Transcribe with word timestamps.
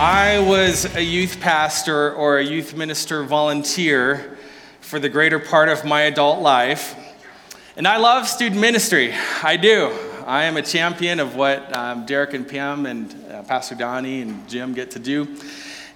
I 0.00 0.38
was 0.38 0.86
a 0.96 1.04
youth 1.04 1.40
pastor 1.40 2.14
or 2.14 2.38
a 2.38 2.42
youth 2.42 2.74
minister 2.74 3.22
volunteer 3.22 4.38
for 4.80 4.98
the 4.98 5.10
greater 5.10 5.38
part 5.38 5.68
of 5.68 5.84
my 5.84 6.04
adult 6.04 6.40
life. 6.40 6.96
And 7.76 7.86
I 7.86 7.98
love 7.98 8.26
student 8.26 8.58
ministry. 8.58 9.12
I 9.42 9.58
do. 9.58 9.94
I 10.24 10.44
am 10.44 10.56
a 10.56 10.62
champion 10.62 11.20
of 11.20 11.36
what 11.36 11.76
um, 11.76 12.06
Derek 12.06 12.32
and 12.32 12.48
Pam 12.48 12.86
and 12.86 13.14
uh, 13.30 13.42
Pastor 13.42 13.74
Donnie 13.74 14.22
and 14.22 14.48
Jim 14.48 14.72
get 14.72 14.92
to 14.92 14.98
do. 14.98 15.36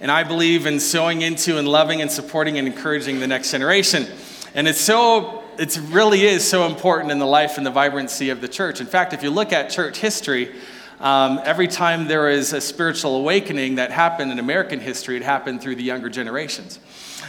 And 0.01 0.11
I 0.11 0.23
believe 0.23 0.67
in 0.67 0.81
sowing 0.81 1.23
into 1.23 1.57
and 1.57 1.67
loving 1.67 2.03
and 2.03 2.13
supporting 2.13 2.59
and 2.59 2.69
encouraging 2.69 3.21
the 3.21 3.27
next 3.27 3.53
generation. 3.53 4.07
And 4.55 4.69
it's 4.69 4.83
so, 4.83 5.43
it 5.57 5.81
really 5.89 6.27
is 6.27 6.47
so 6.47 6.67
important 6.67 7.11
in 7.11 7.21
the 7.21 7.27
life 7.27 7.57
and 7.57 7.65
the 7.65 7.71
vibrancy 7.71 8.29
of 8.29 8.43
the 8.43 8.49
church. 8.49 8.83
In 8.83 8.87
fact, 8.87 9.15
if 9.15 9.23
you 9.23 9.31
look 9.31 9.51
at 9.55 9.71
church 9.71 9.97
history, 9.97 10.55
um, 11.01 11.41
every 11.45 11.69
time 11.69 12.07
there 12.07 12.29
is 12.29 12.53
a 12.53 12.61
spiritual 12.61 13.17
awakening 13.17 13.77
that 13.77 13.91
happened 13.91 14.31
in 14.31 14.39
American 14.39 14.81
history, 14.81 15.17
it 15.17 15.23
happened 15.23 15.61
through 15.61 15.77
the 15.77 15.83
younger 15.83 16.09
generations. 16.09 16.79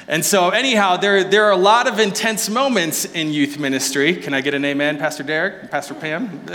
And 0.07 0.23
so, 0.23 0.49
anyhow, 0.49 0.97
there, 0.97 1.23
there 1.23 1.45
are 1.45 1.51
a 1.51 1.57
lot 1.57 1.87
of 1.87 1.97
intense 1.97 2.47
moments 2.47 3.05
in 3.05 3.33
youth 3.33 3.57
ministry. 3.57 4.15
Can 4.15 4.35
I 4.35 4.41
get 4.41 4.53
an 4.53 4.63
amen, 4.63 4.99
Pastor 4.99 5.23
Derek, 5.23 5.71
Pastor 5.71 5.95
Pam? 5.95 6.25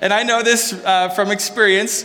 and 0.00 0.12
I 0.12 0.22
know 0.22 0.42
this 0.42 0.72
uh, 0.72 1.08
from 1.08 1.32
experience. 1.32 2.04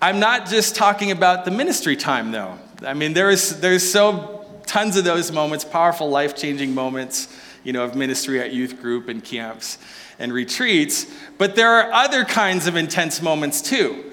I'm 0.00 0.18
not 0.18 0.46
just 0.46 0.74
talking 0.74 1.10
about 1.10 1.44
the 1.44 1.50
ministry 1.50 1.94
time, 1.94 2.32
though. 2.32 2.58
I 2.86 2.94
mean, 2.94 3.12
there 3.12 3.28
is, 3.28 3.60
there's 3.60 3.88
so 3.88 4.46
tons 4.66 4.96
of 4.96 5.04
those 5.04 5.30
moments, 5.30 5.64
powerful, 5.64 6.08
life 6.08 6.34
changing 6.34 6.74
moments, 6.74 7.28
you 7.64 7.74
know, 7.74 7.84
of 7.84 7.94
ministry 7.94 8.40
at 8.40 8.52
youth 8.52 8.80
group 8.80 9.08
and 9.08 9.22
camps 9.22 9.76
and 10.18 10.32
retreats. 10.32 11.06
But 11.38 11.56
there 11.56 11.68
are 11.68 11.92
other 11.92 12.24
kinds 12.24 12.66
of 12.66 12.76
intense 12.76 13.22
moments 13.22 13.60
too. 13.60 14.12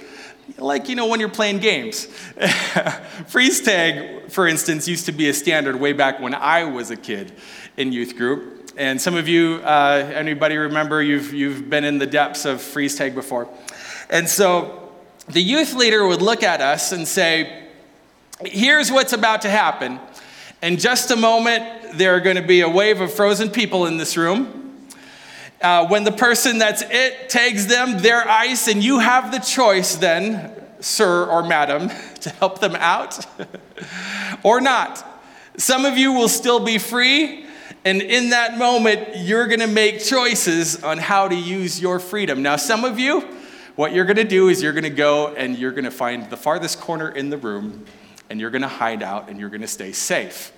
Like, 0.57 0.89
you 0.89 0.95
know, 0.95 1.07
when 1.07 1.19
you're 1.19 1.29
playing 1.29 1.59
games. 1.59 2.05
Freeze 3.27 3.61
tag, 3.61 4.29
for 4.31 4.47
instance, 4.47 4.87
used 4.87 5.05
to 5.05 5.11
be 5.11 5.29
a 5.29 5.33
standard 5.33 5.79
way 5.79 5.93
back 5.93 6.19
when 6.19 6.33
I 6.33 6.63
was 6.65 6.91
a 6.91 6.97
kid 6.97 7.33
in 7.77 7.91
youth 7.91 8.17
group. 8.17 8.71
And 8.77 8.99
some 8.99 9.15
of 9.15 9.27
you, 9.27 9.55
uh, 9.63 10.11
anybody 10.13 10.57
remember, 10.57 11.01
you've, 11.01 11.33
you've 11.33 11.69
been 11.69 11.83
in 11.83 11.97
the 11.97 12.07
depths 12.07 12.45
of 12.45 12.61
freeze 12.61 12.95
tag 12.95 13.13
before. 13.13 13.49
And 14.09 14.27
so 14.27 14.91
the 15.27 15.41
youth 15.41 15.75
leader 15.75 16.07
would 16.07 16.21
look 16.21 16.43
at 16.43 16.61
us 16.61 16.91
and 16.91 17.07
say, 17.07 17.67
Here's 18.45 18.89
what's 18.89 19.11
about 19.11 19.41
to 19.41 19.49
happen. 19.49 19.99
In 20.61 20.77
just 20.77 21.11
a 21.11 21.17
moment, 21.17 21.97
there 21.97 22.15
are 22.15 22.21
going 22.21 22.37
to 22.37 22.41
be 22.41 22.61
a 22.61 22.69
wave 22.69 23.01
of 23.01 23.13
frozen 23.13 23.49
people 23.49 23.85
in 23.85 23.97
this 23.97 24.15
room. 24.15 24.58
Uh, 25.61 25.85
when 25.87 26.05
the 26.05 26.11
person 26.11 26.57
that's 26.57 26.81
it 26.89 27.27
tags 27.27 27.67
them, 27.67 27.97
their 27.97 28.25
ice, 28.27 28.69
and 28.69 28.81
you 28.81 28.99
have 28.99 29.31
the 29.31 29.39
choice 29.39 29.95
then, 29.95 30.53
sir 30.79 31.25
or 31.25 31.43
madam, 31.43 31.89
to 32.21 32.29
help 32.29 32.59
them 32.59 32.75
out 32.75 33.25
or 34.43 34.61
not. 34.61 35.05
Some 35.57 35.83
of 35.83 35.97
you 35.97 36.13
will 36.13 36.29
still 36.29 36.61
be 36.61 36.77
free, 36.77 37.45
and 37.83 38.01
in 38.01 38.29
that 38.29 38.57
moment, 38.57 39.17
you're 39.17 39.47
gonna 39.47 39.67
make 39.67 40.01
choices 40.01 40.81
on 40.81 40.97
how 40.97 41.27
to 41.27 41.35
use 41.35 41.81
your 41.81 41.99
freedom. 41.99 42.41
Now, 42.41 42.55
some 42.55 42.85
of 42.85 42.97
you, 42.97 43.27
what 43.75 43.91
you're 43.91 44.05
gonna 44.05 44.23
do 44.23 44.47
is 44.47 44.63
you're 44.63 44.71
gonna 44.73 44.89
go 44.89 45.33
and 45.35 45.57
you're 45.57 45.73
gonna 45.73 45.91
find 45.91 46.29
the 46.29 46.37
farthest 46.37 46.79
corner 46.79 47.09
in 47.09 47.29
the 47.29 47.37
room, 47.37 47.85
and 48.29 48.39
you're 48.39 48.51
gonna 48.51 48.69
hide 48.69 49.03
out 49.03 49.27
and 49.29 49.37
you're 49.37 49.49
gonna 49.49 49.67
stay 49.67 49.91
safe. 49.91 50.53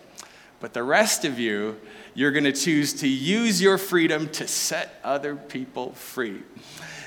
But 0.59 0.73
the 0.73 0.83
rest 0.83 1.25
of 1.25 1.39
you, 1.39 1.77
you're 2.13 2.31
going 2.31 2.43
to 2.43 2.51
choose 2.51 2.93
to 2.93 3.07
use 3.07 3.61
your 3.61 3.77
freedom 3.77 4.29
to 4.29 4.47
set 4.47 4.99
other 5.03 5.35
people 5.35 5.93
free. 5.93 6.43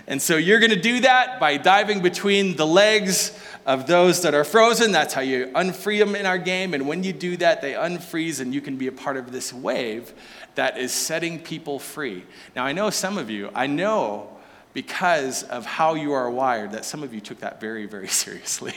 And 0.07 0.21
so 0.21 0.37
you're 0.37 0.61
going 0.61 0.71
to 0.71 0.81
do 0.81 1.01
that 1.01 1.41
by 1.41 1.57
diving 1.57 2.03
between 2.03 2.57
the 2.57 2.67
legs 2.67 3.39
of 3.65 3.87
those 3.87 4.23
that 4.23 4.35
are 4.35 4.45
frozen. 4.45 4.93
That's 4.93 5.15
how 5.15 5.23
you 5.23 5.51
unfree 5.55 5.99
them 5.99 6.15
in 6.15 6.27
our 6.27 6.37
game. 6.37 6.75
And 6.75 6.87
when 6.87 7.03
you 7.03 7.13
do 7.13 7.39
that, 7.39 7.63
they 7.63 7.73
unfreeze, 7.73 8.41
and 8.41 8.53
you 8.53 8.61
can 8.61 8.77
be 8.77 8.87
a 8.87 8.93
part 8.93 9.17
of 9.17 9.33
this 9.33 9.53
wave 9.53 10.13
that 10.57 10.77
is 10.77 10.93
setting 10.93 11.41
people 11.41 11.79
free. 11.79 12.25
Now, 12.55 12.65
I 12.65 12.73
know 12.73 12.91
some 12.91 13.17
of 13.17 13.31
you, 13.31 13.51
I 13.55 13.67
know 13.67 14.34
because 14.75 15.45
of 15.45 15.65
how 15.65 15.95
you 15.95 16.13
are 16.13 16.29
wired 16.29 16.73
that 16.73 16.85
some 16.85 17.05
of 17.05 17.15
you 17.15 17.21
took 17.21 17.39
that 17.39 17.61
very, 17.61 17.87
very 17.87 18.09
seriously. 18.25 18.75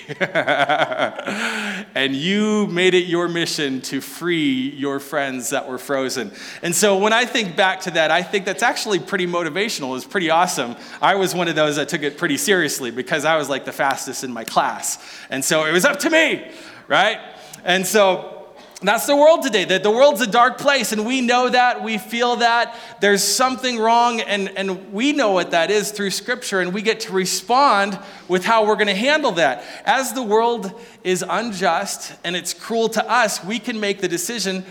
and 1.96 2.16
you 2.16 2.68
made 2.68 2.94
it 2.94 3.08
your 3.08 3.28
mission 3.28 3.82
to 3.82 4.00
free 4.00 4.70
your 4.70 5.00
friends 5.00 5.50
that 5.50 5.68
were 5.68 5.80
frozen. 5.80 6.32
And 6.62 6.74
so 6.74 6.98
when 6.98 7.14
I 7.14 7.26
think 7.26 7.56
back 7.58 7.82
to 7.82 7.92
that, 7.92 8.12
I 8.12 8.22
think 8.22 8.46
that's 8.46 8.64
actually 8.64 9.00
pretty 9.00 9.26
motivational. 9.26 9.96
It's 9.98 10.06
pretty 10.06 10.30
awesome. 10.30 10.76
I 11.02 11.16
was 11.16 11.34
one 11.34 11.48
of 11.48 11.56
those 11.56 11.78
that 11.78 11.90
took 11.90 12.04
it 12.04 12.18
pretty 12.18 12.38
seriously 12.38 12.92
because 12.92 13.26
I 13.26 13.36
was 13.36 13.50
like 13.50 13.66
the 13.66 13.74
fastest 13.74 14.24
in 14.24 14.32
my 14.32 14.44
class. 14.44 15.04
And 15.32 15.44
so 15.44 15.66
it 15.66 15.72
was 15.72 15.84
up 15.84 16.00
to 16.00 16.12
me, 16.12 16.52
right? 16.88 17.18
And 17.64 17.86
so 17.86 18.37
that's 18.82 19.08
the 19.08 19.16
world 19.16 19.42
today. 19.42 19.66
That 19.66 19.82
the 19.84 19.92
world's 19.92 20.22
a 20.22 20.28
dark 20.28 20.58
place, 20.58 20.92
and 20.92 21.06
we 21.06 21.22
know 21.22 21.50
that, 21.50 21.84
we 21.84 21.98
feel 21.98 22.38
that. 22.38 22.78
There's 23.02 23.24
something 23.24 23.80
wrong, 23.80 24.22
and, 24.22 24.50
and 24.50 24.94
we 24.94 25.14
know 25.14 25.32
what 25.32 25.52
that 25.52 25.72
is 25.72 25.92
through 25.92 26.12
Scripture, 26.12 26.60
and 26.60 26.74
we 26.74 26.82
get 26.82 27.00
to 27.02 27.14
respond 27.14 27.98
with 28.28 28.46
how 28.46 28.66
we're 28.68 28.76
going 28.76 28.88
to 28.88 28.96
handle 28.96 29.32
that. 29.34 29.64
As 29.86 30.14
the 30.14 30.24
world 30.24 30.80
is 31.04 31.24
unjust 31.28 32.14
and 32.24 32.36
it's 32.36 32.54
cruel 32.54 32.90
to 32.90 33.10
us, 33.10 33.44
we 33.44 33.58
can 33.58 33.80
make 33.80 34.00
the 34.02 34.08
decision 34.08 34.64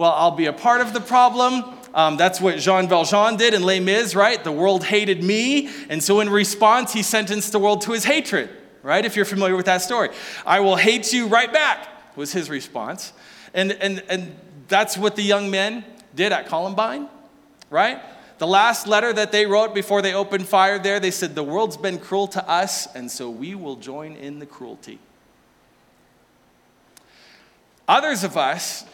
well, 0.00 0.12
I'll 0.12 0.30
be 0.30 0.46
a 0.46 0.52
part 0.54 0.80
of 0.80 0.94
the 0.94 1.00
problem. 1.00 1.62
Um, 1.92 2.16
that's 2.16 2.40
what 2.40 2.58
Jean 2.58 2.88
Valjean 2.88 3.36
did 3.36 3.52
in 3.52 3.62
Les 3.62 3.80
Mis, 3.80 4.14
right? 4.14 4.42
The 4.42 4.50
world 4.50 4.82
hated 4.82 5.22
me, 5.22 5.68
and 5.90 6.02
so 6.02 6.20
in 6.20 6.30
response, 6.30 6.94
he 6.94 7.02
sentenced 7.02 7.52
the 7.52 7.58
world 7.58 7.82
to 7.82 7.92
his 7.92 8.04
hatred, 8.04 8.48
right? 8.82 9.04
If 9.04 9.14
you're 9.14 9.26
familiar 9.26 9.56
with 9.56 9.66
that 9.66 9.82
story. 9.82 10.08
I 10.46 10.60
will 10.60 10.76
hate 10.76 11.12
you 11.12 11.26
right 11.26 11.52
back, 11.52 11.86
was 12.16 12.32
his 12.32 12.48
response. 12.48 13.12
And, 13.54 13.72
and, 13.72 14.02
and 14.08 14.36
that's 14.68 14.96
what 14.96 15.16
the 15.16 15.22
young 15.22 15.50
men 15.50 15.84
did 16.14 16.32
at 16.32 16.46
Columbine, 16.46 17.08
right? 17.68 18.00
The 18.38 18.46
last 18.46 18.86
letter 18.86 19.12
that 19.12 19.32
they 19.32 19.44
wrote 19.44 19.74
before 19.74 20.00
they 20.00 20.14
opened 20.14 20.48
fire 20.48 20.78
there, 20.78 20.98
they 20.98 21.10
said, 21.10 21.34
The 21.34 21.42
world's 21.42 21.76
been 21.76 21.98
cruel 21.98 22.26
to 22.28 22.48
us, 22.48 22.86
and 22.94 23.10
so 23.10 23.28
we 23.28 23.54
will 23.54 23.76
join 23.76 24.16
in 24.16 24.38
the 24.38 24.46
cruelty. 24.46 24.98
Others 27.86 28.24
of 28.24 28.36
us, 28.36 28.86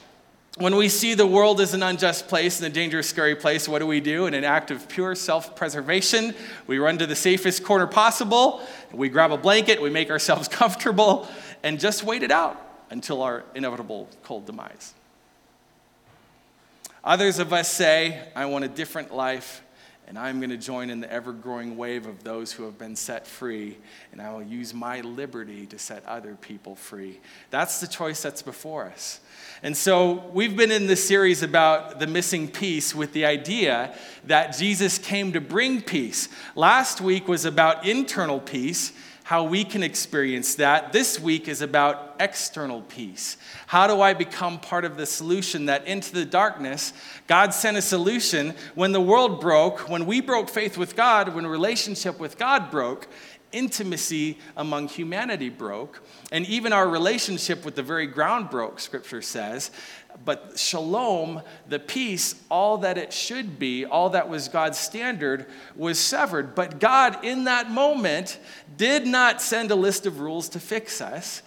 when 0.59 0.75
we 0.75 0.89
see 0.89 1.15
the 1.15 1.27
world 1.27 1.61
as 1.61 1.75
an 1.75 1.83
unjust 1.83 2.29
place 2.29 2.59
and 2.59 2.67
a 2.67 2.71
dangerous, 2.71 3.09
scary 3.09 3.37
place, 3.37 3.69
what 3.69 3.81
do 3.81 3.87
we 3.87 4.01
do? 4.01 4.27
In 4.27 4.33
an 4.35 4.43
act 4.43 4.71
of 4.71 4.89
pure 4.89 5.15
self 5.15 5.55
preservation, 5.55 6.35
we 6.67 6.79
run 6.79 6.99
to 6.99 7.07
the 7.07 7.15
safest 7.15 7.63
corner 7.63 7.87
possible, 7.87 8.63
we 8.93 9.09
grab 9.09 9.31
a 9.31 9.37
blanket, 9.37 9.81
we 9.81 9.91
make 9.91 10.11
ourselves 10.11 10.49
comfortable, 10.49 11.29
and 11.63 11.79
just 11.79 12.03
wait 12.03 12.23
it 12.23 12.31
out 12.33 12.66
until 12.91 13.23
our 13.23 13.45
inevitable 13.55 14.09
cold 14.23 14.47
demise. 14.47 14.95
Others 17.05 17.39
of 17.39 17.53
us 17.53 17.71
say, 17.71 18.21
I 18.35 18.47
want 18.47 18.65
a 18.65 18.69
different 18.69 19.15
life, 19.15 19.63
and 20.09 20.19
I'm 20.19 20.39
going 20.39 20.51
to 20.51 20.57
join 20.57 20.91
in 20.91 21.01
the 21.01 21.13
ever 21.13 21.33
growing 21.33 21.77
wave 21.77 22.07
of 22.07 22.25
those 22.25 22.53
who 22.53 22.65
have 22.65 22.79
been 22.79 22.97
set 22.97 23.27
free, 23.27 23.77
and 24.11 24.21
I 24.21 24.33
will 24.33 24.43
use 24.43 24.75
my 24.75 25.01
liberty 25.03 25.67
to 25.67 25.79
set 25.79 26.05
other 26.07 26.35
people 26.35 26.75
free. 26.75 27.21
That's 27.51 27.81
the 27.81 27.87
choice 27.87 28.23
that's 28.23 28.43
before 28.43 28.87
us. 28.87 29.21
And 29.63 29.77
so 29.77 30.31
we've 30.33 30.57
been 30.57 30.71
in 30.71 30.87
this 30.87 31.07
series 31.07 31.43
about 31.43 31.99
the 31.99 32.07
missing 32.07 32.49
piece 32.49 32.95
with 32.95 33.13
the 33.13 33.25
idea 33.25 33.97
that 34.25 34.57
Jesus 34.57 34.99
came 34.99 35.33
to 35.33 35.41
bring 35.41 35.83
peace. 35.83 36.29
Last 36.55 37.01
week 37.01 37.27
was 37.27 37.45
about 37.45 37.87
internal 37.87 38.41
peace 38.41 38.93
how 39.27 39.43
we 39.43 39.65
can 39.65 39.83
experience 39.83 40.55
that. 40.55 40.93
This 40.93 41.19
week 41.19 41.49
is 41.49 41.61
about 41.61 42.15
external 42.21 42.83
peace. 42.83 43.37
How 43.67 43.89
do 43.89 44.01
I 44.01 44.15
become 44.15 44.61
part 44.61 44.85
of 44.85 44.97
the 44.97 45.05
solution 45.05 45.67
that 45.67 45.85
into 45.89 46.13
the 46.13 46.25
darkness, 46.25 46.93
God 47.27 47.53
sent 47.53 47.77
a 47.77 47.83
solution 47.83 48.55
when 48.77 48.93
the 48.93 49.01
world 49.01 49.41
broke, 49.41 49.89
when 49.89 50.07
we 50.07 50.21
broke 50.21 50.49
faith 50.49 50.79
with 50.79 50.95
God, 50.95 51.35
when 51.35 51.45
relationship 51.45 52.21
with 52.21 52.39
God 52.39 52.71
broke, 52.71 53.09
intimacy 53.51 54.39
among 54.57 54.87
humanity 54.87 55.49
broke, 55.49 56.05
and 56.31 56.47
even 56.47 56.73
our 56.73 56.89
relationship 56.89 57.65
with 57.65 57.75
the 57.75 57.83
very 57.83 58.07
ground 58.07 58.49
broke, 58.49 58.79
scripture 58.79 59.23
says. 59.23 59.73
But 60.27 60.59
shalom, 60.59 61.41
the 61.69 61.79
peace, 61.79 62.35
all 62.51 62.79
that 62.79 62.99
it 62.99 63.13
should 63.13 63.59
be, 63.59 63.87
all 63.87 64.11
that 64.11 64.29
was 64.29 64.49
God's 64.49 64.77
standard, 64.77 65.47
was 65.77 65.99
severed. 65.99 66.55
But 66.55 66.81
God, 66.81 67.25
in 67.25 67.45
that 67.45 67.71
moment, 67.71 68.39
did 68.77 69.07
not 69.07 69.41
send 69.41 69.71
a 69.71 69.77
list 69.77 70.05
of 70.05 70.19
rules 70.21 70.49
to 70.51 70.61
fix 70.61 71.01
us, 71.01 71.43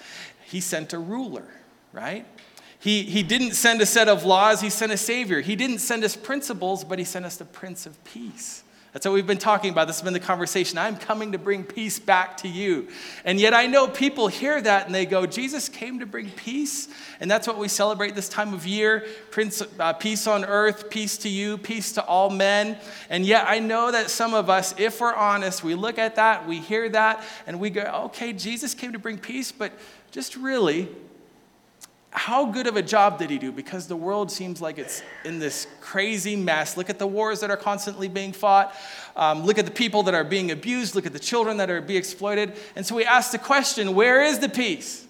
He 0.45 0.61
sent 0.61 0.93
a 0.93 0.97
ruler, 0.97 1.45
right? 1.93 2.25
He, 2.79 3.03
he 3.03 3.21
didn't 3.21 3.51
send 3.51 3.81
a 3.81 3.85
set 3.85 4.07
of 4.07 4.23
laws, 4.23 4.61
He 4.61 4.69
sent 4.69 4.93
a 4.93 4.97
Savior. 4.97 5.41
He 5.41 5.57
didn't 5.57 5.79
send 5.79 6.05
us 6.05 6.15
principles, 6.15 6.85
but 6.85 6.97
He 6.97 7.05
sent 7.05 7.25
us 7.25 7.35
the 7.35 7.45
Prince 7.45 7.85
of 7.85 8.01
Peace 8.05 8.63
That's 8.91 9.05
what 9.05 9.13
we've 9.13 9.27
been 9.27 9.37
talking 9.37 9.69
about. 9.69 9.85
This 9.85 9.97
has 9.97 10.03
been 10.03 10.13
the 10.13 10.19
conversation. 10.19 10.79
I'm 10.79 10.97
coming 10.97 11.33
to 11.33 11.37
bring 11.37 11.63
peace 11.63 11.99
back 11.99 12.37
to 12.37 12.47
you. 12.47 12.87
And 13.23 13.39
yet 13.39 13.53
I 13.53 13.67
know 13.67 13.87
people 13.87 14.27
hear 14.27 14.59
that 14.59 14.87
and 14.87 14.95
they 14.95 15.05
go, 15.05 15.27
Jesus 15.27 15.69
came 15.69 15.99
to 15.99 16.07
bring 16.07 16.31
peace. 16.31 16.87
And 17.19 17.29
that's 17.29 17.47
what 17.47 17.59
we 17.59 17.67
celebrate 17.67 18.15
this 18.15 18.29
time 18.29 18.53
of 18.53 18.65
year 18.65 19.05
Prince, 19.29 19.61
uh, 19.79 19.93
peace 19.93 20.25
on 20.25 20.43
earth, 20.43 20.89
peace 20.89 21.17
to 21.19 21.29
you, 21.29 21.59
peace 21.59 21.91
to 21.93 22.03
all 22.03 22.31
men. 22.31 22.77
And 23.11 23.25
yet 23.25 23.45
I 23.47 23.59
know 23.59 23.91
that 23.91 24.09
some 24.09 24.33
of 24.33 24.49
us, 24.49 24.73
if 24.79 24.99
we're 24.99 25.13
honest, 25.13 25.63
we 25.63 25.75
look 25.75 25.99
at 25.99 26.15
that, 26.15 26.47
we 26.47 26.57
hear 26.57 26.89
that, 26.89 27.23
and 27.45 27.59
we 27.59 27.69
go, 27.69 27.81
okay, 28.05 28.33
Jesus 28.33 28.73
came 28.73 28.93
to 28.93 28.99
bring 28.99 29.19
peace, 29.19 29.51
but 29.51 29.71
just 30.11 30.35
really, 30.35 30.89
how 32.11 32.45
good 32.47 32.65
of 32.65 32.75
a 32.75 32.81
job 32.81 33.19
did 33.19 33.29
he 33.29 33.37
do? 33.37 33.51
Because 33.51 33.87
the 33.87 33.95
world 33.95 34.31
seems 34.31 34.61
like 34.61 34.79
it's 34.79 35.03
in 35.25 35.37
this 35.37 35.67
crazy 35.79 36.35
mess. 36.35 36.75
Look 36.75 36.89
at 36.89 36.97
the 36.97 37.07
wars 37.07 37.41
that 37.41 37.51
are 37.51 37.57
constantly 37.57 38.07
being 38.07 38.33
fought. 38.33 38.75
Um, 39.15 39.45
look 39.45 39.59
at 39.59 39.65
the 39.65 39.71
people 39.71 40.03
that 40.03 40.15
are 40.15 40.23
being 40.23 40.49
abused. 40.49 40.95
Look 40.95 41.05
at 41.05 41.13
the 41.13 41.19
children 41.19 41.57
that 41.57 41.69
are 41.69 41.81
being 41.81 41.99
exploited. 41.99 42.53
And 42.75 42.85
so 42.85 42.95
we 42.95 43.05
ask 43.05 43.31
the 43.31 43.37
question 43.37 43.93
where 43.93 44.23
is 44.23 44.39
the 44.39 44.49
peace? 44.49 45.05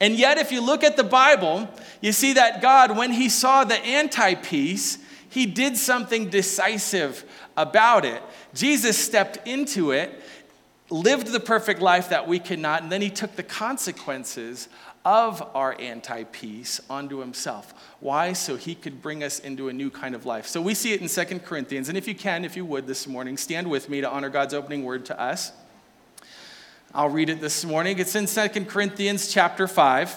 And 0.00 0.16
yet, 0.16 0.38
if 0.38 0.50
you 0.50 0.60
look 0.60 0.82
at 0.82 0.96
the 0.96 1.04
Bible, 1.04 1.68
you 2.00 2.12
see 2.12 2.32
that 2.34 2.60
God, 2.60 2.96
when 2.96 3.12
he 3.12 3.28
saw 3.28 3.64
the 3.64 3.78
anti 3.78 4.34
peace, 4.34 4.98
he 5.28 5.46
did 5.46 5.76
something 5.76 6.28
decisive 6.28 7.24
about 7.56 8.04
it. 8.04 8.22
Jesus 8.54 8.98
stepped 8.98 9.46
into 9.46 9.92
it, 9.92 10.12
lived 10.90 11.28
the 11.28 11.40
perfect 11.40 11.80
life 11.80 12.10
that 12.10 12.28
we 12.28 12.38
cannot, 12.38 12.82
and 12.82 12.92
then 12.92 13.00
he 13.00 13.10
took 13.10 13.36
the 13.36 13.42
consequences 13.42 14.68
of 15.04 15.42
our 15.54 15.74
anti 15.80 16.24
peace 16.24 16.80
onto 16.88 17.18
himself. 17.18 17.74
Why? 18.00 18.32
So 18.32 18.56
he 18.56 18.74
could 18.74 19.02
bring 19.02 19.22
us 19.22 19.38
into 19.38 19.68
a 19.68 19.72
new 19.72 19.90
kind 19.90 20.14
of 20.14 20.26
life. 20.26 20.46
So 20.46 20.60
we 20.60 20.74
see 20.74 20.92
it 20.92 21.00
in 21.00 21.08
Second 21.08 21.44
Corinthians. 21.44 21.88
And 21.88 21.98
if 21.98 22.06
you 22.06 22.14
can, 22.14 22.44
if 22.44 22.56
you 22.56 22.64
would 22.64 22.86
this 22.86 23.06
morning, 23.06 23.36
stand 23.36 23.68
with 23.68 23.88
me 23.88 24.00
to 24.00 24.10
honor 24.10 24.30
God's 24.30 24.54
opening 24.54 24.84
word 24.84 25.04
to 25.06 25.20
us. 25.20 25.52
I'll 26.94 27.08
read 27.08 27.30
it 27.30 27.40
this 27.40 27.64
morning. 27.64 27.98
It's 27.98 28.14
in 28.14 28.26
Second 28.26 28.68
Corinthians 28.68 29.32
chapter 29.32 29.66
5. 29.66 30.14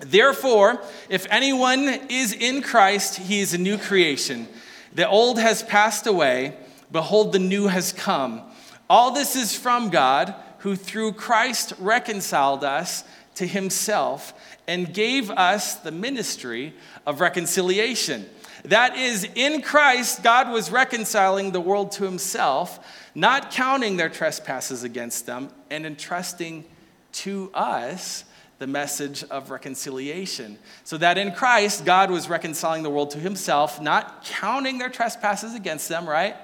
Therefore, 0.00 0.82
if 1.08 1.26
anyone 1.30 1.80
is 2.08 2.32
in 2.32 2.62
Christ, 2.62 3.18
he 3.18 3.40
is 3.40 3.54
a 3.54 3.58
new 3.58 3.78
creation. 3.78 4.48
The 4.92 5.08
old 5.08 5.38
has 5.38 5.62
passed 5.62 6.06
away, 6.06 6.56
behold, 6.90 7.32
the 7.32 7.38
new 7.38 7.68
has 7.68 7.92
come. 7.92 8.42
All 8.88 9.12
this 9.12 9.36
is 9.36 9.54
from 9.54 9.90
God, 9.90 10.34
who 10.58 10.74
through 10.74 11.12
Christ 11.12 11.72
reconciled 11.78 12.64
us 12.64 13.04
to 13.40 13.46
himself 13.46 14.34
and 14.68 14.92
gave 14.92 15.30
us 15.30 15.76
the 15.76 15.90
ministry 15.90 16.74
of 17.06 17.22
reconciliation. 17.22 18.28
That 18.66 18.98
is, 18.98 19.26
in 19.34 19.62
Christ, 19.62 20.22
God 20.22 20.50
was 20.50 20.70
reconciling 20.70 21.52
the 21.52 21.60
world 21.60 21.92
to 21.92 22.04
himself, 22.04 22.78
not 23.14 23.50
counting 23.50 23.96
their 23.96 24.10
trespasses 24.10 24.84
against 24.84 25.24
them, 25.24 25.48
and 25.70 25.86
entrusting 25.86 26.66
to 27.12 27.50
us 27.54 28.24
the 28.58 28.66
message 28.66 29.24
of 29.24 29.50
reconciliation. 29.50 30.58
So 30.84 30.98
that 30.98 31.16
in 31.16 31.32
Christ, 31.32 31.86
God 31.86 32.10
was 32.10 32.28
reconciling 32.28 32.82
the 32.82 32.90
world 32.90 33.12
to 33.12 33.18
himself, 33.18 33.80
not 33.80 34.22
counting 34.26 34.76
their 34.76 34.90
trespasses 34.90 35.54
against 35.54 35.88
them, 35.88 36.06
right? 36.06 36.36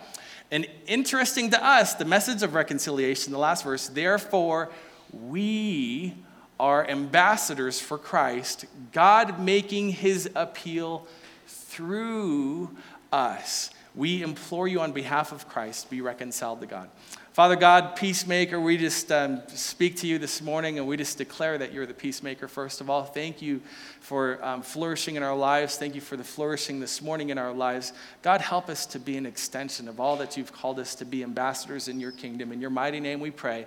And 0.50 0.66
interesting 0.86 1.50
to 1.50 1.62
us, 1.62 1.92
the 1.92 2.06
message 2.06 2.42
of 2.42 2.54
reconciliation, 2.54 3.34
the 3.34 3.38
last 3.38 3.64
verse, 3.64 3.88
therefore, 3.88 4.70
we 5.12 6.14
are 6.58 6.88
ambassadors 6.88 7.80
for 7.80 7.98
Christ, 7.98 8.66
God 8.92 9.38
making 9.40 9.90
his 9.90 10.30
appeal 10.34 11.06
through 11.46 12.70
us. 13.12 13.70
We 13.94 14.22
implore 14.22 14.68
you 14.68 14.80
on 14.80 14.92
behalf 14.92 15.32
of 15.32 15.48
Christ, 15.48 15.88
be 15.90 16.00
reconciled 16.00 16.60
to 16.60 16.66
God. 16.66 16.90
Father 17.36 17.56
God, 17.56 17.96
peacemaker, 17.96 18.58
we 18.58 18.78
just 18.78 19.12
um, 19.12 19.42
speak 19.48 19.96
to 19.96 20.06
you 20.06 20.18
this 20.18 20.40
morning 20.40 20.78
and 20.78 20.88
we 20.88 20.96
just 20.96 21.18
declare 21.18 21.58
that 21.58 21.70
you're 21.70 21.84
the 21.84 21.92
peacemaker, 21.92 22.48
first 22.48 22.80
of 22.80 22.88
all. 22.88 23.04
Thank 23.04 23.42
you 23.42 23.60
for 24.00 24.42
um, 24.42 24.62
flourishing 24.62 25.16
in 25.16 25.22
our 25.22 25.36
lives. 25.36 25.76
Thank 25.76 25.94
you 25.94 26.00
for 26.00 26.16
the 26.16 26.24
flourishing 26.24 26.80
this 26.80 27.02
morning 27.02 27.28
in 27.28 27.36
our 27.36 27.52
lives. 27.52 27.92
God, 28.22 28.40
help 28.40 28.70
us 28.70 28.86
to 28.86 28.98
be 28.98 29.18
an 29.18 29.26
extension 29.26 29.86
of 29.86 30.00
all 30.00 30.16
that 30.16 30.38
you've 30.38 30.50
called 30.50 30.78
us 30.78 30.94
to 30.94 31.04
be 31.04 31.22
ambassadors 31.22 31.88
in 31.88 32.00
your 32.00 32.12
kingdom. 32.12 32.52
In 32.52 32.60
your 32.62 32.70
mighty 32.70 33.00
name 33.00 33.20
we 33.20 33.30
pray. 33.30 33.66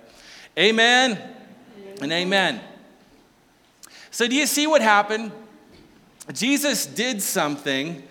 Amen, 0.58 1.12
amen. 1.12 1.98
and 2.02 2.12
amen. 2.12 2.60
So, 4.10 4.26
do 4.26 4.34
you 4.34 4.46
see 4.46 4.66
what 4.66 4.82
happened? 4.82 5.32
Jesus 6.32 6.86
did 6.86 7.22
something. 7.22 8.02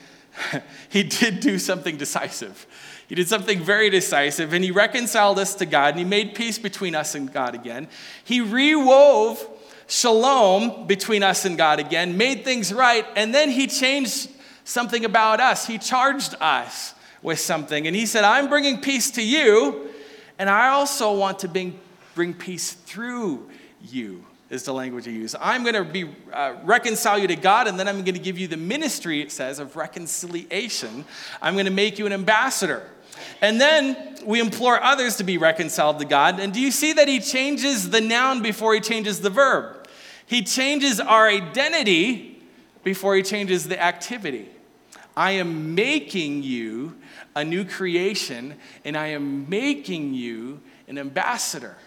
he 0.90 1.04
did 1.04 1.40
do 1.40 1.60
something 1.60 1.98
decisive. 1.98 2.66
He 3.08 3.16
did 3.16 3.28
something 3.28 3.62
very 3.62 3.90
decisive, 3.90 4.54
and 4.54 4.64
he 4.64 4.72
reconciled 4.72 5.40
us 5.40 5.56
to 5.56 5.66
God, 5.66 5.90
and 5.90 6.00
he 6.00 6.06
made 6.06 6.36
peace 6.36 6.60
between 6.60 6.96
us 6.96 7.16
and 7.16 7.32
God 7.32 7.56
again. 7.56 7.88
He 8.24 8.40
rewove 8.40 9.46
shalom 9.88 10.86
between 10.86 11.24
us 11.24 11.44
and 11.44 11.58
God 11.58 11.80
again, 11.80 12.18
made 12.18 12.46
things 12.46 12.72
right, 12.72 13.06
and 13.16 13.34
then 13.34 13.50
he 13.50 13.68
changed 13.68 14.30
something 14.64 15.04
about 15.04 15.40
us. 15.40 15.66
He 15.66 15.80
charged 15.80 16.36
us 16.40 16.94
with 17.22 17.40
something, 17.40 17.88
and 17.88 17.96
he 17.96 18.06
said, 18.06 18.24
I'm 18.24 18.48
bringing 18.48 18.80
peace 18.80 19.12
to 19.12 19.24
you, 19.24 19.90
and 20.38 20.50
I 20.50 20.70
also 20.70 21.14
want 21.18 21.40
to 21.40 21.48
bring, 21.48 21.80
bring 22.14 22.34
peace 22.34 22.74
through 22.74 23.50
you 23.82 24.24
is 24.50 24.64
the 24.64 24.74
language 24.74 25.06
he 25.06 25.12
use. 25.12 25.36
I'm 25.40 25.64
going 25.64 25.76
to 25.76 25.84
be 25.84 26.10
uh, 26.34 26.56
reconcile 26.64 27.20
you 27.20 27.28
to 27.28 27.36
God, 27.36 27.68
and 27.68 27.80
then 27.80 27.88
I'm 27.88 28.04
going 28.04 28.16
to 28.16 28.20
give 28.20 28.38
you 28.38 28.48
the 28.48 28.58
ministry, 28.58 29.22
it 29.22 29.32
says, 29.32 29.60
of 29.60 29.76
reconciliation. 29.76 31.06
I'm 31.42 31.54
going 31.54 31.66
to 31.66 31.72
make 31.72 32.00
you 32.00 32.06
an 32.06 32.14
ambassador. 32.14 32.84
And 33.42 33.60
then 33.60 34.18
we 34.26 34.40
implore 34.40 34.82
others 34.82 35.18
to 35.18 35.24
be 35.24 35.38
reconciled 35.38 36.00
to 36.00 36.06
God. 36.06 36.40
And 36.40 36.54
do 36.54 36.60
you 36.60 36.72
see 36.72 36.94
that 36.94 37.08
he 37.08 37.20
changes 37.20 37.90
the 37.90 38.02
noun 38.02 38.42
before 38.42 38.74
he 38.74 38.80
changes 38.80 39.22
the 39.22 39.30
verb? 39.30 39.88
He 40.26 40.44
changes 40.44 41.00
our 41.00 41.28
identity 41.28 42.42
before 42.84 43.16
he 43.16 43.24
changes 43.24 43.68
the 43.68 43.82
activity. 43.82 44.50
I 45.16 45.32
am 45.32 45.76
making 45.76 46.44
you 46.44 46.96
a 47.36 47.44
new 47.44 47.66
creation, 47.66 48.56
and 48.86 48.96
I 48.96 49.08
am 49.08 49.50
making 49.50 50.14
you 50.14 50.62
an 50.88 50.98
ambassador. 50.98 51.78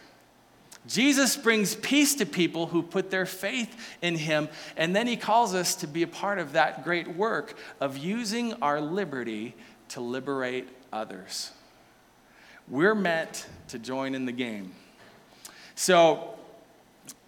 Jesus 0.87 1.37
brings 1.37 1.76
peace 1.76 2.17
to 2.17 2.26
people 2.26 2.67
who 2.67 2.82
put 2.82 3.11
their 3.11 3.26
faith 3.26 3.96
in 4.02 4.17
him, 4.17 4.49
and 4.76 4.96
then 4.96 5.06
he 5.06 5.17
calls 5.17 5.55
us 5.55 5.76
to 5.76 5.87
be 5.87 6.02
a 6.02 6.08
part 6.08 6.38
of 6.38 6.52
that 6.52 6.82
great 6.82 7.17
work 7.17 7.56
of 7.81 7.96
using 7.96 8.55
our 8.55 8.81
liberty 8.81 9.55
to 9.90 10.00
liberate 10.00 10.69
others. 10.93 11.52
We're 12.69 12.94
meant 12.94 13.46
to 13.69 13.79
join 13.79 14.14
in 14.14 14.26
the 14.26 14.32
game. 14.32 14.73
So, 15.75 16.34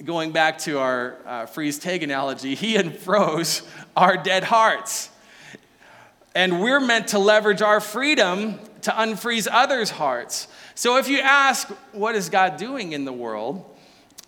going 0.05 0.33
back 0.33 0.59
to 0.61 0.79
our 0.79 1.17
uh, 1.27 1.47
freeze 1.47 1.79
tag 1.79 2.03
analogy, 2.03 2.55
he 2.55 2.77
unfroze 2.77 3.67
our 3.97 4.17
dead 4.17 4.45
hearts. 4.45 5.11
And 6.35 6.61
we're 6.61 6.81
meant 6.81 7.09
to 7.09 7.19
leverage 7.19 7.63
our 7.63 7.81
freedom 7.81 8.59
to 8.83 8.91
unfreeze 8.91 9.47
others' 9.51 9.91
hearts. 9.91 10.49
So 10.75 10.97
if 10.97 11.09
you 11.09 11.21
ask, 11.21 11.69
what 11.93 12.15
is 12.15 12.29
God 12.29 12.57
doing 12.57 12.93
in 12.93 13.05
the 13.05 13.13
world? 13.13 13.65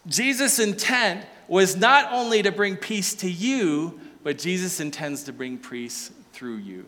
Jesus' 0.07 0.59
intent 0.59 1.25
was 1.49 1.77
not 1.77 2.13
only 2.13 2.43
to 2.43 2.53
bring 2.53 2.77
peace 2.77 3.15
to 3.15 3.31
you, 3.31 4.01
but 4.23 4.39
Jesus 4.39 4.81
intends 4.81 5.25
to 5.25 5.33
bring 5.33 5.59
peace 5.59 6.11
through 6.33 6.57
you. 6.57 6.87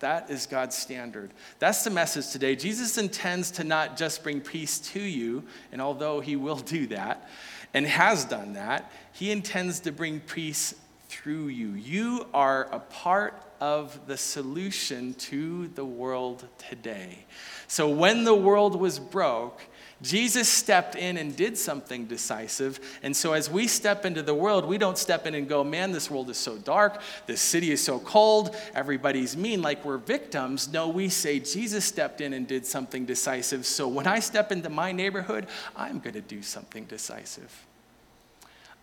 That 0.00 0.30
is 0.30 0.46
God's 0.46 0.76
standard. 0.76 1.30
That's 1.60 1.84
the 1.84 1.90
message 1.90 2.30
today. 2.30 2.56
Jesus 2.56 2.98
intends 2.98 3.52
to 3.52 3.64
not 3.64 3.96
just 3.96 4.24
bring 4.24 4.40
peace 4.40 4.80
to 4.80 5.00
you, 5.00 5.44
and 5.70 5.80
although 5.80 6.18
he 6.18 6.34
will 6.34 6.56
do 6.56 6.88
that 6.88 7.28
and 7.72 7.86
has 7.86 8.24
done 8.24 8.54
that, 8.54 8.90
he 9.12 9.30
intends 9.30 9.78
to 9.80 9.92
bring 9.92 10.18
peace 10.18 10.74
through 11.08 11.48
you. 11.48 11.74
You 11.74 12.26
are 12.34 12.64
a 12.72 12.80
part 12.80 13.40
of 13.62 14.08
the 14.08 14.16
solution 14.16 15.14
to 15.14 15.68
the 15.68 15.84
world 15.84 16.48
today. 16.68 17.24
So 17.68 17.88
when 17.88 18.24
the 18.24 18.34
world 18.34 18.74
was 18.74 18.98
broke, 18.98 19.62
Jesus 20.02 20.48
stepped 20.48 20.96
in 20.96 21.16
and 21.16 21.36
did 21.36 21.56
something 21.56 22.06
decisive. 22.06 22.80
And 23.04 23.16
so, 23.16 23.34
as 23.34 23.48
we 23.48 23.68
step 23.68 24.04
into 24.04 24.20
the 24.20 24.34
world, 24.34 24.66
we 24.66 24.78
don't 24.78 24.98
step 24.98 25.28
in 25.28 25.36
and 25.36 25.48
go, 25.48 25.62
man, 25.62 25.92
this 25.92 26.10
world 26.10 26.28
is 26.28 26.38
so 26.38 26.58
dark, 26.58 27.00
this 27.26 27.40
city 27.40 27.70
is 27.70 27.80
so 27.80 28.00
cold, 28.00 28.56
everybody's 28.74 29.36
mean, 29.36 29.62
like 29.62 29.84
we're 29.84 29.98
victims. 29.98 30.72
No, 30.72 30.88
we 30.88 31.08
say, 31.08 31.38
Jesus 31.38 31.84
stepped 31.84 32.20
in 32.20 32.32
and 32.32 32.48
did 32.48 32.66
something 32.66 33.06
decisive. 33.06 33.64
So, 33.64 33.86
when 33.86 34.08
I 34.08 34.18
step 34.18 34.50
into 34.50 34.70
my 34.70 34.90
neighborhood, 34.90 35.46
I'm 35.76 36.00
going 36.00 36.14
to 36.14 36.20
do 36.20 36.42
something 36.42 36.82
decisive. 36.86 37.64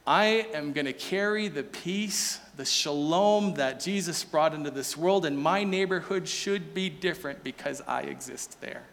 I 0.07 0.48
am 0.53 0.71
going 0.71 0.86
to 0.86 0.93
carry 0.93 1.50
the 1.50 1.63
peace, 1.63 2.39
the 2.59 2.65
shalom 2.65 3.53
that 3.53 3.79
Jesus 3.79 4.25
brought 4.25 4.53
into 4.53 4.69
this 4.69 4.97
world, 4.97 5.25
and 5.25 5.39
my 5.39 5.63
neighborhood 5.63 6.27
should 6.27 6.73
be 6.73 6.89
different 6.89 7.41
because 7.41 7.81
I 7.87 8.01
exist 8.01 8.59
there. 8.59 8.83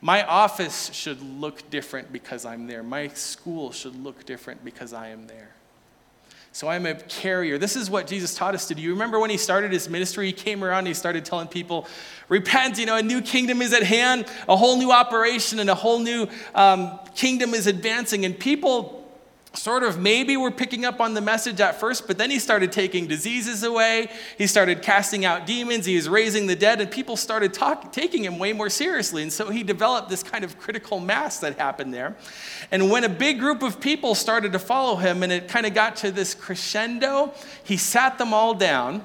My 0.00 0.24
office 0.24 0.90
should 0.94 1.20
look 1.20 1.68
different 1.68 2.10
because 2.10 2.46
I'm 2.46 2.66
there. 2.66 2.82
My 2.82 3.08
school 3.08 3.70
should 3.70 4.02
look 4.02 4.24
different 4.24 4.64
because 4.64 4.94
I 4.94 5.08
am 5.08 5.26
there. 5.26 5.50
So 6.52 6.66
I'm 6.66 6.86
a 6.86 6.94
carrier. 6.94 7.58
This 7.58 7.76
is 7.76 7.90
what 7.90 8.06
Jesus 8.06 8.34
taught 8.34 8.54
us 8.54 8.66
to 8.68 8.74
do. 8.74 8.80
You 8.80 8.92
remember 8.92 9.18
when 9.18 9.28
he 9.28 9.36
started 9.36 9.70
his 9.70 9.90
ministry, 9.90 10.28
he 10.28 10.32
came 10.32 10.64
around 10.64 10.78
and 10.78 10.88
he 10.88 10.94
started 10.94 11.26
telling 11.26 11.48
people, 11.48 11.86
repent, 12.30 12.78
you 12.78 12.86
know, 12.86 12.96
a 12.96 13.02
new 13.02 13.20
kingdom 13.20 13.60
is 13.60 13.74
at 13.74 13.82
hand, 13.82 14.24
a 14.48 14.56
whole 14.56 14.78
new 14.78 14.90
operation, 14.90 15.58
and 15.58 15.68
a 15.68 15.74
whole 15.74 15.98
new 15.98 16.28
um, 16.54 16.98
kingdom 17.14 17.52
is 17.52 17.66
advancing. 17.66 18.24
And 18.24 18.38
people 18.38 19.03
sort 19.54 19.82
of 19.82 19.98
maybe 19.98 20.36
were 20.36 20.50
picking 20.50 20.84
up 20.84 21.00
on 21.00 21.14
the 21.14 21.20
message 21.20 21.60
at 21.60 21.78
first, 21.78 22.06
but 22.06 22.18
then 22.18 22.30
he 22.30 22.38
started 22.38 22.72
taking 22.72 23.06
diseases 23.06 23.62
away. 23.62 24.10
He 24.36 24.46
started 24.46 24.82
casting 24.82 25.24
out 25.24 25.46
demons. 25.46 25.86
He 25.86 25.96
was 25.96 26.08
raising 26.08 26.46
the 26.46 26.56
dead, 26.56 26.80
and 26.80 26.90
people 26.90 27.16
started 27.16 27.54
talk, 27.54 27.92
taking 27.92 28.24
him 28.24 28.38
way 28.38 28.52
more 28.52 28.68
seriously. 28.68 29.22
And 29.22 29.32
so 29.32 29.50
he 29.50 29.62
developed 29.62 30.08
this 30.08 30.22
kind 30.22 30.44
of 30.44 30.58
critical 30.58 31.00
mass 31.00 31.38
that 31.38 31.58
happened 31.58 31.94
there. 31.94 32.16
And 32.70 32.90
when 32.90 33.04
a 33.04 33.08
big 33.08 33.38
group 33.38 33.62
of 33.62 33.80
people 33.80 34.14
started 34.14 34.52
to 34.52 34.58
follow 34.58 34.96
him, 34.96 35.22
and 35.22 35.32
it 35.32 35.48
kind 35.48 35.66
of 35.66 35.74
got 35.74 35.96
to 35.96 36.10
this 36.10 36.34
crescendo, 36.34 37.32
he 37.62 37.76
sat 37.76 38.18
them 38.18 38.34
all 38.34 38.54
down 38.54 39.04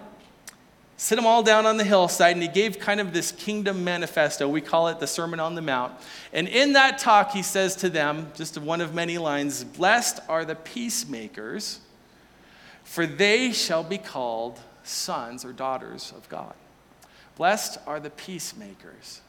sit 1.00 1.16
them 1.16 1.26
all 1.26 1.42
down 1.42 1.66
on 1.66 1.78
the 1.78 1.84
hillside, 1.86 2.34
and 2.34 2.42
he 2.42 2.50
gave 2.50 2.78
kind 2.78 3.00
of 3.00 3.14
this 3.14 3.32
kingdom 3.32 3.86
manifesto. 3.86 4.50
We 4.50 4.60
call 4.60 4.90
it 4.90 5.00
the 5.00 5.08
Sermon 5.08 5.40
on 5.40 5.56
the 5.56 5.62
Mount. 5.62 5.94
And 6.34 6.46
in 6.46 6.74
that 6.74 6.98
talk, 6.98 7.32
he 7.32 7.42
says 7.42 7.78
to 7.78 7.90
them, 7.90 8.30
just 8.36 8.58
one 8.58 8.82
of 8.82 8.94
many 8.94 9.18
lines 9.18 9.64
Blessed 9.64 10.20
are 10.28 10.44
the 10.44 10.56
peacemakers, 10.56 11.80
for 12.84 13.06
they 13.06 13.54
shall 13.54 13.82
be 13.82 13.98
called 13.98 14.60
sons 14.84 15.46
or 15.46 15.54
daughters 15.54 16.12
of 16.18 16.28
God. 16.28 16.54
Blessed 17.38 17.78
are 17.88 18.02
the 18.02 18.10
peacemakers, 18.10 19.22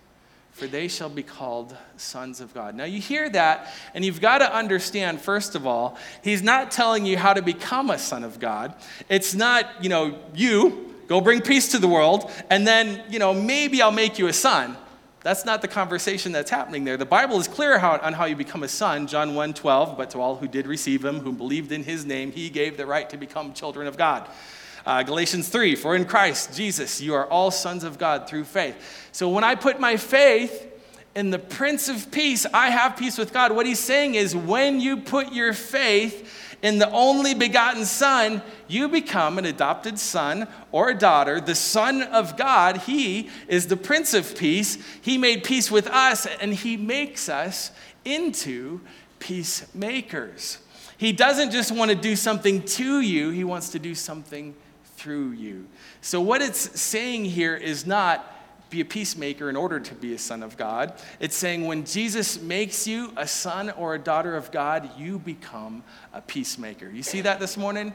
for 0.50 0.66
they 0.66 0.88
shall 0.88 1.08
be 1.08 1.22
called 1.22 1.76
sons 1.96 2.40
of 2.40 2.52
God. 2.52 2.74
Now, 2.74 2.82
you 2.82 3.00
hear 3.00 3.30
that, 3.30 3.72
and 3.94 4.04
you've 4.04 4.20
got 4.20 4.38
to 4.38 4.52
understand, 4.52 5.20
first 5.20 5.54
of 5.54 5.68
all, 5.68 5.96
he's 6.24 6.42
not 6.42 6.72
telling 6.72 7.06
you 7.06 7.16
how 7.16 7.32
to 7.32 7.42
become 7.42 7.90
a 7.90 7.98
son 7.98 8.24
of 8.24 8.40
God. 8.40 8.74
It's 9.08 9.36
not, 9.36 9.66
you 9.80 9.88
know, 9.88 10.18
you 10.34 10.89
Go 11.10 11.20
bring 11.20 11.40
peace 11.40 11.72
to 11.72 11.80
the 11.80 11.88
world, 11.88 12.30
and 12.50 12.64
then, 12.64 13.02
you 13.10 13.18
know, 13.18 13.34
maybe 13.34 13.82
I'll 13.82 13.90
make 13.90 14.16
you 14.20 14.28
a 14.28 14.32
son. 14.32 14.76
That's 15.22 15.44
not 15.44 15.60
the 15.60 15.66
conversation 15.66 16.30
that's 16.30 16.52
happening 16.52 16.84
there. 16.84 16.96
The 16.96 17.04
Bible 17.04 17.40
is 17.40 17.48
clear 17.48 17.80
how, 17.80 17.98
on 17.98 18.12
how 18.12 18.26
you 18.26 18.36
become 18.36 18.62
a 18.62 18.68
son. 18.68 19.08
John 19.08 19.34
1 19.34 19.54
12, 19.54 19.98
but 19.98 20.10
to 20.10 20.20
all 20.20 20.36
who 20.36 20.46
did 20.46 20.68
receive 20.68 21.04
him, 21.04 21.18
who 21.18 21.32
believed 21.32 21.72
in 21.72 21.82
his 21.82 22.06
name, 22.06 22.30
he 22.30 22.48
gave 22.48 22.76
the 22.76 22.86
right 22.86 23.10
to 23.10 23.16
become 23.16 23.52
children 23.54 23.88
of 23.88 23.96
God. 23.96 24.28
Uh, 24.86 25.02
Galatians 25.02 25.48
3, 25.48 25.74
for 25.74 25.96
in 25.96 26.04
Christ 26.04 26.54
Jesus, 26.54 27.00
you 27.00 27.12
are 27.14 27.26
all 27.26 27.50
sons 27.50 27.82
of 27.82 27.98
God 27.98 28.28
through 28.28 28.44
faith. 28.44 28.76
So 29.10 29.30
when 29.30 29.42
I 29.42 29.56
put 29.56 29.80
my 29.80 29.96
faith 29.96 30.68
in 31.16 31.30
the 31.30 31.40
Prince 31.40 31.88
of 31.88 32.12
Peace, 32.12 32.46
I 32.54 32.70
have 32.70 32.96
peace 32.96 33.18
with 33.18 33.32
God. 33.32 33.50
What 33.50 33.66
he's 33.66 33.80
saying 33.80 34.14
is 34.14 34.36
when 34.36 34.78
you 34.78 34.98
put 34.98 35.32
your 35.32 35.54
faith 35.54 36.39
in 36.62 36.78
the 36.78 36.90
only 36.90 37.34
begotten 37.34 37.84
Son, 37.84 38.42
you 38.68 38.88
become 38.88 39.38
an 39.38 39.46
adopted 39.46 39.98
son 39.98 40.46
or 40.72 40.90
a 40.90 40.98
daughter, 40.98 41.40
the 41.40 41.54
Son 41.54 42.02
of 42.02 42.36
God. 42.36 42.78
He 42.78 43.30
is 43.48 43.66
the 43.66 43.76
Prince 43.76 44.14
of 44.14 44.36
Peace. 44.36 44.78
He 45.00 45.16
made 45.16 45.42
peace 45.44 45.70
with 45.70 45.86
us, 45.86 46.26
and 46.26 46.52
He 46.52 46.76
makes 46.76 47.28
us 47.28 47.70
into 48.04 48.80
peacemakers. 49.18 50.58
He 50.96 51.12
doesn't 51.12 51.50
just 51.50 51.72
want 51.72 51.90
to 51.90 51.96
do 51.96 52.14
something 52.14 52.62
to 52.62 53.00
you, 53.00 53.30
He 53.30 53.44
wants 53.44 53.70
to 53.70 53.78
do 53.78 53.94
something 53.94 54.54
through 54.96 55.30
you. 55.30 55.66
So, 56.02 56.20
what 56.20 56.42
it's 56.42 56.78
saying 56.78 57.24
here 57.24 57.56
is 57.56 57.86
not 57.86 58.36
be 58.70 58.80
a 58.80 58.84
peacemaker 58.84 59.50
in 59.50 59.56
order 59.56 59.80
to 59.80 59.94
be 59.94 60.14
a 60.14 60.18
son 60.18 60.42
of 60.42 60.56
God. 60.56 60.94
It's 61.18 61.36
saying 61.36 61.66
when 61.66 61.84
Jesus 61.84 62.40
makes 62.40 62.86
you 62.86 63.12
a 63.16 63.26
son 63.26 63.70
or 63.70 63.94
a 63.94 63.98
daughter 63.98 64.36
of 64.36 64.50
God, 64.52 64.90
you 64.96 65.18
become 65.18 65.82
a 66.14 66.20
peacemaker. 66.20 66.88
You 66.88 67.02
see 67.02 67.20
that 67.22 67.40
this 67.40 67.56
morning? 67.56 67.92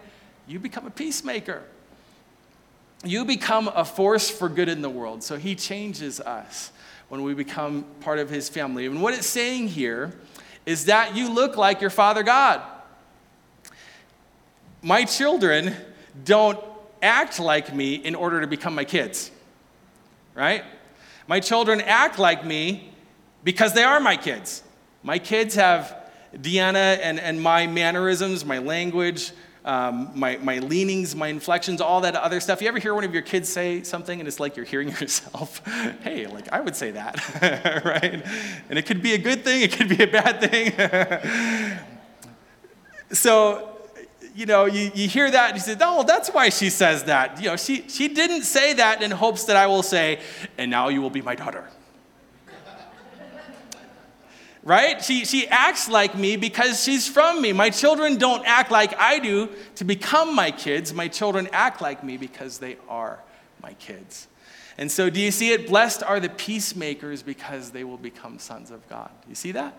You 0.48 0.60
become 0.60 0.86
a 0.86 0.92
peacemaker. 0.92 1.64
You 3.04 3.24
become 3.24 3.70
a 3.70 3.86
force 3.86 4.30
for 4.30 4.50
good 4.50 4.70
in 4.70 4.82
the 4.82 4.90
world. 4.90 5.24
So 5.24 5.38
he 5.38 5.56
changes 5.56 6.20
us 6.20 6.72
when 7.08 7.24
we 7.24 7.34
become 7.34 7.86
part 8.02 8.20
of 8.20 8.30
his 8.30 8.50
family. 8.50 8.86
And 8.86 9.02
what 9.02 9.14
it's 9.14 9.28
saying 9.28 9.70
here 9.70 10.14
is 10.66 10.86
that 10.86 11.16
you 11.16 11.32
look 11.32 11.56
like 11.56 11.82
your 11.82 11.90
Father 11.90 12.24
God. 12.24 12.62
My 14.82 15.06
children 15.06 15.76
don't 16.24 16.60
act 17.02 17.40
like 17.40 17.74
me 17.74 17.96
in 17.96 18.16
order 18.16 18.42
to 18.42 18.48
become 18.48 18.76
my 18.76 18.84
kids 18.84 19.32
right? 20.36 20.64
My 21.28 21.40
children 21.40 21.82
act 21.82 22.20
like 22.20 22.46
me 22.46 22.92
because 23.44 23.74
they 23.74 23.84
are 23.84 24.00
my 24.00 24.18
kids. 24.18 24.64
My 25.02 25.18
kids 25.18 25.56
have 25.56 26.10
DNA 26.36 27.00
and, 27.02 27.20
and 27.20 27.42
my 27.42 27.66
mannerisms, 27.66 28.46
my 28.46 28.58
language, 28.60 29.32
um, 29.64 30.12
my, 30.14 30.38
my 30.38 30.60
leanings, 30.60 31.16
my 31.16 31.28
inflections, 31.28 31.82
all 31.82 32.02
that 32.02 32.16
other 32.16 32.40
stuff. 32.40 32.62
You 32.62 32.68
ever 32.68 32.78
hear 32.78 32.94
one 32.94 33.04
of 33.04 33.14
your 33.14 33.24
kids 33.24 33.50
say 33.50 33.82
something 33.82 34.20
and 34.20 34.28
it's 34.28 34.40
like 34.40 34.56
you're 34.56 34.66
hearing 34.66 34.90
yourself? 35.02 35.66
hey, 36.04 36.28
like 36.28 36.52
I 36.52 36.60
would 36.60 36.76
say 36.76 36.92
that, 36.92 37.84
right? 37.86 38.24
And 38.70 38.78
it 38.78 38.86
could 38.86 39.02
be 39.02 39.14
a 39.14 39.18
good 39.18 39.44
thing, 39.44 39.62
it 39.62 39.72
could 39.72 39.90
be 39.90 40.04
a 40.04 40.08
bad 40.08 40.42
thing. 40.42 41.80
so 43.12 43.75
you 44.36 44.46
know, 44.46 44.66
you, 44.66 44.92
you 44.94 45.08
hear 45.08 45.32
that 45.32 45.52
and 45.52 45.58
you 45.58 45.62
say, 45.62 45.78
oh, 45.80 46.04
that's 46.04 46.30
why 46.30 46.50
she 46.50 46.70
says 46.70 47.06
that. 47.06 47.42
You 47.42 47.50
know, 47.50 47.56
she, 47.56 47.88
she 47.88 48.10
didn't 48.10 48.44
say 48.44 48.74
that 48.74 49.02
in 49.02 49.10
hopes 49.12 49.46
that 49.46 49.56
I 49.56 49.68
will 49.68 49.84
say, 49.84 50.20
and 50.58 50.70
now 50.70 50.90
you 50.90 51.02
will 51.02 51.10
be 51.10 51.22
my 51.22 51.36
daughter. 51.36 51.70
right? 54.64 55.02
She, 55.02 55.24
she 55.24 55.48
acts 55.48 55.88
like 55.88 56.16
me 56.18 56.36
because 56.36 56.84
she's 56.84 57.08
from 57.08 57.42
me. 57.42 57.54
My 57.54 57.70
children 57.70 58.18
don't 58.18 58.46
act 58.46 58.72
like 58.72 58.94
I 59.00 59.20
do 59.20 59.50
to 59.76 59.86
become 59.86 60.36
my 60.36 60.52
kids. 60.52 60.94
My 60.94 61.08
children 61.08 61.48
act 61.54 61.82
like 61.82 62.04
me 62.04 62.18
because 62.18 62.60
they 62.60 62.76
are 62.90 63.20
my 63.64 63.74
kids. 63.76 64.28
And 64.78 64.92
so, 64.92 65.10
do 65.10 65.22
you 65.22 65.32
see 65.32 65.54
it? 65.54 65.70
Blessed 65.70 66.04
are 66.04 66.20
the 66.20 66.28
peacemakers 66.28 67.24
because 67.24 67.72
they 67.72 67.86
will 67.86 67.98
become 67.98 68.40
sons 68.40 68.72
of 68.72 68.86
God. 68.90 69.10
You 69.30 69.36
see 69.36 69.54
that? 69.54 69.74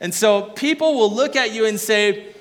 And 0.00 0.14
so, 0.14 0.42
people 0.42 0.94
will 0.94 1.12
look 1.12 1.36
at 1.36 1.52
you 1.52 1.66
and 1.66 1.78
say, 1.78 2.34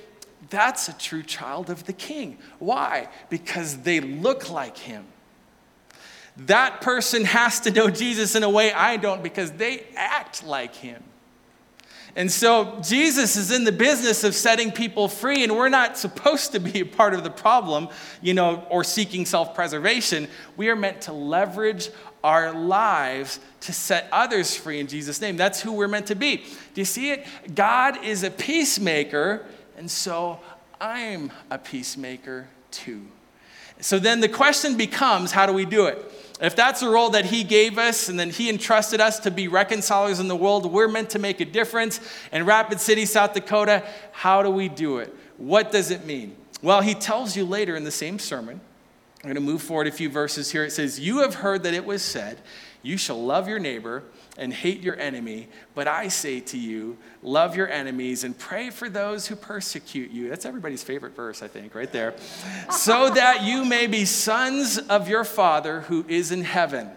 that's 0.49 0.89
a 0.89 0.97
true 0.97 1.23
child 1.23 1.69
of 1.69 1.85
the 1.85 1.93
king. 1.93 2.37
Why? 2.59 3.09
Because 3.29 3.77
they 3.79 3.99
look 3.99 4.49
like 4.49 4.77
him. 4.77 5.05
That 6.37 6.81
person 6.81 7.25
has 7.25 7.59
to 7.61 7.71
know 7.71 7.89
Jesus 7.89 8.35
in 8.35 8.43
a 8.43 8.49
way 8.49 8.71
I 8.71 8.97
don't 8.97 9.21
because 9.21 9.51
they 9.51 9.85
act 9.95 10.45
like 10.45 10.75
him. 10.75 11.03
And 12.15 12.31
so 12.31 12.79
Jesus 12.83 13.35
is 13.35 13.51
in 13.51 13.65
the 13.65 13.71
business 13.71 14.23
of 14.23 14.33
setting 14.33 14.71
people 14.71 15.07
free, 15.07 15.43
and 15.43 15.55
we're 15.55 15.69
not 15.69 15.97
supposed 15.97 16.53
to 16.53 16.59
be 16.59 16.79
a 16.79 16.85
part 16.85 17.13
of 17.13 17.23
the 17.23 17.29
problem, 17.29 17.87
you 18.21 18.33
know, 18.33 18.65
or 18.69 18.83
seeking 18.83 19.25
self 19.25 19.53
preservation. 19.53 20.27
We 20.57 20.69
are 20.69 20.75
meant 20.75 21.01
to 21.01 21.13
leverage 21.13 21.89
our 22.23 22.51
lives 22.51 23.39
to 23.61 23.73
set 23.73 24.07
others 24.11 24.55
free 24.55 24.79
in 24.79 24.87
Jesus' 24.87 25.21
name. 25.21 25.37
That's 25.37 25.61
who 25.61 25.73
we're 25.73 25.87
meant 25.87 26.07
to 26.07 26.15
be. 26.15 26.37
Do 26.37 26.81
you 26.81 26.85
see 26.85 27.11
it? 27.11 27.25
God 27.53 28.03
is 28.03 28.23
a 28.23 28.31
peacemaker 28.31 29.45
and 29.79 29.89
so 29.89 30.41
I'm 30.81 31.31
a 31.49 31.57
peacemaker 31.57 32.49
too. 32.69 33.07
So 33.79 33.97
then 33.97 34.19
the 34.19 34.27
question 34.27 34.75
becomes 34.75 35.31
how 35.31 35.45
do 35.45 35.53
we 35.53 35.63
do 35.63 35.85
it? 35.85 35.97
If 36.41 36.53
that's 36.53 36.81
the 36.81 36.89
role 36.89 37.11
that 37.11 37.23
He 37.23 37.45
gave 37.45 37.77
us 37.77 38.09
and 38.09 38.19
then 38.19 38.29
He 38.29 38.49
entrusted 38.49 38.99
us 38.99 39.19
to 39.21 39.31
be 39.31 39.47
reconcilers 39.47 40.19
in 40.19 40.27
the 40.27 40.35
world, 40.35 40.69
we're 40.69 40.89
meant 40.89 41.11
to 41.11 41.19
make 41.19 41.39
a 41.39 41.45
difference. 41.45 42.01
In 42.33 42.45
Rapid 42.45 42.81
City, 42.81 43.05
South 43.05 43.33
Dakota, 43.33 43.83
how 44.11 44.43
do 44.43 44.49
we 44.49 44.67
do 44.67 44.97
it? 44.97 45.15
What 45.37 45.71
does 45.71 45.91
it 45.91 46.05
mean? 46.05 46.35
Well, 46.61 46.81
He 46.81 46.93
tells 46.93 47.37
you 47.37 47.45
later 47.45 47.77
in 47.77 47.85
the 47.85 47.91
same 47.91 48.19
sermon. 48.19 48.59
I'm 49.23 49.29
going 49.29 49.35
to 49.35 49.41
move 49.41 49.61
forward 49.61 49.87
a 49.87 49.91
few 49.93 50.09
verses 50.09 50.51
here. 50.51 50.65
It 50.65 50.71
says, 50.71 50.99
You 50.99 51.19
have 51.19 51.35
heard 51.35 51.63
that 51.63 51.73
it 51.73 51.85
was 51.85 52.01
said, 52.01 52.39
You 52.83 52.97
shall 52.97 53.23
love 53.23 53.47
your 53.47 53.59
neighbor 53.59 54.03
and 54.39 54.53
hate 54.53 54.81
your 54.81 54.97
enemy. 54.99 55.49
But 55.75 55.87
I 55.87 56.07
say 56.07 56.39
to 56.39 56.57
you, 56.57 56.97
love 57.21 57.55
your 57.55 57.69
enemies 57.69 58.23
and 58.23 58.37
pray 58.37 58.69
for 58.69 58.89
those 58.89 59.27
who 59.27 59.35
persecute 59.35 60.11
you. 60.11 60.29
That's 60.29 60.45
everybody's 60.45 60.81
favorite 60.81 61.15
verse, 61.15 61.43
I 61.43 61.47
think, 61.47 61.75
right 61.75 61.91
there. 61.91 62.15
so 62.71 63.09
that 63.11 63.43
you 63.43 63.65
may 63.65 63.85
be 63.85 64.05
sons 64.05 64.77
of 64.77 65.07
your 65.07 65.23
Father 65.23 65.81
who 65.81 66.05
is 66.07 66.31
in 66.31 66.43
heaven. 66.43 66.89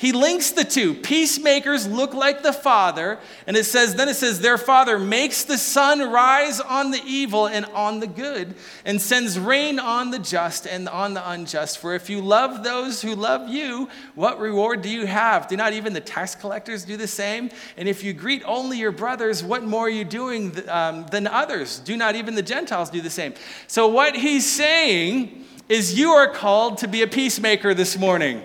He 0.00 0.12
links 0.12 0.52
the 0.52 0.64
two. 0.64 0.94
Peacemakers 0.94 1.86
look 1.86 2.14
like 2.14 2.42
the 2.42 2.54
Father, 2.54 3.18
and 3.46 3.54
it 3.54 3.64
says, 3.64 3.96
then 3.96 4.08
it 4.08 4.14
says, 4.14 4.40
their 4.40 4.56
Father 4.56 4.98
makes 4.98 5.44
the 5.44 5.58
sun 5.58 6.10
rise 6.10 6.58
on 6.58 6.90
the 6.90 7.02
evil 7.04 7.46
and 7.46 7.66
on 7.66 8.00
the 8.00 8.06
good, 8.06 8.54
and 8.86 8.98
sends 8.98 9.38
rain 9.38 9.78
on 9.78 10.10
the 10.10 10.18
just 10.18 10.66
and 10.66 10.88
on 10.88 11.12
the 11.12 11.30
unjust. 11.30 11.76
For 11.76 11.94
if 11.94 12.08
you 12.08 12.22
love 12.22 12.64
those 12.64 13.02
who 13.02 13.14
love 13.14 13.50
you, 13.50 13.90
what 14.14 14.40
reward 14.40 14.80
do 14.80 14.88
you 14.88 15.04
have? 15.04 15.48
Do 15.48 15.56
not 15.58 15.74
even 15.74 15.92
the 15.92 16.00
tax 16.00 16.34
collectors 16.34 16.86
do 16.86 16.96
the 16.96 17.06
same? 17.06 17.50
And 17.76 17.86
if 17.86 18.02
you 18.02 18.14
greet 18.14 18.42
only 18.46 18.78
your 18.78 18.92
brothers, 18.92 19.44
what 19.44 19.64
more 19.64 19.84
are 19.84 19.90
you 19.90 20.04
doing 20.06 20.66
um, 20.70 21.04
than 21.08 21.26
others? 21.26 21.78
Do 21.78 21.94
not 21.98 22.16
even 22.16 22.36
the 22.36 22.42
Gentiles 22.42 22.88
do 22.88 23.02
the 23.02 23.10
same? 23.10 23.34
So, 23.66 23.86
what 23.88 24.16
he's 24.16 24.50
saying 24.50 25.44
is, 25.68 25.98
you 25.98 26.12
are 26.12 26.32
called 26.32 26.78
to 26.78 26.88
be 26.88 27.02
a 27.02 27.06
peacemaker 27.06 27.74
this 27.74 27.98
morning. 27.98 28.42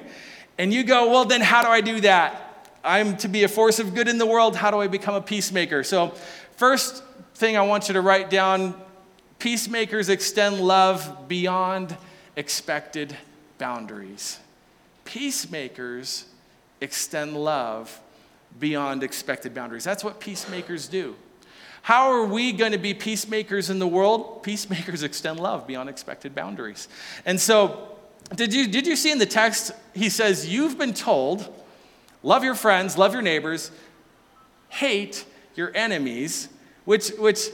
And 0.58 0.74
you 0.74 0.84
go, 0.84 1.12
well, 1.12 1.26
then 1.26 1.42
how 1.42 1.64
do 1.64 1.70
I 1.70 1.82
do 1.82 2.02
that? 2.02 2.70
I'm 2.84 3.18
to 3.18 3.28
be 3.28 3.44
a 3.44 3.48
force 3.48 3.80
of 3.80 3.96
good 3.96 4.08
in 4.08 4.18
the 4.18 4.26
world. 4.26 4.56
How 4.56 4.72
do 4.72 4.80
I 4.80 4.88
become 4.88 5.16
a 5.16 5.22
peacemaker? 5.22 5.84
So, 5.84 6.14
first 6.56 7.04
thing 7.34 7.58
I 7.58 7.62
want 7.64 7.88
you 7.88 7.94
to 7.94 8.02
write 8.02 8.30
down 8.30 8.76
Peacemakers 9.40 10.10
extend 10.10 10.60
love 10.60 11.28
beyond 11.28 11.96
expected 12.36 13.16
boundaries. 13.58 14.40
Peacemakers 15.04 16.26
extend 16.82 17.36
love 17.36 18.00
beyond 18.60 19.04
expected 19.04 19.54
boundaries. 19.54 19.84
That's 19.84 20.04
what 20.04 20.20
peacemakers 20.20 20.88
do. 20.88 21.16
How 21.82 22.12
are 22.12 22.26
we 22.26 22.52
going 22.52 22.72
to 22.72 22.80
be 22.80 22.94
peacemakers 22.94 23.70
in 23.70 23.78
the 23.78 23.88
world? 23.88 24.42
Peacemakers 24.42 25.04
extend 25.04 25.40
love 25.40 25.68
beyond 25.68 25.90
expected 25.90 26.34
boundaries. 26.34 26.88
And 27.26 27.40
so, 27.40 27.95
did 28.34 28.54
you, 28.54 28.68
did 28.68 28.88
you 28.88 28.96
see 28.96 29.12
in 29.12 29.20
the 29.20 29.26
text, 29.26 29.72
he 29.94 30.10
says, 30.10 30.48
You've 30.48 30.78
been 30.78 30.94
told, 30.94 31.54
love 32.24 32.44
your 32.44 32.56
friends, 32.56 32.98
love 32.98 33.14
your 33.14 33.22
neighbors, 33.22 33.72
hate 34.70 35.26
your 35.56 35.72
enemies, 35.76 36.50
which, 36.86 37.10
which, 37.20 37.50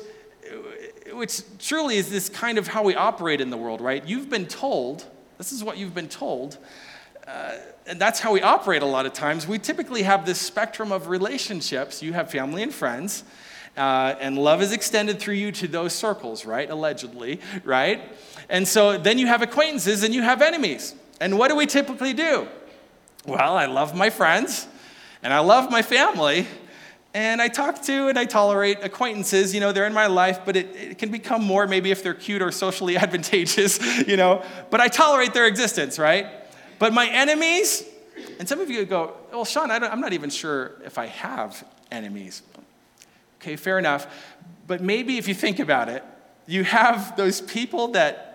which 1.13 1.41
truly 1.59 1.97
is 1.97 2.09
this 2.09 2.29
kind 2.29 2.57
of 2.57 2.67
how 2.67 2.83
we 2.83 2.95
operate 2.95 3.41
in 3.41 3.49
the 3.49 3.57
world, 3.57 3.81
right? 3.81 4.05
You've 4.05 4.29
been 4.29 4.47
told, 4.47 5.05
this 5.37 5.51
is 5.51 5.63
what 5.63 5.77
you've 5.77 5.93
been 5.93 6.09
told. 6.09 6.57
Uh, 7.27 7.57
and 7.85 7.99
that's 7.99 8.19
how 8.19 8.31
we 8.31 8.41
operate 8.41 8.81
a 8.81 8.85
lot 8.85 9.05
of 9.05 9.13
times. 9.13 9.47
We 9.47 9.59
typically 9.59 10.03
have 10.03 10.25
this 10.25 10.39
spectrum 10.39 10.91
of 10.91 11.07
relationships. 11.07 12.01
You 12.01 12.13
have 12.13 12.31
family 12.31 12.63
and 12.63 12.73
friends, 12.73 13.23
uh, 13.77 14.15
and 14.19 14.37
love 14.37 14.61
is 14.61 14.71
extended 14.71 15.19
through 15.19 15.35
you 15.35 15.51
to 15.53 15.67
those 15.67 15.93
circles, 15.93 16.45
right? 16.45 16.69
Allegedly, 16.69 17.39
right? 17.63 18.01
And 18.51 18.67
so 18.67 18.98
then 18.98 19.17
you 19.17 19.27
have 19.27 19.41
acquaintances 19.41 20.03
and 20.03 20.13
you 20.13 20.22
have 20.22 20.41
enemies. 20.41 20.93
And 21.22 21.39
what 21.39 21.48
do 21.48 21.55
we 21.55 21.65
typically 21.65 22.13
do? 22.13 22.48
Well, 23.25 23.55
I 23.55 23.65
love 23.65 23.96
my 23.96 24.10
friends 24.10 24.67
and 25.24 25.34
I 25.34 25.39
love 25.39 25.70
my 25.70 25.84
family, 25.84 26.48
and 27.13 27.41
I 27.41 27.48
talk 27.48 27.84
to 27.84 28.08
and 28.08 28.17
I 28.17 28.25
tolerate 28.25 28.79
acquaintances. 28.81 29.53
You 29.53 29.60
know, 29.60 29.72
they're 29.72 29.86
in 29.86 29.93
my 29.93 30.08
life, 30.08 30.39
but 30.46 30.55
it, 30.55 30.75
it, 30.75 30.98
can 30.98 31.12
become 31.12 31.43
more 31.43 31.67
maybe 31.67 31.91
if 31.91 32.01
they're 32.01 32.15
cute 32.15 32.41
or 32.41 32.51
socially 32.51 32.98
advantageous, 33.05 33.79
you 34.08 34.17
know. 34.17 34.43
But 34.70 34.81
I 34.81 34.88
tolerate 34.88 35.34
their 35.34 35.46
existence, 35.46 36.00
right? 36.00 36.27
But 36.79 36.91
my 36.93 37.08
enemies, 37.08 37.88
and 38.39 38.50
some 38.50 38.60
of 38.60 38.70
you 38.72 38.84
go, 38.86 39.13
well, 39.31 39.46
Sean, 39.46 39.70
I 39.70 39.75
am 39.75 40.01
not 40.01 40.13
even 40.13 40.31
sure 40.31 40.72
if 40.84 40.98
I 40.98 41.05
have 41.05 41.63
enemies. 41.91 42.41
Okay, 43.39 43.55
fair 43.55 43.77
enough. 43.77 44.08
But 44.65 44.81
maybe 44.81 45.17
if 45.17 45.27
you 45.27 45.36
think 45.36 45.60
about 45.60 45.88
it, 45.88 46.03
you 46.48 46.63
have 46.63 47.15
those 47.15 47.41
people 47.41 47.89
that 47.89 48.30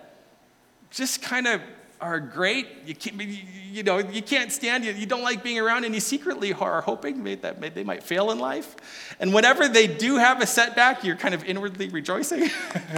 just 0.97 1.21
kind 1.21 1.45
of 1.45 1.61
are 2.01 2.19
great. 2.19 2.67
You, 2.85 2.95
can't, 2.95 3.21
you 3.21 3.83
know, 3.83 3.99
you 3.99 4.21
can't 4.21 4.51
stand, 4.51 4.83
you, 4.83 4.91
you 4.93 5.05
don't 5.05 5.23
like 5.23 5.43
being 5.43 5.59
around, 5.59 5.85
and 5.85 5.93
you 5.93 6.01
secretly 6.01 6.53
are 6.53 6.81
hoping 6.81 7.23
that 7.23 7.75
they 7.75 7.83
might 7.83 8.03
fail 8.03 8.31
in 8.31 8.39
life. 8.39 8.75
And 9.19 9.33
whenever 9.33 9.67
they 9.67 9.87
do 9.87 10.17
have 10.17 10.41
a 10.41 10.47
setback, 10.47 11.03
you're 11.03 11.15
kind 11.15 11.33
of 11.33 11.43
inwardly 11.43 11.89
rejoicing. 11.89 12.49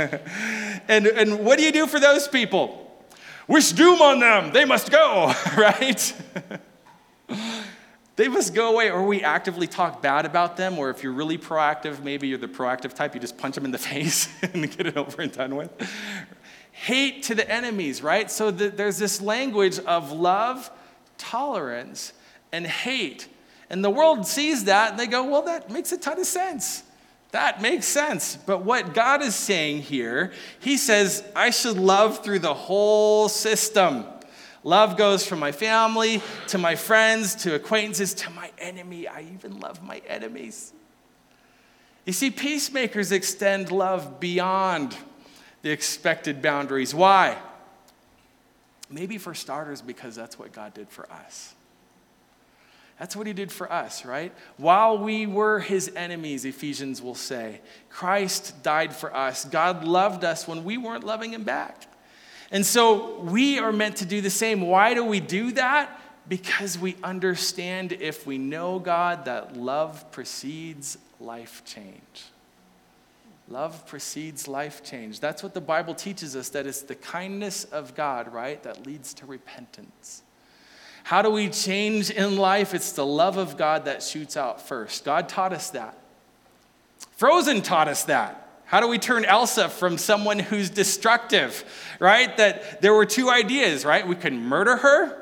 and, 0.88 1.08
and 1.08 1.46
what 1.46 1.58
do 1.58 1.66
you 1.66 1.72
do 1.72 1.88
for 1.88 2.00
those 2.00 2.28
people? 2.28 2.86
Wish 3.48 3.72
doom 3.72 4.02
on 4.02 4.20
them. 4.20 4.54
They 4.54 4.66
must 4.66 4.92
go, 4.92 5.34
right? 5.58 6.14
they 8.16 8.28
must 8.28 8.54
go 8.54 8.74
away. 8.74 8.92
Or 8.92 9.04
we 9.06 9.24
actively 9.24 9.68
talk 9.68 10.02
bad 10.02 10.26
about 10.26 10.56
them, 10.56 10.78
or 10.78 10.90
if 10.90 11.04
you're 11.04 11.14
really 11.14 11.38
proactive, 11.38 12.04
maybe 12.04 12.28
you're 12.28 12.38
the 12.38 12.48
proactive 12.48 12.94
type, 12.94 13.14
you 13.14 13.22
just 13.22 13.38
punch 13.38 13.56
them 13.56 13.66
in 13.66 13.72
the 13.72 13.78
face 13.90 14.30
and 14.42 14.70
get 14.76 14.88
it 14.88 14.98
over 14.98 15.22
and 15.22 15.32
done 15.32 15.56
with 15.56 15.72
hate 16.80 17.24
to 17.24 17.36
the 17.36 17.50
enemies, 17.50 18.02
right? 18.02 18.32
So 18.32 18.52
the, 18.52 18.70
there's 18.70 18.98
this 18.98 19.22
language 19.22 19.80
of 19.80 20.14
love, 20.14 20.72
tolerance, 21.18 22.14
and 22.54 22.66
hate. 22.66 23.28
And 23.70 23.84
the 23.84 23.90
world 23.90 24.26
sees 24.26 24.64
that 24.64 24.92
and 24.92 25.00
they 25.00 25.06
go, 25.06 25.26
well, 25.26 25.42
that 25.42 25.70
makes 25.70 25.92
a 25.92 25.98
ton 25.98 26.20
of 26.20 26.26
sense. 26.26 26.84
That 27.32 27.62
makes 27.62 27.86
sense. 27.86 28.38
But 28.38 28.64
what 28.64 28.94
God 28.94 29.22
is 29.22 29.36
saying 29.36 29.82
here, 29.82 30.32
He 30.62 30.78
says, 30.78 31.22
I 31.36 31.50
should 31.50 31.78
love 31.78 32.24
through 32.24 32.40
the 32.40 32.54
whole 32.54 33.28
system. 33.28 34.06
Love 34.64 34.96
goes 34.96 35.26
from 35.26 35.40
my 35.40 35.52
family 35.52 36.22
to 36.48 36.58
my 36.58 36.76
friends 36.76 37.36
to 37.44 37.56
acquaintances 37.56 38.14
to 38.14 38.30
my 38.30 38.52
enemy. 38.58 39.06
I 39.06 39.26
even 39.36 39.60
love 39.60 39.84
my 39.84 40.02
enemies. 40.08 40.74
You 42.06 42.14
see, 42.14 42.32
peacemakers 42.32 43.12
extend 43.12 43.70
love 43.70 44.20
beyond 44.22 44.96
the 45.62 45.72
expected 45.72 46.42
boundaries. 46.42 46.94
Why? 46.94 47.38
Maybe 48.90 49.18
for 49.18 49.34
starters, 49.34 49.82
because 49.82 50.16
that's 50.16 50.40
what 50.40 50.52
God 50.52 50.74
did 50.74 50.90
for 50.90 51.12
us. 51.12 51.54
That's 53.00 53.16
what 53.16 53.28
he 53.28 53.34
did 53.34 53.52
for 53.52 53.72
us, 53.72 54.04
right? 54.04 54.34
While 54.58 54.98
we 54.98 55.26
were 55.26 55.60
his 55.60 55.90
enemies, 55.96 56.44
Ephesians 56.44 57.02
will 57.02 57.16
say, 57.16 57.62
Christ 57.90 58.62
died 58.62 58.94
for 58.94 59.16
us. 59.16 59.46
God 59.46 59.86
loved 59.86 60.26
us 60.26 60.48
when 60.48 60.66
we 60.66 60.78
weren't 60.78 61.06
loving 61.06 61.34
him 61.34 61.44
back. 61.44 61.86
And 62.52 62.66
so 62.66 63.20
we 63.22 63.58
are 63.58 63.72
meant 63.72 63.98
to 63.98 64.06
do 64.06 64.20
the 64.20 64.30
same. 64.30 64.62
Why 64.62 64.96
do 64.96 65.06
we 65.06 65.22
do 65.22 65.52
that? 65.54 65.98
Because 66.28 66.78
we 66.78 66.98
understand 67.02 67.94
if 67.94 68.28
we 68.28 68.38
know 68.38 68.80
God 68.80 69.26
that 69.26 69.56
love 69.56 70.12
precedes 70.12 70.98
life 71.22 71.64
change. 71.66 72.26
Love 73.50 73.88
precedes 73.88 74.48
life 74.48 74.84
change. 74.84 75.20
That's 75.20 75.42
what 75.42 75.56
the 75.56 75.62
Bible 75.62 75.96
teaches 75.96 76.36
us 76.36 76.50
that 76.50 76.68
it's 76.68 76.84
the 76.84 76.94
kindness 76.94 77.64
of 77.66 77.96
God, 77.96 78.32
right, 78.32 78.62
that 78.62 78.86
leads 78.86 79.14
to 79.16 79.26
repentance. 79.26 80.22
How 81.04 81.24
do 81.24 81.32
we 81.32 81.50
change 81.50 82.12
in 82.12 82.38
life? 82.38 82.76
It's 82.76 82.92
the 82.92 83.06
love 83.06 83.38
of 83.38 83.58
God 83.58 83.86
that 83.86 84.04
shoots 84.04 84.38
out 84.38 84.62
first. 84.62 85.04
God 85.04 85.28
taught 85.28 85.52
us 85.52 85.72
that. 85.72 85.98
Frozen 87.18 87.64
taught 87.64 87.88
us 87.88 88.04
that. 88.04 88.48
How 88.66 88.82
do 88.82 88.88
we 88.88 89.00
turn 89.00 89.26
Elsa 89.26 89.68
from 89.68 89.98
someone 89.98 90.38
who's 90.38 90.70
destructive, 90.70 91.66
right? 92.00 92.38
That 92.38 92.84
there 92.84 92.94
were 92.94 93.08
two 93.08 93.32
ideas, 93.32 93.84
right? 93.84 94.08
We 94.08 94.16
can 94.16 94.46
murder 94.46 94.78
her 94.78 95.19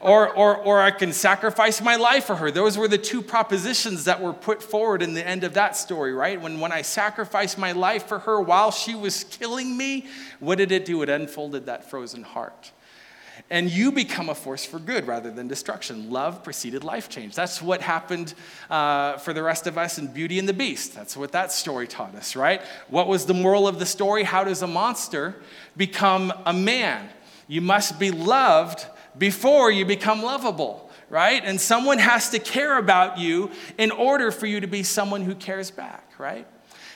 or, 0.00 0.28
or, 0.28 0.56
or 0.56 0.80
I 0.80 0.90
can 0.90 1.12
sacrifice 1.12 1.80
my 1.80 1.96
life 1.96 2.24
for 2.24 2.36
her. 2.36 2.50
Those 2.50 2.76
were 2.76 2.88
the 2.88 2.98
two 2.98 3.22
propositions 3.22 4.04
that 4.04 4.20
were 4.20 4.32
put 4.32 4.62
forward 4.62 5.02
in 5.02 5.14
the 5.14 5.26
end 5.26 5.44
of 5.44 5.54
that 5.54 5.76
story, 5.76 6.12
right? 6.12 6.40
When, 6.40 6.60
when 6.60 6.72
I 6.72 6.82
sacrificed 6.82 7.58
my 7.58 7.72
life 7.72 8.06
for 8.06 8.20
her 8.20 8.40
while 8.40 8.70
she 8.70 8.94
was 8.94 9.24
killing 9.24 9.76
me, 9.76 10.06
what 10.40 10.58
did 10.58 10.72
it 10.72 10.84
do? 10.84 11.02
It 11.02 11.08
unfolded 11.08 11.66
that 11.66 11.88
frozen 11.90 12.22
heart. 12.22 12.72
And 13.50 13.70
you 13.70 13.92
become 13.92 14.28
a 14.28 14.34
force 14.34 14.64
for 14.64 14.78
good 14.78 15.06
rather 15.06 15.30
than 15.30 15.46
destruction. 15.46 16.10
Love 16.10 16.42
preceded 16.42 16.82
life 16.82 17.08
change. 17.08 17.34
That's 17.34 17.62
what 17.62 17.80
happened 17.80 18.34
uh, 18.68 19.18
for 19.18 19.32
the 19.32 19.42
rest 19.42 19.66
of 19.66 19.78
us 19.78 19.98
in 19.98 20.08
Beauty 20.08 20.38
and 20.38 20.48
the 20.48 20.54
Beast. 20.54 20.94
That's 20.94 21.16
what 21.16 21.32
that 21.32 21.52
story 21.52 21.86
taught 21.86 22.14
us, 22.14 22.34
right? 22.34 22.62
What 22.88 23.06
was 23.06 23.26
the 23.26 23.34
moral 23.34 23.68
of 23.68 23.78
the 23.78 23.86
story? 23.86 24.24
How 24.24 24.42
does 24.42 24.62
a 24.62 24.66
monster 24.66 25.36
become 25.76 26.32
a 26.44 26.52
man? 26.52 27.08
You 27.46 27.60
must 27.60 28.00
be 28.00 28.10
loved 28.10 28.86
before 29.18 29.70
you 29.70 29.84
become 29.84 30.22
lovable, 30.22 30.90
right? 31.08 31.42
And 31.44 31.60
someone 31.60 31.98
has 31.98 32.30
to 32.30 32.38
care 32.38 32.78
about 32.78 33.18
you 33.18 33.50
in 33.78 33.90
order 33.90 34.30
for 34.30 34.46
you 34.46 34.60
to 34.60 34.66
be 34.66 34.82
someone 34.82 35.22
who 35.22 35.34
cares 35.34 35.70
back, 35.70 36.10
right? 36.18 36.46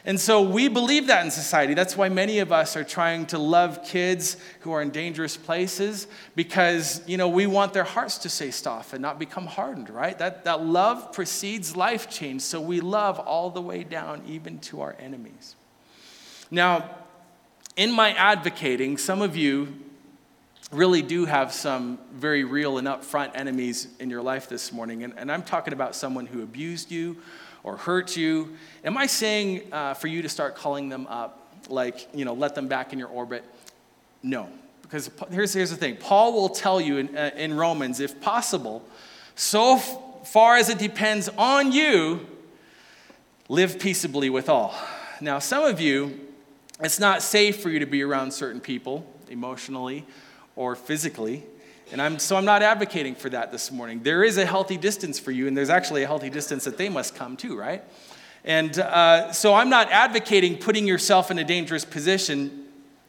And 0.04 0.18
so 0.18 0.40
we 0.40 0.68
believe 0.68 1.08
that 1.08 1.24
in 1.24 1.30
society. 1.30 1.74
That's 1.74 1.94
why 1.96 2.08
many 2.08 2.38
of 2.38 2.52
us 2.52 2.74
are 2.74 2.84
trying 2.84 3.26
to 3.26 3.38
love 3.38 3.84
kids 3.84 4.38
who 4.60 4.72
are 4.72 4.80
in 4.80 4.90
dangerous 4.90 5.36
places 5.36 6.06
because, 6.34 7.02
you 7.06 7.18
know, 7.18 7.28
we 7.28 7.46
want 7.46 7.74
their 7.74 7.84
hearts 7.84 8.16
to 8.18 8.30
stay 8.30 8.50
soft 8.50 8.94
and 8.94 9.02
not 9.02 9.18
become 9.18 9.46
hardened, 9.46 9.90
right? 9.90 10.18
That, 10.18 10.44
that 10.44 10.64
love 10.64 11.12
precedes 11.12 11.76
life 11.76 12.08
change. 12.08 12.40
So 12.42 12.60
we 12.62 12.80
love 12.80 13.18
all 13.18 13.50
the 13.50 13.60
way 13.60 13.84
down, 13.84 14.22
even 14.26 14.58
to 14.60 14.80
our 14.80 14.96
enemies. 14.98 15.54
Now, 16.50 16.90
in 17.76 17.92
my 17.92 18.12
advocating, 18.14 18.96
some 18.96 19.20
of 19.20 19.36
you 19.36 19.79
really 20.72 21.02
do 21.02 21.24
have 21.24 21.52
some 21.52 21.98
very 22.12 22.44
real 22.44 22.78
and 22.78 22.86
upfront 22.86 23.32
enemies 23.34 23.88
in 23.98 24.08
your 24.08 24.22
life 24.22 24.48
this 24.48 24.72
morning. 24.72 25.02
And, 25.02 25.14
and 25.16 25.30
I'm 25.30 25.42
talking 25.42 25.72
about 25.72 25.96
someone 25.96 26.26
who 26.26 26.42
abused 26.42 26.92
you 26.92 27.16
or 27.64 27.76
hurt 27.76 28.16
you. 28.16 28.56
Am 28.84 28.96
I 28.96 29.06
saying 29.06 29.72
uh, 29.72 29.94
for 29.94 30.06
you 30.06 30.22
to 30.22 30.28
start 30.28 30.54
calling 30.54 30.88
them 30.88 31.06
up, 31.08 31.54
like, 31.68 32.08
you 32.14 32.24
know, 32.24 32.34
let 32.34 32.54
them 32.54 32.68
back 32.68 32.92
in 32.92 32.98
your 32.98 33.08
orbit? 33.08 33.44
No. 34.22 34.48
Because 34.82 35.10
here's, 35.30 35.52
here's 35.52 35.70
the 35.70 35.76
thing 35.76 35.96
Paul 35.96 36.32
will 36.32 36.48
tell 36.48 36.80
you 36.80 36.98
in, 36.98 37.16
uh, 37.16 37.30
in 37.36 37.54
Romans, 37.54 38.00
if 38.00 38.20
possible, 38.20 38.84
so 39.34 39.76
far 39.76 40.56
as 40.56 40.68
it 40.68 40.78
depends 40.78 41.28
on 41.36 41.72
you, 41.72 42.26
live 43.48 43.80
peaceably 43.80 44.30
with 44.30 44.48
all. 44.48 44.74
Now, 45.20 45.40
some 45.40 45.64
of 45.64 45.80
you, 45.80 46.28
it's 46.80 47.00
not 47.00 47.22
safe 47.22 47.60
for 47.60 47.70
you 47.70 47.80
to 47.80 47.86
be 47.86 48.02
around 48.02 48.32
certain 48.32 48.60
people 48.60 49.04
emotionally 49.28 50.06
or 50.60 50.76
physically. 50.76 51.42
And 51.90 52.02
I'm, 52.02 52.18
so 52.18 52.36
I'm 52.36 52.44
not 52.44 52.62
advocating 52.62 53.14
for 53.14 53.30
that 53.30 53.50
this 53.50 53.72
morning. 53.72 54.02
There 54.02 54.22
is 54.22 54.36
a 54.36 54.44
healthy 54.44 54.76
distance 54.76 55.18
for 55.18 55.30
you, 55.30 55.48
and 55.48 55.56
there's 55.56 55.70
actually 55.70 56.02
a 56.02 56.06
healthy 56.06 56.28
distance 56.28 56.64
that 56.64 56.76
they 56.76 56.90
must 56.90 57.14
come 57.14 57.38
to, 57.38 57.58
right? 57.58 57.82
And 58.44 58.78
uh, 58.78 59.32
so 59.32 59.54
I'm 59.54 59.70
not 59.70 59.90
advocating 59.90 60.58
putting 60.58 60.86
yourself 60.86 61.30
in 61.30 61.38
a 61.38 61.44
dangerous 61.44 61.86
position. 61.86 62.66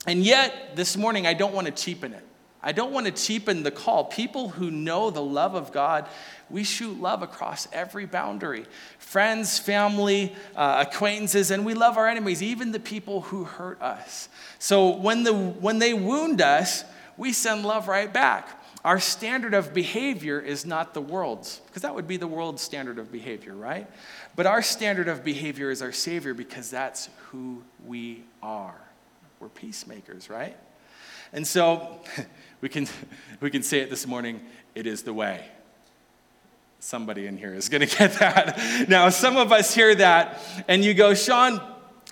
And 0.07 0.23
yet, 0.23 0.77
this 0.77 0.95
morning, 0.95 1.27
I 1.27 1.33
don't 1.33 1.53
want 1.53 1.67
to 1.67 1.73
cheapen 1.73 2.13
it. 2.13 2.25
I 2.63 2.71
don't 2.71 2.93
want 2.93 3.05
to 3.07 3.11
cheapen 3.11 3.63
the 3.63 3.71
call. 3.71 4.05
People 4.05 4.47
who 4.47 4.71
know 4.71 5.09
the 5.09 5.21
love 5.21 5.53
of 5.53 5.73
God, 5.73 6.07
we 6.49 6.63
shoot 6.63 7.01
love 7.01 7.21
across 7.21 7.67
every 7.73 8.05
boundary 8.05 8.65
friends, 8.97 9.59
family, 9.59 10.33
uh, 10.55 10.85
acquaintances, 10.87 11.51
and 11.51 11.65
we 11.65 11.73
love 11.73 11.97
our 11.97 12.07
enemies, 12.07 12.41
even 12.41 12.71
the 12.71 12.79
people 12.79 13.21
who 13.21 13.43
hurt 13.43 13.81
us. 13.81 14.29
So 14.57 14.95
when, 14.95 15.23
the, 15.23 15.33
when 15.33 15.79
they 15.79 15.93
wound 15.93 16.41
us, 16.41 16.85
we 17.21 17.31
send 17.31 17.63
love 17.63 17.87
right 17.87 18.11
back. 18.11 18.49
Our 18.83 18.99
standard 18.99 19.53
of 19.53 19.75
behavior 19.75 20.39
is 20.39 20.65
not 20.65 20.95
the 20.95 21.01
world's, 21.01 21.61
because 21.67 21.83
that 21.83 21.93
would 21.93 22.07
be 22.07 22.17
the 22.17 22.25
world's 22.25 22.63
standard 22.63 22.97
of 22.97 23.11
behavior, 23.11 23.53
right? 23.53 23.87
But 24.35 24.47
our 24.47 24.63
standard 24.63 25.07
of 25.07 25.23
behavior 25.23 25.69
is 25.69 25.83
our 25.83 25.91
Savior 25.91 26.33
because 26.33 26.71
that's 26.71 27.09
who 27.27 27.61
we 27.85 28.23
are. 28.41 28.73
We're 29.39 29.49
peacemakers, 29.49 30.31
right? 30.31 30.57
And 31.31 31.45
so 31.45 31.99
we 32.61 32.69
can, 32.69 32.87
we 33.39 33.51
can 33.51 33.61
say 33.61 33.81
it 33.81 33.91
this 33.91 34.07
morning 34.07 34.41
it 34.73 34.87
is 34.87 35.03
the 35.03 35.13
way. 35.13 35.45
Somebody 36.79 37.27
in 37.27 37.37
here 37.37 37.53
is 37.53 37.69
going 37.69 37.81
to 37.87 37.97
get 37.97 38.13
that. 38.13 38.89
Now, 38.89 39.09
some 39.09 39.37
of 39.37 39.51
us 39.51 39.75
hear 39.75 39.93
that 39.93 40.39
and 40.67 40.83
you 40.83 40.95
go, 40.95 41.13
Sean, 41.13 41.61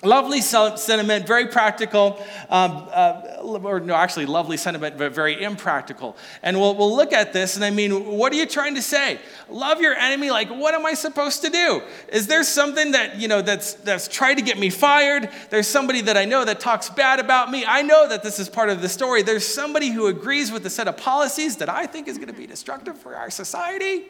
Lovely 0.02 0.40
sentiment, 0.40 1.26
very 1.26 1.48
practical, 1.48 2.24
um, 2.48 2.88
uh, 2.90 3.36
or 3.42 3.80
no, 3.80 3.94
actually, 3.94 4.24
lovely 4.24 4.56
sentiment, 4.56 4.96
but 4.96 5.12
very 5.12 5.42
impractical. 5.42 6.16
And 6.42 6.58
we'll, 6.58 6.74
we'll 6.74 6.96
look 6.96 7.12
at 7.12 7.34
this, 7.34 7.56
and 7.56 7.62
I 7.62 7.68
mean, 7.68 8.06
what 8.16 8.32
are 8.32 8.36
you 8.36 8.46
trying 8.46 8.76
to 8.76 8.82
say? 8.82 9.18
Love 9.50 9.82
your 9.82 9.94
enemy, 9.94 10.30
like, 10.30 10.48
what 10.48 10.72
am 10.72 10.86
I 10.86 10.94
supposed 10.94 11.42
to 11.42 11.50
do? 11.50 11.82
Is 12.10 12.26
there 12.28 12.42
something 12.44 12.92
that, 12.92 13.16
you 13.16 13.28
know, 13.28 13.42
that's, 13.42 13.74
that's 13.74 14.08
tried 14.08 14.36
to 14.36 14.42
get 14.42 14.58
me 14.58 14.70
fired? 14.70 15.28
There's 15.50 15.68
somebody 15.68 16.00
that 16.02 16.16
I 16.16 16.24
know 16.24 16.46
that 16.46 16.60
talks 16.60 16.88
bad 16.88 17.20
about 17.20 17.50
me. 17.50 17.66
I 17.66 17.82
know 17.82 18.08
that 18.08 18.22
this 18.22 18.38
is 18.38 18.48
part 18.48 18.70
of 18.70 18.80
the 18.80 18.88
story. 18.88 19.22
There's 19.22 19.46
somebody 19.46 19.90
who 19.90 20.06
agrees 20.06 20.50
with 20.50 20.64
a 20.64 20.70
set 20.70 20.88
of 20.88 20.96
policies 20.96 21.56
that 21.56 21.68
I 21.68 21.84
think 21.84 22.08
is 22.08 22.16
going 22.16 22.28
to 22.28 22.34
be 22.34 22.46
destructive 22.46 22.96
for 22.96 23.16
our 23.16 23.28
society. 23.28 24.04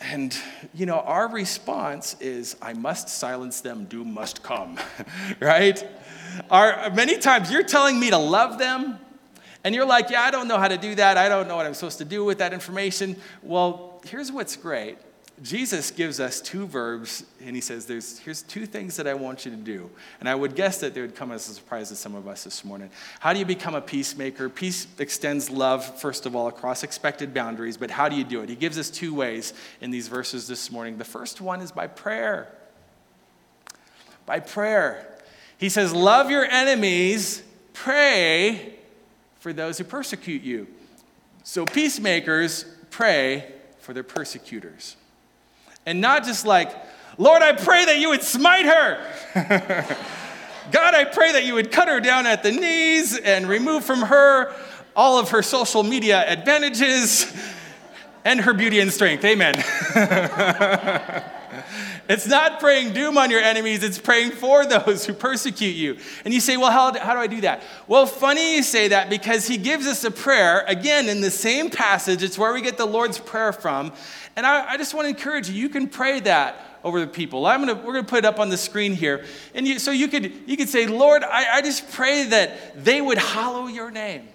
And, 0.00 0.36
you 0.74 0.86
know, 0.86 1.00
our 1.00 1.28
response 1.28 2.16
is, 2.20 2.56
I 2.62 2.72
must 2.72 3.08
silence 3.08 3.60
them, 3.60 3.84
doom 3.86 4.14
must 4.14 4.42
come, 4.42 4.78
right? 5.40 5.84
Our, 6.50 6.90
many 6.90 7.18
times 7.18 7.50
you're 7.50 7.64
telling 7.64 7.98
me 7.98 8.10
to 8.10 8.18
love 8.18 8.58
them, 8.58 8.98
and 9.64 9.74
you're 9.74 9.86
like, 9.86 10.10
yeah, 10.10 10.22
I 10.22 10.30
don't 10.30 10.46
know 10.46 10.58
how 10.58 10.68
to 10.68 10.78
do 10.78 10.94
that. 10.94 11.16
I 11.16 11.28
don't 11.28 11.48
know 11.48 11.56
what 11.56 11.66
I'm 11.66 11.74
supposed 11.74 11.98
to 11.98 12.04
do 12.04 12.24
with 12.24 12.38
that 12.38 12.52
information. 12.52 13.16
Well, 13.42 14.00
here's 14.06 14.30
what's 14.30 14.56
great 14.56 14.98
Jesus 15.42 15.90
gives 15.92 16.18
us 16.18 16.40
two 16.40 16.66
verbs, 16.66 17.24
and 17.44 17.54
he 17.54 17.60
says, 17.60 17.86
There's, 17.86 18.18
Here's 18.18 18.42
two 18.42 18.66
things 18.66 18.96
that 18.96 19.06
I 19.06 19.14
want 19.14 19.44
you 19.44 19.50
to 19.52 19.56
do. 19.56 19.90
And 20.20 20.28
I 20.28 20.34
would 20.34 20.56
guess 20.56 20.78
that 20.80 20.94
they 20.94 21.00
would 21.00 21.14
come 21.14 21.30
as 21.30 21.48
a 21.48 21.54
surprise 21.54 21.90
to 21.90 21.96
some 21.96 22.14
of 22.14 22.26
us 22.26 22.44
this 22.44 22.64
morning. 22.64 22.90
How 23.20 23.32
do 23.32 23.38
you 23.38 23.44
become 23.44 23.74
a 23.74 23.80
peacemaker? 23.80 24.48
Peace 24.48 24.88
extends 24.98 25.48
love, 25.48 26.00
first 26.00 26.26
of 26.26 26.34
all, 26.34 26.48
across 26.48 26.82
expected 26.82 27.32
boundaries, 27.32 27.76
but 27.76 27.90
how 27.90 28.08
do 28.08 28.16
you 28.16 28.24
do 28.24 28.42
it? 28.42 28.48
He 28.48 28.56
gives 28.56 28.78
us 28.78 28.90
two 28.90 29.14
ways 29.14 29.54
in 29.80 29.90
these 29.90 30.08
verses 30.08 30.48
this 30.48 30.72
morning. 30.72 30.98
The 30.98 31.04
first 31.04 31.40
one 31.40 31.60
is 31.60 31.70
by 31.70 31.86
prayer. 31.86 32.52
By 34.26 34.40
prayer. 34.40 35.06
He 35.58 35.68
says, 35.68 35.92
Love 35.92 36.30
your 36.30 36.44
enemies, 36.44 37.42
pray 37.74 38.74
for 39.38 39.52
those 39.52 39.78
who 39.78 39.84
persecute 39.84 40.42
you. 40.42 40.66
So, 41.44 41.64
peacemakers 41.64 42.64
pray 42.90 43.52
for 43.78 43.94
their 43.94 44.02
persecutors. 44.02 44.96
And 45.88 46.02
not 46.02 46.22
just 46.22 46.44
like, 46.44 46.70
Lord, 47.16 47.40
I 47.40 47.52
pray 47.52 47.86
that 47.86 47.98
you 47.98 48.10
would 48.10 48.22
smite 48.22 48.66
her. 48.66 49.00
God, 50.70 50.94
I 50.94 51.06
pray 51.06 51.32
that 51.32 51.46
you 51.46 51.54
would 51.54 51.72
cut 51.72 51.88
her 51.88 51.98
down 51.98 52.26
at 52.26 52.42
the 52.42 52.52
knees 52.52 53.16
and 53.16 53.48
remove 53.48 53.86
from 53.86 54.02
her 54.02 54.54
all 54.94 55.18
of 55.18 55.30
her 55.30 55.40
social 55.40 55.82
media 55.82 56.30
advantages 56.30 57.34
and 58.22 58.38
her 58.42 58.52
beauty 58.52 58.80
and 58.80 58.92
strength. 58.92 59.24
Amen. 59.24 59.64
it's 62.08 62.26
not 62.26 62.58
praying 62.58 62.94
doom 62.94 63.18
on 63.18 63.30
your 63.30 63.40
enemies, 63.40 63.82
it's 63.82 63.98
praying 63.98 64.32
for 64.32 64.64
those 64.64 65.04
who 65.04 65.12
persecute 65.12 65.76
you. 65.76 65.98
And 66.24 66.32
you 66.32 66.40
say, 66.40 66.56
well, 66.56 66.70
how, 66.70 66.98
how 66.98 67.12
do 67.12 67.20
I 67.20 67.26
do 67.26 67.42
that? 67.42 67.62
Well, 67.86 68.06
funny 68.06 68.56
you 68.56 68.62
say 68.62 68.88
that 68.88 69.10
because 69.10 69.46
he 69.46 69.58
gives 69.58 69.86
us 69.86 70.04
a 70.04 70.10
prayer, 70.10 70.64
again, 70.66 71.08
in 71.08 71.20
the 71.20 71.30
same 71.30 71.68
passage. 71.68 72.22
It's 72.22 72.38
where 72.38 72.52
we 72.54 72.62
get 72.62 72.78
the 72.78 72.86
Lord's 72.86 73.18
Prayer 73.18 73.52
from. 73.52 73.92
And 74.36 74.46
I, 74.46 74.70
I 74.70 74.76
just 74.78 74.94
want 74.94 75.04
to 75.04 75.10
encourage 75.10 75.50
you, 75.50 75.54
you 75.54 75.68
can 75.68 75.86
pray 75.86 76.20
that 76.20 76.78
over 76.82 77.00
the 77.00 77.06
people. 77.06 77.44
I'm 77.44 77.60
gonna, 77.60 77.74
we're 77.74 77.92
going 77.92 78.04
to 78.04 78.10
put 78.10 78.20
it 78.20 78.24
up 78.24 78.38
on 78.38 78.48
the 78.48 78.56
screen 78.56 78.94
here. 78.94 79.24
And 79.54 79.66
you, 79.66 79.78
so 79.78 79.90
you 79.90 80.08
could, 80.08 80.32
you 80.46 80.56
could 80.56 80.68
say, 80.68 80.86
Lord, 80.86 81.22
I, 81.22 81.56
I 81.56 81.62
just 81.62 81.90
pray 81.90 82.24
that 82.24 82.84
they 82.84 83.00
would 83.00 83.18
hallow 83.18 83.66
your 83.66 83.90
name. 83.90 84.28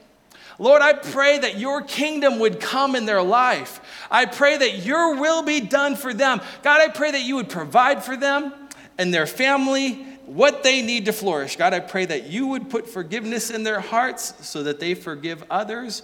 Lord, 0.59 0.81
I 0.81 0.93
pray 0.93 1.39
that 1.39 1.57
your 1.57 1.81
kingdom 1.81 2.39
would 2.39 2.59
come 2.59 2.95
in 2.95 3.05
their 3.05 3.23
life. 3.23 3.81
I 4.11 4.25
pray 4.25 4.57
that 4.57 4.85
your 4.85 5.15
will 5.19 5.43
be 5.43 5.59
done 5.61 5.95
for 5.95 6.13
them. 6.13 6.41
God, 6.61 6.81
I 6.81 6.89
pray 6.89 7.11
that 7.11 7.23
you 7.23 7.35
would 7.35 7.49
provide 7.49 8.03
for 8.03 8.15
them 8.15 8.53
and 8.97 9.13
their 9.13 9.25
family 9.25 10.05
what 10.25 10.63
they 10.63 10.81
need 10.81 11.05
to 11.05 11.13
flourish. 11.13 11.55
God, 11.55 11.73
I 11.73 11.79
pray 11.79 12.05
that 12.05 12.27
you 12.27 12.47
would 12.47 12.69
put 12.69 12.89
forgiveness 12.89 13.49
in 13.49 13.63
their 13.63 13.79
hearts 13.79 14.33
so 14.47 14.63
that 14.63 14.79
they 14.79 14.93
forgive 14.93 15.43
others. 15.49 16.03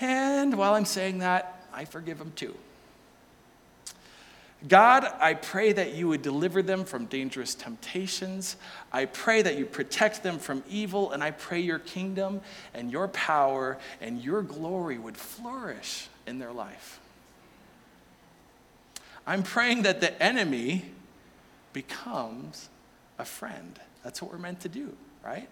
And 0.00 0.56
while 0.56 0.74
I'm 0.74 0.84
saying 0.84 1.18
that, 1.18 1.64
I 1.72 1.84
forgive 1.84 2.18
them 2.18 2.32
too. 2.36 2.54
God, 4.68 5.06
I 5.18 5.34
pray 5.34 5.72
that 5.72 5.94
you 5.94 6.08
would 6.08 6.22
deliver 6.22 6.62
them 6.62 6.84
from 6.84 7.06
dangerous 7.06 7.54
temptations. 7.54 8.56
I 8.92 9.06
pray 9.06 9.40
that 9.42 9.56
you 9.56 9.64
protect 9.64 10.22
them 10.22 10.38
from 10.38 10.62
evil, 10.68 11.12
and 11.12 11.24
I 11.24 11.30
pray 11.30 11.60
your 11.60 11.78
kingdom 11.78 12.42
and 12.74 12.92
your 12.92 13.08
power 13.08 13.78
and 14.00 14.22
your 14.22 14.42
glory 14.42 14.98
would 14.98 15.16
flourish 15.16 16.08
in 16.26 16.38
their 16.38 16.52
life. 16.52 17.00
I'm 19.26 19.42
praying 19.42 19.82
that 19.82 20.00
the 20.00 20.20
enemy 20.22 20.84
becomes 21.72 22.68
a 23.18 23.24
friend. 23.24 23.78
That's 24.02 24.20
what 24.20 24.30
we're 24.30 24.38
meant 24.38 24.60
to 24.60 24.68
do, 24.68 24.94
right? 25.24 25.48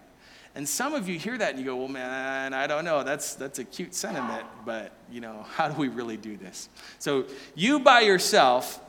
And 0.55 0.69
some 0.69 0.95
of 0.95 1.09
you 1.09 1.19
hear 1.19 1.39
that 1.39 1.51
and 1.51 1.61
you 1.61 1.65
go, 1.65 1.77
well, 1.77 1.89
man, 1.89 2.53
I 2.53 2.67
don't 2.67 2.85
know. 2.85 3.05
That's, 3.05 3.35
that's 3.37 3.61
a 3.61 3.65
cute 3.65 3.95
sentiment, 3.95 4.45
but, 4.67 4.93
you 5.11 5.21
know, 5.21 5.47
how 5.55 5.69
do 5.69 5.79
we 5.79 5.87
really 5.89 6.17
do 6.17 6.37
this? 6.37 6.69
So 6.99 7.27
you 7.55 7.79
by 7.79 8.01
yourself 8.01 8.81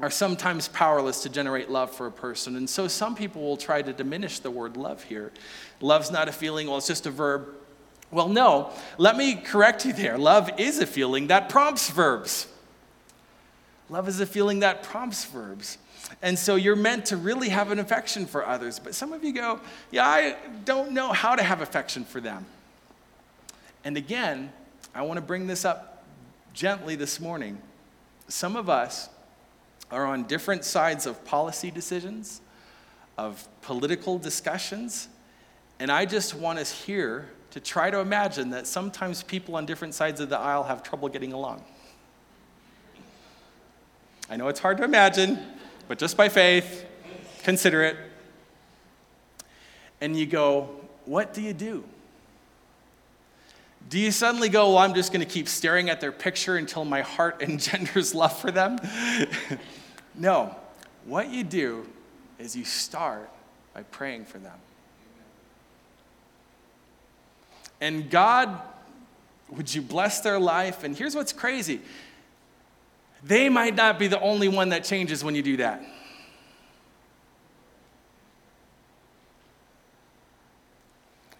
are 0.00 0.10
sometimes 0.10 0.68
powerless 0.68 1.22
to 1.22 1.28
generate 1.28 1.70
love 1.70 1.90
for 1.90 2.06
a 2.06 2.12
person. 2.12 2.56
And 2.56 2.68
so 2.68 2.88
some 2.88 3.14
people 3.14 3.42
will 3.42 3.56
try 3.56 3.82
to 3.82 3.92
diminish 3.92 4.38
the 4.38 4.50
word 4.50 4.76
love 4.76 5.02
here. 5.02 5.32
Love's 5.80 6.10
not 6.10 6.28
a 6.28 6.32
feeling, 6.32 6.66
well, 6.66 6.78
it's 6.78 6.86
just 6.86 7.06
a 7.06 7.10
verb. 7.10 7.48
Well, 8.10 8.28
no, 8.28 8.70
let 8.98 9.16
me 9.16 9.36
correct 9.36 9.84
you 9.84 9.92
there. 9.92 10.16
Love 10.18 10.50
is 10.58 10.78
a 10.78 10.86
feeling 10.86 11.26
that 11.28 11.48
prompts 11.48 11.90
verbs. 11.90 12.46
Love 13.88 14.08
is 14.08 14.20
a 14.20 14.26
feeling 14.26 14.60
that 14.60 14.82
prompts 14.82 15.24
verbs. 15.26 15.78
And 16.22 16.38
so 16.38 16.56
you're 16.56 16.76
meant 16.76 17.06
to 17.06 17.16
really 17.16 17.50
have 17.50 17.70
an 17.70 17.78
affection 17.78 18.26
for 18.26 18.46
others. 18.46 18.78
But 18.78 18.94
some 18.94 19.12
of 19.12 19.24
you 19.24 19.32
go, 19.32 19.60
yeah, 19.90 20.06
I 20.06 20.36
don't 20.64 20.92
know 20.92 21.12
how 21.12 21.36
to 21.36 21.42
have 21.42 21.60
affection 21.60 22.04
for 22.04 22.20
them. 22.20 22.46
And 23.84 23.96
again, 23.96 24.52
I 24.94 25.02
want 25.02 25.18
to 25.18 25.22
bring 25.22 25.46
this 25.46 25.64
up 25.64 26.04
gently 26.52 26.96
this 26.96 27.20
morning. 27.20 27.58
Some 28.28 28.56
of 28.56 28.68
us 28.68 29.08
are 29.92 30.06
on 30.06 30.24
different 30.24 30.64
sides 30.64 31.06
of 31.06 31.22
policy 31.24 31.70
decisions, 31.70 32.40
of 33.18 33.46
political 33.60 34.18
discussions, 34.18 35.08
and 35.78 35.90
I 35.90 36.06
just 36.06 36.34
want 36.34 36.58
us 36.58 36.70
here 36.70 37.28
to 37.50 37.60
try 37.60 37.90
to 37.90 37.98
imagine 37.98 38.50
that 38.50 38.66
sometimes 38.66 39.22
people 39.22 39.56
on 39.56 39.66
different 39.66 39.94
sides 39.94 40.20
of 40.20 40.30
the 40.30 40.38
aisle 40.38 40.62
have 40.64 40.82
trouble 40.82 41.08
getting 41.08 41.32
along. 41.32 41.62
I 44.30 44.36
know 44.36 44.48
it's 44.48 44.60
hard 44.60 44.78
to 44.78 44.84
imagine, 44.84 45.38
but 45.88 45.98
just 45.98 46.16
by 46.16 46.30
faith, 46.30 46.86
consider 47.42 47.82
it. 47.82 47.96
And 50.00 50.16
you 50.16 50.24
go, 50.24 50.70
what 51.04 51.34
do 51.34 51.42
you 51.42 51.52
do? 51.52 51.84
Do 53.90 53.98
you 53.98 54.10
suddenly 54.10 54.48
go, 54.48 54.68
well, 54.68 54.78
I'm 54.78 54.94
just 54.94 55.12
going 55.12 55.20
to 55.20 55.30
keep 55.30 55.48
staring 55.48 55.90
at 55.90 56.00
their 56.00 56.12
picture 56.12 56.56
until 56.56 56.84
my 56.86 57.02
heart 57.02 57.42
engenders 57.46 58.14
love 58.14 58.38
for 58.38 58.50
them? 58.50 58.78
No, 60.14 60.54
what 61.04 61.30
you 61.30 61.44
do 61.44 61.86
is 62.38 62.54
you 62.54 62.64
start 62.64 63.30
by 63.74 63.82
praying 63.84 64.24
for 64.26 64.38
them. 64.38 64.58
And 67.80 68.10
God, 68.10 68.60
would 69.50 69.74
you 69.74 69.82
bless 69.82 70.20
their 70.20 70.38
life? 70.38 70.84
And 70.84 70.96
here's 70.96 71.14
what's 71.14 71.32
crazy 71.32 71.80
they 73.24 73.48
might 73.48 73.76
not 73.76 73.98
be 73.98 74.08
the 74.08 74.20
only 74.20 74.48
one 74.48 74.70
that 74.70 74.84
changes 74.84 75.22
when 75.22 75.34
you 75.34 75.42
do 75.42 75.56
that. 75.58 75.84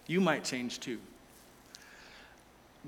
You 0.06 0.20
might 0.20 0.44
change 0.44 0.78
too. 0.78 0.98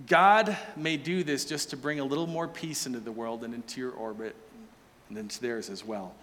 God 0.06 0.56
may 0.76 0.96
do 0.96 1.22
this 1.22 1.44
just 1.44 1.70
to 1.70 1.76
bring 1.76 2.00
a 2.00 2.04
little 2.04 2.26
more 2.26 2.46
peace 2.48 2.86
into 2.86 3.00
the 3.00 3.12
world 3.12 3.44
and 3.44 3.54
into 3.54 3.80
your 3.80 3.92
orbit 3.92 4.34
and 5.08 5.18
it's 5.18 5.38
theirs 5.38 5.70
as 5.70 5.84
well. 5.84 6.14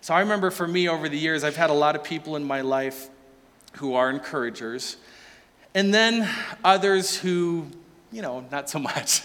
So 0.00 0.14
I 0.14 0.20
remember 0.20 0.50
for 0.50 0.66
me 0.66 0.88
over 0.88 1.08
the 1.08 1.18
years, 1.18 1.44
I've 1.44 1.56
had 1.56 1.70
a 1.70 1.74
lot 1.74 1.94
of 1.94 2.02
people 2.02 2.36
in 2.36 2.44
my 2.44 2.62
life 2.62 3.10
who 3.74 3.94
are 3.94 4.10
encouragers. 4.10 4.96
and 5.74 5.94
then 5.94 6.28
others 6.64 7.16
who, 7.16 7.66
you 8.10 8.22
know, 8.22 8.44
not 8.50 8.68
so 8.68 8.78
much. 8.78 9.22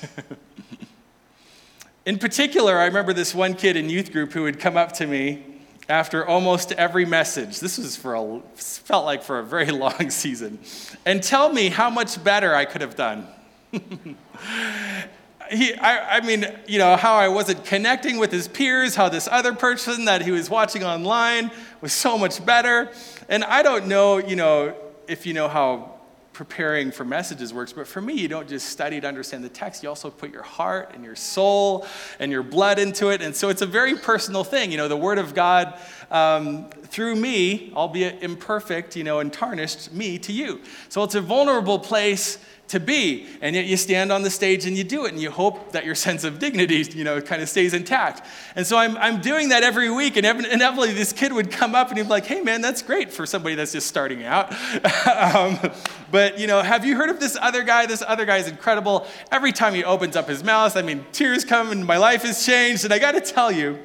in 2.06 2.20
particular, 2.20 2.78
I 2.78 2.86
remember 2.86 3.14
this 3.14 3.34
one 3.34 3.56
kid 3.56 3.76
in 3.76 3.90
youth 3.90 4.12
group 4.12 4.34
who 4.34 4.44
would 4.44 4.60
come 4.60 4.78
up 4.78 4.92
to 4.94 5.08
me 5.08 5.44
after 5.90 6.26
almost 6.26 6.72
every 6.74 7.06
message. 7.06 7.60
This 7.60 7.78
was 7.78 7.96
for 7.96 8.16
a, 8.16 8.42
felt 8.56 9.06
like 9.06 9.24
for 9.24 9.40
a 9.40 9.44
very 9.44 9.72
long 9.72 10.10
season, 10.10 10.60
and 11.06 11.24
tell 11.24 11.52
me 11.52 11.70
how 11.70 11.90
much 11.90 12.24
better 12.24 12.54
I 12.54 12.66
could 12.66 12.82
have 12.82 12.96
done. 12.96 13.28
he, 15.50 15.74
I, 15.76 16.18
I, 16.18 16.22
mean, 16.22 16.46
you 16.68 16.80
know, 16.80 16.96
how 16.96 17.16
I 17.16 17.28
wasn't 17.28 17.66
connecting 17.66 18.18
with 18.18 18.32
his 18.32 18.48
peers, 18.48 18.96
how 18.96 19.10
this 19.10 19.28
other 19.32 19.54
person 19.54 20.06
that 20.06 20.22
he 20.22 20.32
was 20.32 20.50
watching 20.50 20.84
online 20.84 21.52
was 21.82 21.94
so 21.94 22.18
much 22.18 22.46
better. 22.46 22.92
And 23.30 23.44
I 23.44 23.64
don't 23.64 23.88
know, 23.88 24.18
you 24.18 24.36
know, 24.36 24.76
if 25.08 25.26
you 25.26 25.34
know 25.34 25.48
how 25.48 25.96
preparing 26.36 26.92
for 26.92 27.06
messages 27.06 27.54
works, 27.54 27.72
but 27.72 27.88
for 27.88 28.02
me, 28.02 28.14
you 28.14 28.28
don't 28.28 28.48
just 28.48 28.68
study 28.68 29.00
to 29.00 29.08
understand 29.08 29.44
the 29.44 29.50
text, 29.50 29.82
you 29.82 29.90
also 29.90 30.12
put 30.12 30.32
your 30.32 30.44
heart 30.44 30.92
and 30.94 31.04
your 31.04 31.16
soul 31.16 31.88
and 32.20 32.32
your 32.32 32.44
blood 32.44 32.78
into 32.78 33.10
it. 33.10 33.22
And 33.22 33.34
so 33.34 33.48
it's 33.48 33.62
a 33.62 33.66
very 33.66 33.96
personal 33.96 34.44
thing. 34.44 34.70
You 34.70 34.78
know, 34.78 34.90
the 34.90 34.98
Word 34.98 35.18
of 35.18 35.34
God 35.34 35.80
um, 36.12 36.70
through 36.84 37.16
me, 37.16 37.72
albeit 37.74 38.22
imperfect, 38.22 38.96
you 38.98 39.04
know, 39.04 39.20
and 39.20 39.32
tarnished, 39.32 39.94
me 39.94 40.20
to 40.20 40.34
you. 40.34 40.60
So 40.90 41.04
it's 41.04 41.16
a 41.16 41.22
vulnerable 41.22 41.80
place 41.80 42.38
to 42.68 42.80
be. 42.80 43.28
And 43.42 43.56
yet 43.56 43.66
you 43.66 43.78
stand 43.78 44.12
on 44.12 44.24
the 44.24 44.30
stage 44.30 44.66
and 44.66 44.78
you 44.78 44.84
do 44.84 45.06
it, 45.06 45.14
and 45.14 45.22
you 45.22 45.32
hope 45.32 45.72
that 45.72 45.86
your 45.86 45.96
sense 45.96 46.24
of 46.24 46.40
dignity, 46.40 46.84
you 46.96 47.04
know, 47.04 47.22
kind 47.22 47.42
of 47.42 47.50
stays 47.50 47.74
intact. 47.74 48.26
And 48.56 48.66
so 48.66 48.78
I'm, 48.78 48.98
I'm 48.98 49.22
doing 49.22 49.50
that 49.50 49.64
every 49.64 49.90
week, 49.90 50.18
and 50.18 50.26
inevitably 50.26 50.94
this 50.94 51.14
kid 51.14 51.34
would 51.34 51.52
come 51.52 51.76
up 51.76 51.90
and 51.90 51.98
he'd 51.98 52.04
be 52.04 52.10
like, 52.10 52.26
hey 52.26 52.42
man, 52.42 52.62
that's 52.62 52.82
great 52.82 53.12
for 53.12 53.26
somebody 53.26 53.56
that's 53.56 53.72
just 53.72 53.88
starting 53.88 54.24
out. 54.24 54.52
um, 55.08 55.60
but, 56.12 56.40
you 56.40 56.48
know, 56.48 56.62
have 56.62 56.86
you 56.86 56.96
heard 56.96 57.10
of 57.10 57.20
this 57.20 57.38
other 57.40 57.64
guy? 57.64 57.86
This 57.86 58.04
other 58.06 58.26
guy 58.26 58.38
is 58.38 58.48
incredible. 58.48 59.08
Every 59.32 59.52
time 59.52 59.74
he 59.74 59.84
opens 59.84 60.16
up 60.16 60.28
his 60.28 60.44
mouth, 60.44 60.76
I 60.76 60.82
mean, 60.82 61.06
tears 61.12 61.46
come 61.46 61.72
and 61.72 61.86
my 61.86 61.98
life 61.98 62.24
has 62.24 62.46
changed. 62.46 62.84
And 62.86 62.94
I 62.94 63.00
got 63.00 63.12
to 63.12 63.22
tell 63.22 63.52
you, 63.52 63.80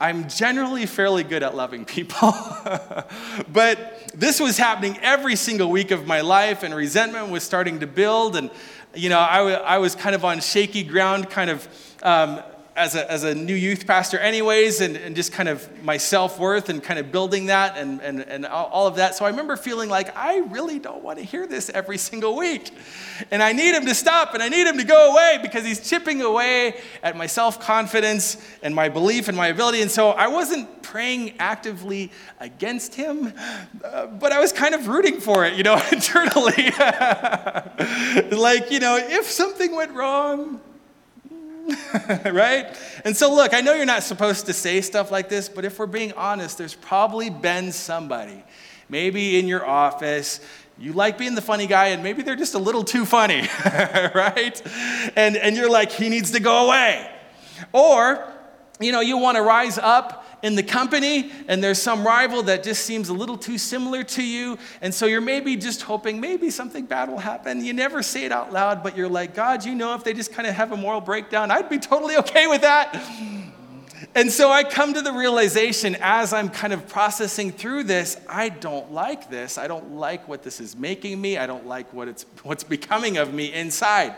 I'm 0.00 0.28
generally 0.28 0.86
fairly 0.86 1.22
good 1.22 1.42
at 1.42 1.54
loving 1.54 1.84
people. 1.84 2.32
but 3.52 4.12
this 4.14 4.40
was 4.40 4.58
happening 4.58 4.98
every 5.00 5.36
single 5.36 5.70
week 5.70 5.90
of 5.90 6.06
my 6.06 6.20
life, 6.20 6.62
and 6.62 6.74
resentment 6.74 7.30
was 7.30 7.42
starting 7.42 7.80
to 7.80 7.86
build. 7.86 8.36
And, 8.36 8.50
you 8.94 9.08
know, 9.08 9.20
I, 9.20 9.38
w- 9.38 9.56
I 9.56 9.78
was 9.78 9.94
kind 9.94 10.14
of 10.14 10.24
on 10.24 10.40
shaky 10.40 10.82
ground, 10.82 11.30
kind 11.30 11.50
of 11.50 11.68
um, 12.02 12.42
as 12.76 12.96
a, 12.96 13.10
as 13.10 13.22
a 13.22 13.34
new 13.34 13.54
youth 13.54 13.86
pastor, 13.86 14.18
anyways, 14.18 14.80
and, 14.80 14.96
and 14.96 15.14
just 15.14 15.32
kind 15.32 15.48
of 15.48 15.82
my 15.84 15.96
self 15.96 16.40
worth 16.40 16.68
and 16.68 16.82
kind 16.82 16.98
of 16.98 17.12
building 17.12 17.46
that 17.46 17.78
and, 17.78 18.00
and, 18.00 18.20
and 18.22 18.44
all 18.44 18.88
of 18.88 18.96
that. 18.96 19.14
So 19.14 19.24
I 19.24 19.28
remember 19.28 19.56
feeling 19.56 19.88
like 19.88 20.16
I 20.16 20.38
really 20.38 20.80
don't 20.80 21.02
want 21.02 21.20
to 21.20 21.24
hear 21.24 21.46
this 21.46 21.70
every 21.70 21.98
single 21.98 22.36
week. 22.36 22.72
And 23.30 23.42
I 23.42 23.52
need 23.52 23.76
him 23.76 23.86
to 23.86 23.94
stop 23.94 24.34
and 24.34 24.42
I 24.42 24.48
need 24.48 24.66
him 24.66 24.76
to 24.78 24.84
go 24.84 25.12
away 25.12 25.38
because 25.40 25.64
he's 25.64 25.88
chipping 25.88 26.22
away 26.22 26.80
at 27.02 27.16
my 27.16 27.26
self 27.26 27.60
confidence 27.60 28.38
and 28.62 28.74
my 28.74 28.88
belief 28.88 29.28
and 29.28 29.36
my 29.36 29.48
ability. 29.48 29.80
And 29.80 29.90
so 29.90 30.10
I 30.10 30.26
wasn't 30.26 30.82
praying 30.82 31.34
actively 31.38 32.10
against 32.40 32.94
him, 32.94 33.32
uh, 33.84 34.06
but 34.06 34.32
I 34.32 34.40
was 34.40 34.52
kind 34.52 34.74
of 34.74 34.88
rooting 34.88 35.20
for 35.20 35.44
it, 35.44 35.54
you 35.54 35.62
know, 35.62 35.80
internally. 35.92 36.70
like, 38.36 38.72
you 38.72 38.80
know, 38.80 38.96
if 38.96 39.26
something 39.26 39.76
went 39.76 39.92
wrong, 39.92 40.60
right? 42.24 42.76
And 43.04 43.16
so, 43.16 43.34
look, 43.34 43.54
I 43.54 43.60
know 43.60 43.74
you're 43.74 43.86
not 43.86 44.02
supposed 44.02 44.46
to 44.46 44.52
say 44.52 44.80
stuff 44.80 45.10
like 45.10 45.28
this, 45.28 45.48
but 45.48 45.64
if 45.64 45.78
we're 45.78 45.86
being 45.86 46.12
honest, 46.12 46.58
there's 46.58 46.74
probably 46.74 47.30
been 47.30 47.72
somebody, 47.72 48.44
maybe 48.88 49.38
in 49.38 49.48
your 49.48 49.64
office, 49.66 50.40
you 50.78 50.92
like 50.92 51.18
being 51.18 51.34
the 51.34 51.42
funny 51.42 51.66
guy, 51.66 51.88
and 51.88 52.02
maybe 52.02 52.22
they're 52.22 52.36
just 52.36 52.54
a 52.54 52.58
little 52.58 52.84
too 52.84 53.04
funny, 53.04 53.42
right? 54.14 54.60
And, 55.16 55.36
and 55.36 55.56
you're 55.56 55.70
like, 55.70 55.92
he 55.92 56.08
needs 56.08 56.32
to 56.32 56.40
go 56.40 56.66
away. 56.66 57.10
Or, 57.72 58.26
you 58.80 58.90
know, 58.92 59.00
you 59.00 59.18
want 59.18 59.36
to 59.36 59.42
rise 59.42 59.78
up 59.78 60.23
in 60.44 60.54
the 60.54 60.62
company 60.62 61.32
and 61.48 61.64
there's 61.64 61.80
some 61.80 62.06
rival 62.06 62.42
that 62.42 62.62
just 62.62 62.84
seems 62.84 63.08
a 63.08 63.14
little 63.14 63.38
too 63.38 63.56
similar 63.56 64.04
to 64.04 64.22
you. 64.22 64.58
And 64.82 64.92
so 64.92 65.06
you're 65.06 65.22
maybe 65.22 65.56
just 65.56 65.80
hoping 65.80 66.20
maybe 66.20 66.50
something 66.50 66.84
bad 66.84 67.08
will 67.08 67.18
happen. 67.18 67.64
You 67.64 67.72
never 67.72 68.02
say 68.02 68.26
it 68.26 68.30
out 68.30 68.52
loud, 68.52 68.82
but 68.82 68.94
you're 68.94 69.08
like, 69.08 69.34
God, 69.34 69.64
you 69.64 69.74
know, 69.74 69.94
if 69.94 70.04
they 70.04 70.12
just 70.12 70.34
kind 70.34 70.46
of 70.46 70.54
have 70.54 70.70
a 70.70 70.76
moral 70.76 71.00
breakdown, 71.00 71.50
I'd 71.50 71.70
be 71.70 71.78
totally 71.78 72.18
okay 72.18 72.46
with 72.46 72.60
that. 72.60 72.94
And 74.14 74.30
so 74.30 74.50
I 74.50 74.64
come 74.64 74.92
to 74.92 75.00
the 75.00 75.12
realization 75.12 75.96
as 76.00 76.34
I'm 76.34 76.50
kind 76.50 76.74
of 76.74 76.86
processing 76.88 77.50
through 77.50 77.84
this, 77.84 78.18
I 78.28 78.50
don't 78.50 78.92
like 78.92 79.30
this. 79.30 79.56
I 79.56 79.66
don't 79.66 79.92
like 79.92 80.28
what 80.28 80.42
this 80.42 80.60
is 80.60 80.76
making 80.76 81.18
me. 81.18 81.38
I 81.38 81.46
don't 81.46 81.66
like 81.66 81.90
what 81.94 82.06
it's, 82.06 82.26
what's 82.42 82.64
becoming 82.64 83.16
of 83.16 83.32
me 83.32 83.50
inside. 83.50 84.14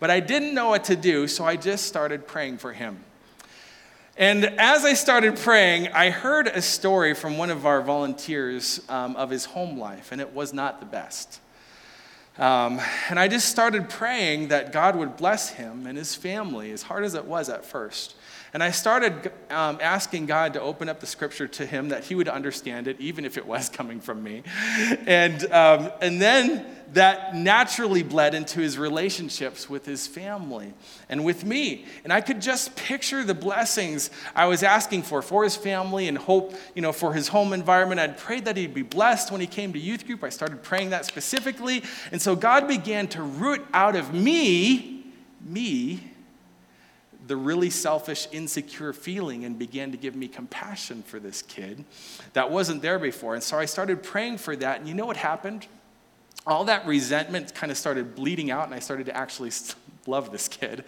But 0.00 0.10
I 0.10 0.18
didn't 0.18 0.54
know 0.54 0.70
what 0.70 0.84
to 0.84 0.96
do, 0.96 1.28
so 1.28 1.44
I 1.44 1.54
just 1.54 1.86
started 1.86 2.26
praying 2.26 2.58
for 2.58 2.72
him. 2.72 3.04
And 4.18 4.46
as 4.58 4.84
I 4.84 4.94
started 4.94 5.36
praying, 5.36 5.92
I 5.92 6.10
heard 6.10 6.48
a 6.48 6.60
story 6.60 7.14
from 7.14 7.38
one 7.38 7.50
of 7.50 7.64
our 7.64 7.80
volunteers 7.80 8.80
um, 8.88 9.14
of 9.14 9.30
his 9.30 9.44
home 9.44 9.78
life, 9.78 10.10
and 10.10 10.20
it 10.20 10.34
was 10.34 10.52
not 10.52 10.80
the 10.80 10.86
best. 10.86 11.38
Um, 12.36 12.80
and 13.08 13.16
I 13.16 13.28
just 13.28 13.48
started 13.48 13.88
praying 13.88 14.48
that 14.48 14.72
God 14.72 14.96
would 14.96 15.16
bless 15.16 15.50
him 15.50 15.86
and 15.86 15.96
his 15.96 16.16
family, 16.16 16.72
as 16.72 16.82
hard 16.82 17.04
as 17.04 17.14
it 17.14 17.26
was 17.26 17.48
at 17.48 17.64
first. 17.64 18.16
And 18.54 18.62
I 18.62 18.70
started 18.70 19.30
um, 19.50 19.78
asking 19.80 20.26
God 20.26 20.54
to 20.54 20.60
open 20.60 20.88
up 20.88 21.00
the 21.00 21.06
scripture 21.06 21.46
to 21.48 21.66
him 21.66 21.90
that 21.90 22.04
he 22.04 22.14
would 22.14 22.28
understand 22.28 22.88
it, 22.88 23.00
even 23.00 23.24
if 23.24 23.36
it 23.36 23.46
was 23.46 23.68
coming 23.78 24.00
from 24.00 24.22
me. 24.22 24.42
And, 25.06 25.44
um, 25.52 25.90
and 26.00 26.20
then 26.20 26.66
that 26.94 27.34
naturally 27.34 28.02
bled 28.02 28.34
into 28.34 28.60
his 28.60 28.78
relationships 28.78 29.68
with 29.68 29.84
his 29.84 30.06
family 30.06 30.72
and 31.08 31.24
with 31.24 31.44
me. 31.44 31.84
And 32.04 32.12
I 32.12 32.20
could 32.20 32.40
just 32.40 32.76
picture 32.76 33.22
the 33.24 33.34
blessings 33.34 34.10
I 34.34 34.46
was 34.46 34.62
asking 34.62 35.02
for 35.02 35.20
for 35.20 35.44
his 35.44 35.56
family 35.56 36.08
and 36.08 36.16
hope, 36.16 36.54
you 36.74 36.82
know, 36.82 36.92
for 36.92 37.12
his 37.12 37.28
home 37.28 37.52
environment. 37.52 38.00
I'd 38.00 38.16
prayed 38.16 38.46
that 38.46 38.56
he'd 38.56 38.74
be 38.74 38.82
blessed 38.82 39.30
when 39.30 39.40
he 39.40 39.46
came 39.46 39.72
to 39.74 39.78
youth 39.78 40.06
group. 40.06 40.24
I 40.24 40.30
started 40.30 40.62
praying 40.62 40.90
that 40.90 41.04
specifically. 41.04 41.82
And 42.10 42.22
so 42.22 42.34
God 42.34 42.66
began 42.66 43.06
to 43.08 43.22
root 43.22 43.64
out 43.74 43.94
of 43.94 44.14
me, 44.14 45.12
me, 45.44 46.00
the 47.28 47.36
really 47.36 47.70
selfish, 47.70 48.26
insecure 48.32 48.92
feeling 48.92 49.44
and 49.44 49.58
began 49.58 49.92
to 49.92 49.98
give 49.98 50.16
me 50.16 50.26
compassion 50.28 51.02
for 51.02 51.20
this 51.20 51.42
kid 51.42 51.84
that 52.32 52.50
wasn't 52.50 52.82
there 52.82 52.98
before. 52.98 53.34
And 53.34 53.42
so 53.42 53.58
I 53.58 53.66
started 53.66 54.02
praying 54.02 54.38
for 54.38 54.56
that. 54.56 54.80
And 54.80 54.88
you 54.88 54.94
know 54.94 55.06
what 55.06 55.18
happened? 55.18 55.66
All 56.46 56.64
that 56.64 56.86
resentment 56.86 57.54
kind 57.54 57.70
of 57.70 57.76
started 57.76 58.14
bleeding 58.14 58.50
out, 58.50 58.64
and 58.64 58.74
I 58.74 58.78
started 58.78 59.06
to 59.06 59.16
actually 59.16 59.52
love 60.06 60.32
this 60.32 60.48
kid. 60.48 60.84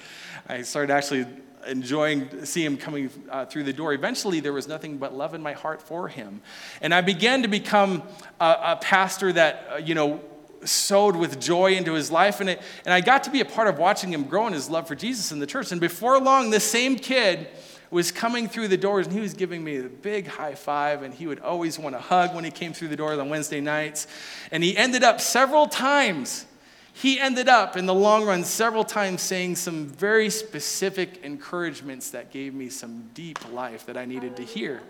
I 0.49 0.63
started 0.63 0.91
actually 0.91 1.27
enjoying 1.67 2.47
seeing 2.47 2.67
him 2.67 2.77
coming 2.79 3.11
uh, 3.29 3.45
through 3.45 3.65
the 3.65 3.73
door. 3.75 3.93
Eventually, 3.93 4.41
there 4.41 4.55
was 4.55 4.67
nothing 4.67 4.97
but 4.97 5.15
love 5.15 5.35
in 5.35 5.43
my 5.43 5.53
heart 5.53 5.83
for 5.83 6.09
him. 6.09 6.41
And 6.81 6.95
I 6.95 7.03
began 7.03 7.43
to 7.43 7.49
become 7.49 8.03
a, 8.41 8.57
a 8.63 8.79
pastor 8.81 9.31
that, 9.35 9.69
uh, 9.71 9.77
you 9.77 9.95
know, 9.95 10.23
sowed 10.65 11.17
with 11.17 11.41
joy 11.41 11.75
into 11.75 11.95
his 11.95 12.11
life. 12.11 12.41
And, 12.41 12.51
it, 12.51 12.63
and 12.85 12.93
I 12.93 13.01
got 13.01 13.25
to 13.25 13.31
be 13.31 13.41
a 13.41 13.45
part 13.45 13.69
of 13.69 13.79
watching 13.79 14.13
him 14.13 14.25
grow 14.25 14.47
in 14.47 14.53
his 14.53 14.69
love 14.69 14.87
for 14.87 14.95
Jesus 14.95 15.33
in 15.33 15.39
the 15.39 15.47
church. 15.47 15.73
And 15.73 15.81
before 15.81 16.21
long, 16.21 16.51
this 16.51 16.65
same 16.65 16.97
kid 16.97 17.49
was 17.91 18.13
coming 18.13 18.49
through 18.49 18.69
the 18.69 18.77
doors 18.77 19.07
and 19.07 19.15
he 19.15 19.21
was 19.21 19.35
giving 19.35 19.65
me 19.65 19.79
a 19.79 19.83
big 19.85 20.27
high 20.27 20.55
five 20.55 21.03
and 21.03 21.13
he 21.13 21.27
would 21.27 21.41
always 21.41 21.79
want 21.79 21.95
to 21.95 22.01
hug 22.01 22.35
when 22.35 22.45
he 22.45 22.51
came 22.51 22.73
through 22.73 22.89
the 22.89 22.97
doors 22.97 23.19
on 23.19 23.29
Wednesday 23.29 23.61
nights. 23.61 24.07
And 24.53 24.63
he 24.63 24.77
ended 24.77 25.03
up 25.03 25.21
several 25.21 25.67
times, 25.67 26.47
he 26.93 27.19
ended 27.19 27.49
up 27.49 27.77
in 27.77 27.87
the 27.87 27.95
long 27.95 28.25
run 28.25 28.45
several 28.45 28.85
times 28.85 29.23
saying 29.23 29.57
some 29.57 29.87
very 29.87 30.31
specific 30.31 31.25
encouragements 31.25 32.11
that 32.11 32.31
gave 32.31 32.55
me 32.55 32.69
some 32.69 33.11
deep 33.15 33.39
life 33.53 33.87
that 33.87 33.97
I 33.97 34.05
needed 34.05 34.37
to 34.37 34.45
hear. 34.45 34.83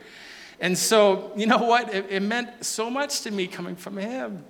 And 0.61 0.77
so, 0.77 1.33
you 1.37 1.47
know 1.47 1.59
what? 1.59 1.95
It, 1.95 2.07
it 2.11 2.21
meant 2.21 2.67
so 2.67 2.91
much 2.91 3.23
to 3.23 3.31
me 3.31 3.47
coming 3.47 3.77
from 3.77 3.97
him. 3.97 4.45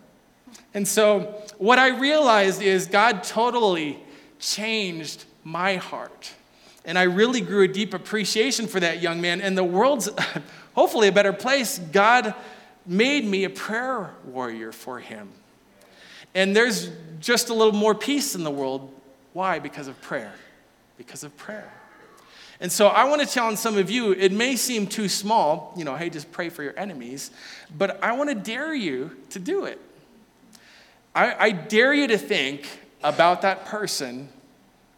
And 0.72 0.86
so, 0.86 1.20
what 1.58 1.78
I 1.78 1.88
realized 1.88 2.62
is 2.62 2.86
God 2.86 3.24
totally 3.24 3.98
changed 4.38 5.24
my 5.44 5.76
heart. 5.76 6.32
And 6.84 6.98
I 6.98 7.02
really 7.02 7.40
grew 7.40 7.64
a 7.64 7.68
deep 7.68 7.92
appreciation 7.92 8.66
for 8.66 8.80
that 8.80 9.02
young 9.02 9.20
man. 9.20 9.40
And 9.40 9.56
the 9.56 9.64
world's 9.64 10.08
hopefully 10.74 11.08
a 11.08 11.12
better 11.12 11.32
place. 11.32 11.78
God 11.78 12.34
made 12.86 13.24
me 13.24 13.44
a 13.44 13.50
prayer 13.50 14.10
warrior 14.24 14.72
for 14.72 14.98
him. 14.98 15.28
And 16.34 16.54
there's 16.54 16.90
just 17.20 17.48
a 17.48 17.54
little 17.54 17.74
more 17.74 17.94
peace 17.94 18.34
in 18.34 18.44
the 18.44 18.50
world. 18.50 18.92
Why? 19.32 19.58
Because 19.58 19.88
of 19.88 20.00
prayer. 20.00 20.32
Because 20.96 21.24
of 21.24 21.36
prayer. 21.36 21.72
And 22.60 22.70
so 22.70 22.88
I 22.88 23.04
want 23.04 23.22
to 23.22 23.26
challenge 23.26 23.58
some 23.58 23.78
of 23.78 23.90
you. 23.90 24.12
It 24.12 24.32
may 24.32 24.54
seem 24.54 24.86
too 24.86 25.08
small, 25.08 25.72
you 25.76 25.84
know, 25.84 25.96
hey, 25.96 26.10
just 26.10 26.30
pray 26.30 26.50
for 26.50 26.62
your 26.62 26.78
enemies, 26.78 27.30
but 27.76 28.02
I 28.04 28.12
want 28.12 28.28
to 28.28 28.34
dare 28.34 28.74
you 28.74 29.16
to 29.30 29.38
do 29.38 29.64
it. 29.64 29.80
I, 31.14 31.46
I 31.46 31.50
dare 31.50 31.92
you 31.92 32.06
to 32.08 32.18
think 32.18 32.68
about 33.02 33.42
that 33.42 33.66
person 33.66 34.28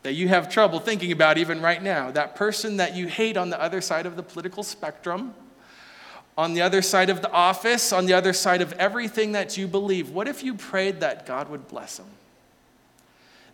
that 0.03 0.15
you 0.15 0.29
have 0.29 0.49
trouble 0.49 0.81
thinking 0.81 1.13
about 1.13 1.39
even 1.39 1.61
right 1.61 1.83
now, 1.83 2.11
that 2.11 2.35
person 2.35 2.79
that 2.79 2.95
you 2.95 3.07
hate 3.07 3.37
on 3.37 3.51
the 3.51 3.61
other 3.61 3.81
side 3.81 4.05
of 4.05 4.17
the 4.17 4.23
political 4.23 4.63
spectrum, 4.63 5.35
on 6.37 6.55
the 6.55 6.63
other 6.63 6.83
side 6.83 7.09
of 7.09 7.23
the 7.23 7.31
office, 7.31 7.93
on 7.93 8.07
the 8.07 8.13
other 8.13 8.33
side 8.33 8.61
of 8.61 8.73
everything 8.75 9.33
that 9.33 9.57
you 9.57 9.69
believe, 9.69 10.11
what 10.11 10.27
if 10.27 10.43
you 10.43 10.55
prayed 10.55 11.01
that 11.01 11.25
God 11.25 11.49
would 11.49 11.69
bless 11.69 11.99
them? 11.99 12.09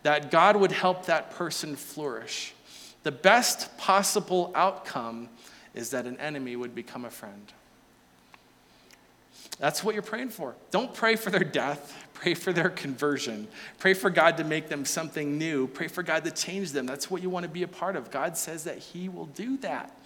That 0.04 0.30
God 0.30 0.56
would 0.56 0.72
help 0.72 1.06
that 1.06 1.32
person 1.32 1.76
flourish? 1.76 2.54
The 3.02 3.12
best 3.12 3.76
possible 3.78 4.52
outcome 4.54 5.28
is 5.74 5.90
that 5.90 6.06
an 6.06 6.18
enemy 6.18 6.56
would 6.56 6.74
become 6.74 7.04
a 7.04 7.10
friend. 7.10 7.52
That's 9.58 9.82
what 9.82 9.94
you're 9.94 10.02
praying 10.02 10.30
for. 10.30 10.54
Don't 10.70 10.94
pray 10.94 11.16
for 11.16 11.30
their 11.30 11.44
death. 11.44 11.94
Pray 12.20 12.34
for 12.34 12.52
their 12.52 12.68
conversion. 12.68 13.46
Pray 13.78 13.94
for 13.94 14.10
God 14.10 14.38
to 14.38 14.44
make 14.44 14.68
them 14.68 14.84
something 14.84 15.38
new. 15.38 15.68
Pray 15.68 15.86
for 15.86 16.02
God 16.02 16.24
to 16.24 16.32
change 16.32 16.72
them. 16.72 16.84
That's 16.84 17.08
what 17.08 17.22
you 17.22 17.30
want 17.30 17.44
to 17.44 17.48
be 17.48 17.62
a 17.62 17.68
part 17.68 17.94
of. 17.94 18.10
God 18.10 18.36
says 18.36 18.64
that 18.64 18.78
He 18.78 19.08
will 19.08 19.26
do 19.26 19.56
that. 19.58 19.96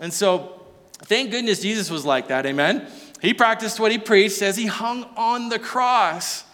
And 0.00 0.10
so, 0.10 0.64
thank 1.02 1.30
goodness 1.30 1.60
Jesus 1.60 1.90
was 1.90 2.06
like 2.06 2.28
that. 2.28 2.46
Amen. 2.46 2.90
He 3.20 3.34
practiced 3.34 3.78
what 3.78 3.92
He 3.92 3.98
preached 3.98 4.40
as 4.40 4.56
He 4.56 4.64
hung 4.64 5.04
on 5.14 5.50
the 5.50 5.58
cross. 5.58 6.44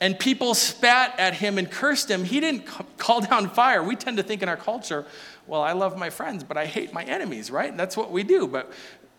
And 0.00 0.18
people 0.18 0.54
spat 0.54 1.18
at 1.20 1.34
him 1.34 1.56
and 1.56 1.70
cursed 1.70 2.10
him. 2.10 2.24
He 2.24 2.40
didn't 2.40 2.66
call 2.98 3.20
down 3.20 3.48
fire. 3.48 3.82
We 3.82 3.96
tend 3.96 4.16
to 4.16 4.22
think 4.22 4.42
in 4.42 4.48
our 4.48 4.56
culture, 4.56 5.06
well, 5.46 5.62
I 5.62 5.72
love 5.72 5.96
my 5.96 6.10
friends, 6.10 6.42
but 6.42 6.56
I 6.56 6.66
hate 6.66 6.92
my 6.92 7.04
enemies, 7.04 7.50
right? 7.50 7.74
That's 7.74 7.96
what 7.96 8.10
we 8.10 8.22
do. 8.22 8.48
But 8.48 8.72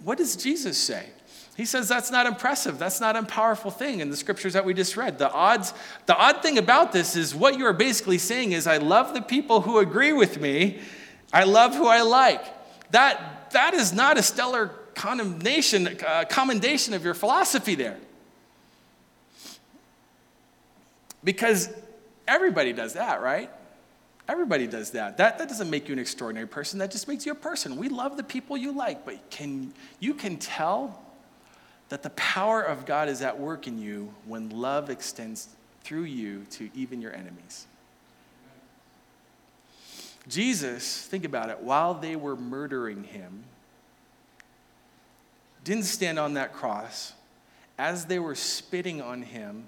what 0.03 0.17
does 0.17 0.35
Jesus 0.35 0.77
say? 0.77 1.09
He 1.55 1.63
says 1.63 1.87
that's 1.87 2.11
not 2.11 2.25
impressive. 2.25 2.77
That's 2.77 2.99
not 2.99 3.15
a 3.15 3.23
powerful 3.23 3.71
thing 3.71 4.01
in 4.01 4.09
the 4.09 4.17
scriptures 4.17 4.53
that 4.53 4.65
we 4.65 4.73
just 4.73 4.97
read. 4.97 5.17
The 5.17 5.31
odds, 5.31 5.73
the 6.05 6.15
odd 6.15 6.41
thing 6.41 6.57
about 6.57 6.91
this 6.91 7.15
is 7.15 7.33
what 7.33 7.57
you 7.57 7.65
are 7.65 7.73
basically 7.73 8.17
saying 8.17 8.51
is 8.51 8.67
I 8.67 8.77
love 8.77 9.13
the 9.13 9.21
people 9.21 9.61
who 9.61 9.79
agree 9.79 10.11
with 10.11 10.39
me. 10.39 10.81
I 11.31 11.45
love 11.45 11.73
who 11.73 11.87
I 11.87 12.01
like. 12.01 12.43
That, 12.91 13.51
that 13.51 13.73
is 13.73 13.93
not 13.93 14.17
a 14.17 14.23
stellar 14.23 14.67
condemnation, 14.95 15.97
uh, 16.05 16.25
commendation 16.29 16.93
of 16.93 17.05
your 17.05 17.13
philosophy 17.13 17.75
there. 17.75 17.97
Because 21.23 21.69
everybody 22.27 22.73
does 22.73 22.93
that, 22.93 23.21
right? 23.21 23.49
Everybody 24.27 24.67
does 24.67 24.91
that. 24.91 25.17
that. 25.17 25.37
That 25.37 25.47
doesn't 25.47 25.69
make 25.69 25.87
you 25.87 25.93
an 25.93 25.99
extraordinary 25.99 26.47
person. 26.47 26.79
That 26.79 26.91
just 26.91 27.07
makes 27.07 27.25
you 27.25 27.31
a 27.31 27.35
person. 27.35 27.77
We 27.77 27.87
love 27.87 28.17
the 28.17 28.23
people 28.23 28.57
you 28.57 28.73
like, 28.73 29.05
but 29.05 29.29
can, 29.29 29.73
you 29.99 30.13
can 30.13 30.37
tell 30.37 31.04
that 31.89 32.03
the 32.03 32.09
power 32.11 32.61
of 32.61 32.85
God 32.85 33.09
is 33.09 33.21
at 33.21 33.39
work 33.39 33.67
in 33.67 33.77
you 33.77 34.13
when 34.25 34.49
love 34.49 34.89
extends 34.89 35.49
through 35.83 36.03
you 36.03 36.45
to 36.51 36.69
even 36.73 37.01
your 37.01 37.13
enemies. 37.13 37.67
Jesus, 40.27 41.05
think 41.05 41.23
about 41.23 41.49
it, 41.49 41.59
while 41.59 41.93
they 41.93 42.15
were 42.15 42.35
murdering 42.35 43.03
him, 43.03 43.43
didn't 45.63 45.83
stand 45.83 46.17
on 46.17 46.33
that 46.35 46.53
cross. 46.53 47.13
As 47.77 48.05
they 48.05 48.19
were 48.19 48.35
spitting 48.35 49.01
on 49.01 49.21
him, 49.21 49.67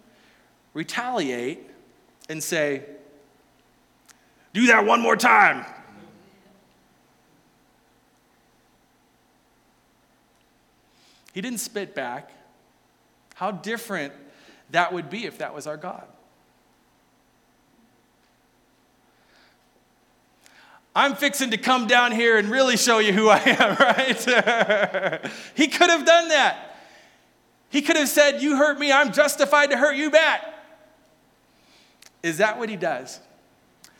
retaliate 0.74 1.70
and 2.30 2.42
say, 2.42 2.84
Do 4.54 4.68
that 4.68 4.86
one 4.86 5.02
more 5.02 5.16
time. 5.16 5.66
He 11.38 11.42
didn't 11.42 11.60
spit 11.60 11.94
back. 11.94 12.32
How 13.36 13.52
different 13.52 14.12
that 14.72 14.92
would 14.92 15.12
be 15.12 15.26
if 15.28 15.38
that 15.38 15.54
was 15.54 15.68
our 15.68 15.78
God. 15.78 16.08
I'm 20.96 21.14
fixing 21.14 21.52
to 21.52 21.58
come 21.58 21.86
down 21.86 22.12
here 22.12 22.40
and 22.40 22.50
really 22.50 22.76
show 22.76 22.98
you 22.98 23.14
who 23.14 23.30
I 23.30 23.38
am, 23.38 23.76
right? 23.80 25.32
he 25.54 25.68
could 25.68 25.92
have 25.92 26.08
done 26.08 26.30
that. 26.30 26.76
He 27.70 27.84
could 27.84 27.98
have 27.98 28.10
said, 28.10 28.42
You 28.42 28.58
hurt 28.58 28.80
me, 28.80 28.92
I'm 28.92 29.14
justified 29.14 29.70
to 29.70 29.78
hurt 29.78 29.96
you 29.96 30.10
back. 30.10 30.44
Is 32.24 32.40
that 32.40 32.58
what 32.58 32.68
he 32.68 32.78
does? 32.78 33.20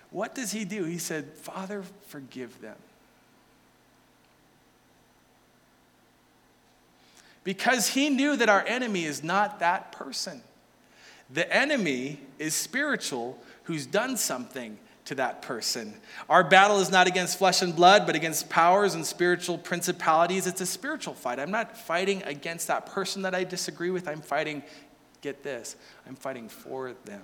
What 0.10 0.34
does 0.34 0.52
he 0.52 0.66
do? 0.66 0.86
He 0.86 0.98
said, 0.98 1.34
Father, 1.34 1.84
forgive 2.08 2.60
them. 2.62 2.78
Because 7.48 7.88
he 7.88 8.10
knew 8.10 8.36
that 8.36 8.50
our 8.50 8.66
enemy 8.68 9.06
is 9.06 9.24
not 9.24 9.60
that 9.60 9.94
person. 9.94 10.42
The 11.30 11.50
enemy 11.56 12.20
is 12.40 12.54
spiritual 12.54 13.42
who's 13.64 13.86
done 13.86 14.18
something 14.18 14.78
to 15.06 15.16
that 15.16 15.42
person. 15.42 15.94
Our 16.30 16.44
battle 16.44 16.82
is 16.82 16.92
not 16.92 17.08
against 17.08 17.38
flesh 17.38 17.62
and 17.62 17.74
blood, 17.74 18.06
but 18.06 18.16
against 18.16 18.50
powers 18.50 18.96
and 18.96 19.06
spiritual 19.06 19.58
principalities. 19.58 20.46
It's 20.46 20.60
a 20.60 20.66
spiritual 20.66 21.14
fight. 21.14 21.40
I'm 21.40 21.50
not 21.50 21.78
fighting 21.78 22.22
against 22.24 22.68
that 22.68 22.86
person 22.88 23.22
that 23.22 23.34
I 23.34 23.46
disagree 23.46 23.92
with. 23.92 24.10
I'm 24.10 24.20
fighting, 24.20 24.62
get 25.22 25.42
this, 25.42 25.78
I'm 26.06 26.16
fighting 26.16 26.50
for 26.50 26.96
them. 27.06 27.24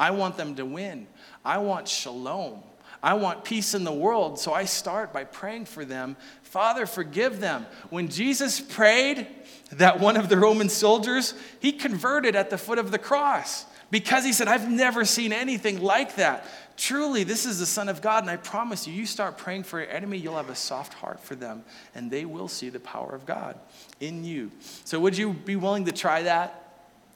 I 0.00 0.10
want 0.10 0.36
them 0.36 0.56
to 0.56 0.66
win. 0.66 1.06
I 1.44 1.58
want 1.58 1.86
shalom. 1.86 2.60
I 3.02 3.14
want 3.14 3.44
peace 3.44 3.74
in 3.74 3.84
the 3.84 3.92
world, 3.92 4.38
so 4.38 4.52
I 4.52 4.64
start 4.64 5.12
by 5.12 5.24
praying 5.24 5.66
for 5.66 5.84
them. 5.84 6.16
Father, 6.46 6.86
forgive 6.86 7.40
them. 7.40 7.66
When 7.90 8.08
Jesus 8.08 8.60
prayed 8.60 9.26
that 9.72 9.98
one 9.98 10.16
of 10.16 10.28
the 10.28 10.38
Roman 10.38 10.68
soldiers, 10.68 11.34
he 11.60 11.72
converted 11.72 12.36
at 12.36 12.50
the 12.50 12.56
foot 12.56 12.78
of 12.78 12.92
the 12.92 12.98
cross 12.98 13.66
because 13.90 14.24
he 14.24 14.32
said, 14.32 14.46
I've 14.46 14.70
never 14.70 15.04
seen 15.04 15.32
anything 15.32 15.82
like 15.82 16.14
that. 16.16 16.46
Truly, 16.76 17.24
this 17.24 17.46
is 17.46 17.58
the 17.58 17.66
Son 17.66 17.88
of 17.88 18.00
God, 18.00 18.22
and 18.22 18.30
I 18.30 18.36
promise 18.36 18.86
you, 18.86 18.94
you 18.94 19.06
start 19.06 19.38
praying 19.38 19.64
for 19.64 19.80
your 19.80 19.90
enemy, 19.90 20.18
you'll 20.18 20.36
have 20.36 20.50
a 20.50 20.54
soft 20.54 20.94
heart 20.94 21.18
for 21.20 21.34
them, 21.34 21.64
and 21.94 22.10
they 22.10 22.24
will 22.24 22.48
see 22.48 22.68
the 22.68 22.80
power 22.80 23.12
of 23.12 23.26
God 23.26 23.58
in 23.98 24.24
you. 24.24 24.52
So, 24.84 25.00
would 25.00 25.16
you 25.16 25.32
be 25.32 25.56
willing 25.56 25.86
to 25.86 25.92
try 25.92 26.22
that? 26.22 26.65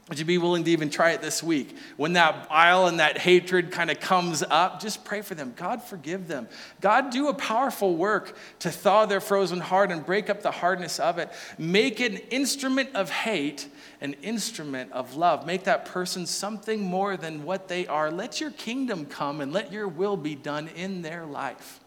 Would 0.09 0.19
you 0.19 0.25
be 0.25 0.37
willing 0.37 0.63
to 0.65 0.71
even 0.71 0.89
try 0.89 1.11
it 1.11 1.21
this 1.21 1.41
week? 1.41 1.75
When 1.95 2.13
that 2.13 2.49
bile 2.49 2.87
and 2.87 2.99
that 2.99 3.17
hatred 3.17 3.71
kind 3.71 3.89
of 3.89 3.99
comes 3.99 4.43
up, 4.43 4.81
just 4.81 5.05
pray 5.05 5.21
for 5.21 5.35
them. 5.35 5.53
God, 5.55 5.81
forgive 5.81 6.27
them. 6.27 6.49
God, 6.81 7.11
do 7.11 7.29
a 7.29 7.33
powerful 7.33 7.95
work 7.95 8.35
to 8.59 8.71
thaw 8.71 9.05
their 9.05 9.21
frozen 9.21 9.61
heart 9.61 9.91
and 9.91 10.05
break 10.05 10.29
up 10.29 10.41
the 10.41 10.51
hardness 10.51 10.99
of 10.99 11.17
it. 11.17 11.31
Make 11.57 11.99
an 11.99 12.17
instrument 12.17 12.89
of 12.95 13.09
hate 13.09 13.69
an 14.01 14.13
instrument 14.23 14.91
of 14.91 15.15
love. 15.15 15.45
Make 15.45 15.63
that 15.65 15.85
person 15.85 16.25
something 16.25 16.81
more 16.81 17.15
than 17.15 17.45
what 17.45 17.67
they 17.67 17.85
are. 17.85 18.11
Let 18.11 18.41
your 18.41 18.51
kingdom 18.51 19.05
come 19.05 19.39
and 19.39 19.53
let 19.53 19.71
your 19.71 19.87
will 19.87 20.17
be 20.17 20.33
done 20.35 20.67
in 20.75 21.03
their 21.03 21.25
life. 21.25 21.79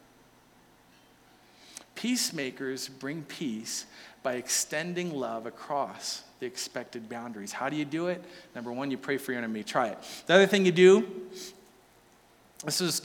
Peacemakers 1.97 2.89
bring 2.89 3.25
peace 3.25 3.87
by 4.23 4.35
extending 4.35 5.13
love 5.13 5.45
across 5.47 6.23
the 6.41 6.47
expected 6.47 7.09
boundaries. 7.09 7.53
How 7.53 7.69
do 7.69 7.77
you 7.77 7.85
do 7.85 8.09
it? 8.09 8.23
Number 8.55 8.73
one, 8.73 8.91
you 8.91 8.99
pray 8.99 9.17
for 9.17 9.33
your 9.33 9.39
enemy. 9.39 9.63
Try 9.63 9.89
it. 9.89 9.99
The 10.27 10.35
other 10.35 10.47
thing 10.47 10.67
you 10.67 10.73
do, 10.73 11.07
this 12.65 12.81
is 12.81 13.01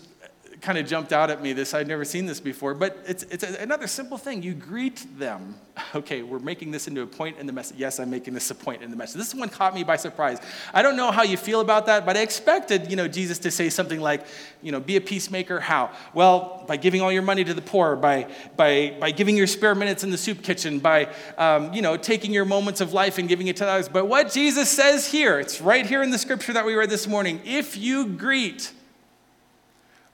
kind 0.61 0.77
of 0.77 0.85
jumped 0.87 1.13
out 1.13 1.29
at 1.29 1.41
me 1.41 1.53
this 1.53 1.73
i'd 1.73 1.87
never 1.87 2.03
seen 2.03 2.25
this 2.25 2.39
before 2.39 2.73
but 2.73 2.97
it's, 3.07 3.23
it's 3.23 3.43
another 3.43 3.87
simple 3.87 4.17
thing. 4.17 4.41
You 4.43 4.53
greet 4.53 5.05
them. 5.17 5.55
Okay 5.95 6.23
we're 6.23 6.39
making 6.39 6.71
this 6.71 6.89
into 6.89 7.01
a 7.01 7.07
point 7.07 7.37
in 7.37 7.47
the 7.47 7.53
message 7.53 7.77
yes 7.77 7.99
i'm 7.99 8.09
making 8.09 8.33
this 8.33 8.51
a 8.51 8.55
point 8.55 8.83
in 8.83 8.91
the 8.91 8.97
message. 8.97 9.17
This 9.17 9.33
one 9.33 9.47
caught 9.47 9.73
me 9.73 9.83
by 9.83 9.95
surprise. 9.95 10.39
I 10.73 10.81
don't 10.81 10.97
know 10.97 11.09
how 11.09 11.23
you 11.23 11.37
feel 11.37 11.61
about 11.61 11.85
that 11.85 12.05
but 12.05 12.17
i 12.17 12.21
expected 12.21 12.89
you 12.89 12.97
know 12.97 13.07
jesus 13.07 13.39
to 13.39 13.51
say 13.51 13.69
something 13.69 14.01
like 14.01 14.25
you 14.61 14.71
know 14.71 14.79
be 14.79 14.97
a 14.97 15.01
peacemaker. 15.01 15.59
How? 15.59 15.91
Well 16.13 16.65
by 16.67 16.75
giving 16.77 17.01
all 17.01 17.11
your 17.11 17.21
money 17.21 17.43
to 17.45 17.53
the 17.53 17.61
poor 17.61 17.95
by 17.95 18.27
by 18.57 18.97
by 18.99 19.11
giving 19.11 19.37
your 19.37 19.47
spare 19.47 19.73
minutes 19.73 20.03
in 20.03 20.09
the 20.09 20.17
soup 20.17 20.43
kitchen 20.43 20.79
by 20.79 21.13
um, 21.37 21.73
you 21.73 21.81
know 21.81 21.95
taking 21.95 22.33
your 22.33 22.45
moments 22.45 22.81
of 22.81 22.93
life 22.93 23.17
and 23.17 23.29
giving 23.29 23.47
it 23.47 23.55
to 23.57 23.67
others. 23.67 23.87
But 23.87 24.07
what 24.07 24.31
jesus 24.31 24.69
says 24.69 25.07
here 25.07 25.39
it's 25.39 25.61
right 25.61 25.85
here 25.85 26.03
in 26.03 26.09
the 26.09 26.17
scripture 26.17 26.53
that 26.53 26.65
we 26.65 26.75
read 26.75 26.89
this 26.89 27.07
morning. 27.07 27.41
If 27.45 27.77
you 27.77 28.07
greet 28.07 28.73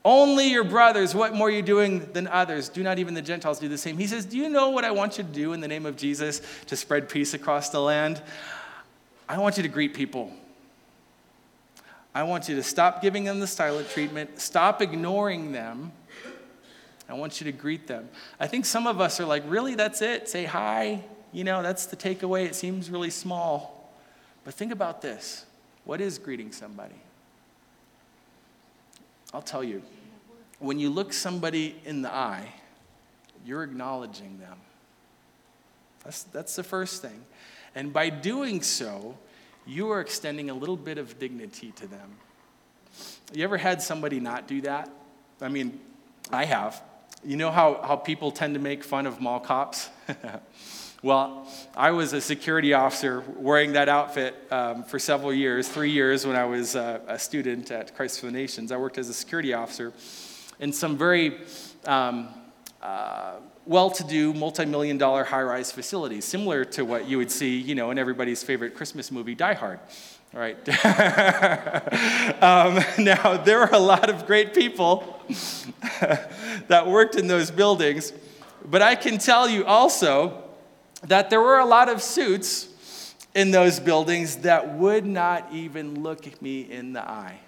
only 0.05 0.49
your 0.49 0.63
brothers, 0.63 1.15
what 1.15 1.33
more 1.33 1.47
are 1.47 1.51
you 1.51 1.63
doing 1.63 2.07
than 2.13 2.27
others? 2.27 2.69
Do 2.69 2.83
not 2.83 2.99
even 2.99 3.15
the 3.15 3.23
Gentiles 3.23 3.57
do 3.57 3.67
the 3.67 3.77
same? 3.77 3.97
He 3.97 4.05
says, 4.05 4.25
Do 4.25 4.37
you 4.37 4.47
know 4.47 4.69
what 4.69 4.85
I 4.85 4.91
want 4.91 5.17
you 5.17 5.23
to 5.23 5.29
do 5.29 5.53
in 5.53 5.61
the 5.61 5.67
name 5.67 5.87
of 5.87 5.97
Jesus 5.97 6.41
to 6.67 6.75
spread 6.75 7.09
peace 7.09 7.33
across 7.33 7.69
the 7.69 7.81
land? 7.81 8.21
I 9.27 9.39
want 9.39 9.57
you 9.57 9.63
to 9.63 9.69
greet 9.69 9.95
people. 9.95 10.31
I 12.13 12.21
want 12.21 12.47
you 12.47 12.55
to 12.55 12.63
stop 12.63 13.01
giving 13.01 13.23
them 13.23 13.39
the 13.39 13.47
silent 13.47 13.89
treatment, 13.89 14.39
stop 14.39 14.79
ignoring 14.79 15.51
them. 15.51 15.91
I 17.09 17.13
want 17.13 17.41
you 17.41 17.45
to 17.45 17.51
greet 17.51 17.87
them. 17.87 18.07
I 18.39 18.47
think 18.47 18.65
some 18.65 18.87
of 18.87 19.01
us 19.01 19.19
are 19.19 19.25
like, 19.25 19.43
Really, 19.47 19.73
that's 19.73 20.03
it? 20.03 20.29
Say 20.29 20.45
hi. 20.45 21.03
You 21.31 21.43
know, 21.43 21.63
that's 21.63 21.87
the 21.87 21.97
takeaway. 21.97 22.45
It 22.45 22.53
seems 22.55 22.91
really 22.91 23.09
small. 23.09 23.91
But 24.43 24.53
think 24.53 24.71
about 24.71 25.01
this 25.01 25.45
what 25.83 25.99
is 25.99 26.19
greeting 26.19 26.51
somebody? 26.51 26.95
I'll 29.33 29.41
tell 29.41 29.63
you, 29.63 29.81
when 30.59 30.79
you 30.79 30.89
look 30.89 31.13
somebody 31.13 31.75
in 31.85 32.01
the 32.01 32.13
eye, 32.13 32.47
you're 33.45 33.63
acknowledging 33.63 34.39
them. 34.39 34.57
That's, 36.03 36.23
that's 36.23 36.55
the 36.55 36.63
first 36.63 37.01
thing. 37.01 37.25
And 37.73 37.91
by 37.91 38.09
doing 38.09 38.61
so, 38.61 39.17
you 39.65 39.91
are 39.91 39.99
extending 39.99 40.49
a 40.49 40.53
little 40.53 40.77
bit 40.77 40.97
of 40.97 41.19
dignity 41.19 41.71
to 41.75 41.87
them. 41.87 42.15
You 43.33 43.43
ever 43.43 43.57
had 43.57 43.81
somebody 43.81 44.19
not 44.19 44.47
do 44.47 44.61
that? 44.61 44.89
I 45.41 45.49
mean, 45.49 45.79
I 46.31 46.45
have. 46.45 46.81
You 47.23 47.35
know 47.35 47.51
how, 47.51 47.81
how 47.81 47.95
people 47.95 48.31
tend 48.31 48.53
to 48.53 48.59
make 48.59 48.83
fun 48.83 49.05
of 49.05 49.19
mall 49.19 49.39
cops? 49.39 49.89
well, 51.03 51.47
I 51.75 51.91
was 51.91 52.13
a 52.13 52.21
security 52.21 52.73
officer 52.73 53.23
wearing 53.35 53.73
that 53.73 53.89
outfit 53.89 54.35
um, 54.51 54.83
for 54.83 54.99
several 54.99 55.33
years, 55.33 55.67
three 55.67 55.91
years 55.91 56.25
when 56.25 56.35
I 56.35 56.45
was 56.45 56.75
uh, 56.75 56.99
a 57.07 57.19
student 57.19 57.71
at 57.71 57.95
Christ 57.95 58.19
for 58.19 58.27
the 58.27 58.31
Nations. 58.31 58.71
I 58.71 58.77
worked 58.77 58.97
as 58.97 59.09
a 59.09 59.13
security 59.13 59.53
officer 59.53 59.91
in 60.59 60.71
some 60.71 60.97
very 60.97 61.39
um, 61.85 62.29
uh, 62.81 63.35
well-to-do, 63.65 64.33
multi-million 64.33 64.97
dollar 64.97 65.23
high-rise 65.23 65.71
facilities, 65.71 66.25
similar 66.25 66.63
to 66.65 66.85
what 66.85 67.07
you 67.07 67.17
would 67.17 67.31
see, 67.31 67.57
you 67.57 67.75
know, 67.75 67.91
in 67.91 67.97
everybody's 67.97 68.43
favorite 68.43 68.75
Christmas 68.75 69.11
movie, 69.11 69.35
Die 69.35 69.53
Hard. 69.53 69.79
Right. 70.33 70.57
um, 72.43 72.83
now, 72.99 73.37
there 73.37 73.59
were 73.59 73.69
a 73.71 73.79
lot 73.79 74.09
of 74.09 74.25
great 74.25 74.53
people 74.53 75.23
that 76.67 76.85
worked 76.85 77.15
in 77.15 77.27
those 77.27 77.49
buildings, 77.49 78.11
but 78.65 78.81
I 78.81 78.95
can 78.95 79.17
tell 79.17 79.47
you 79.47 79.63
also 79.65 80.43
that 81.03 81.29
there 81.29 81.39
were 81.39 81.59
a 81.59 81.65
lot 81.65 81.87
of 81.87 82.01
suits 82.01 82.67
in 83.33 83.51
those 83.51 83.79
buildings 83.79 84.37
that 84.37 84.75
would 84.75 85.05
not 85.05 85.47
even 85.53 86.03
look 86.03 86.41
me 86.41 86.61
in 86.61 86.93
the 86.93 87.01
eye. 87.01 87.39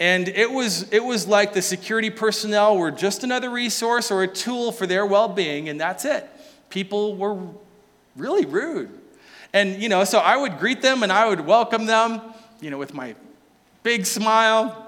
And 0.00 0.28
it 0.28 0.50
was, 0.50 0.90
it 0.92 1.04
was 1.04 1.26
like 1.26 1.52
the 1.52 1.62
security 1.62 2.10
personnel 2.10 2.76
were 2.76 2.90
just 2.90 3.22
another 3.22 3.50
resource 3.50 4.10
or 4.10 4.22
a 4.22 4.28
tool 4.28 4.72
for 4.72 4.86
their 4.86 5.06
well 5.06 5.28
being, 5.28 5.68
and 5.68 5.80
that's 5.80 6.04
it. 6.04 6.28
People 6.70 7.16
were 7.16 7.38
really 8.16 8.46
rude. 8.46 8.90
And, 9.52 9.80
you 9.82 9.88
know, 9.88 10.04
so 10.04 10.18
I 10.18 10.36
would 10.36 10.58
greet 10.58 10.82
them 10.82 11.02
and 11.02 11.12
I 11.12 11.28
would 11.28 11.40
welcome 11.40 11.86
them, 11.86 12.20
you 12.60 12.70
know, 12.70 12.78
with 12.78 12.94
my 12.94 13.14
big 13.82 14.06
smile. 14.06 14.81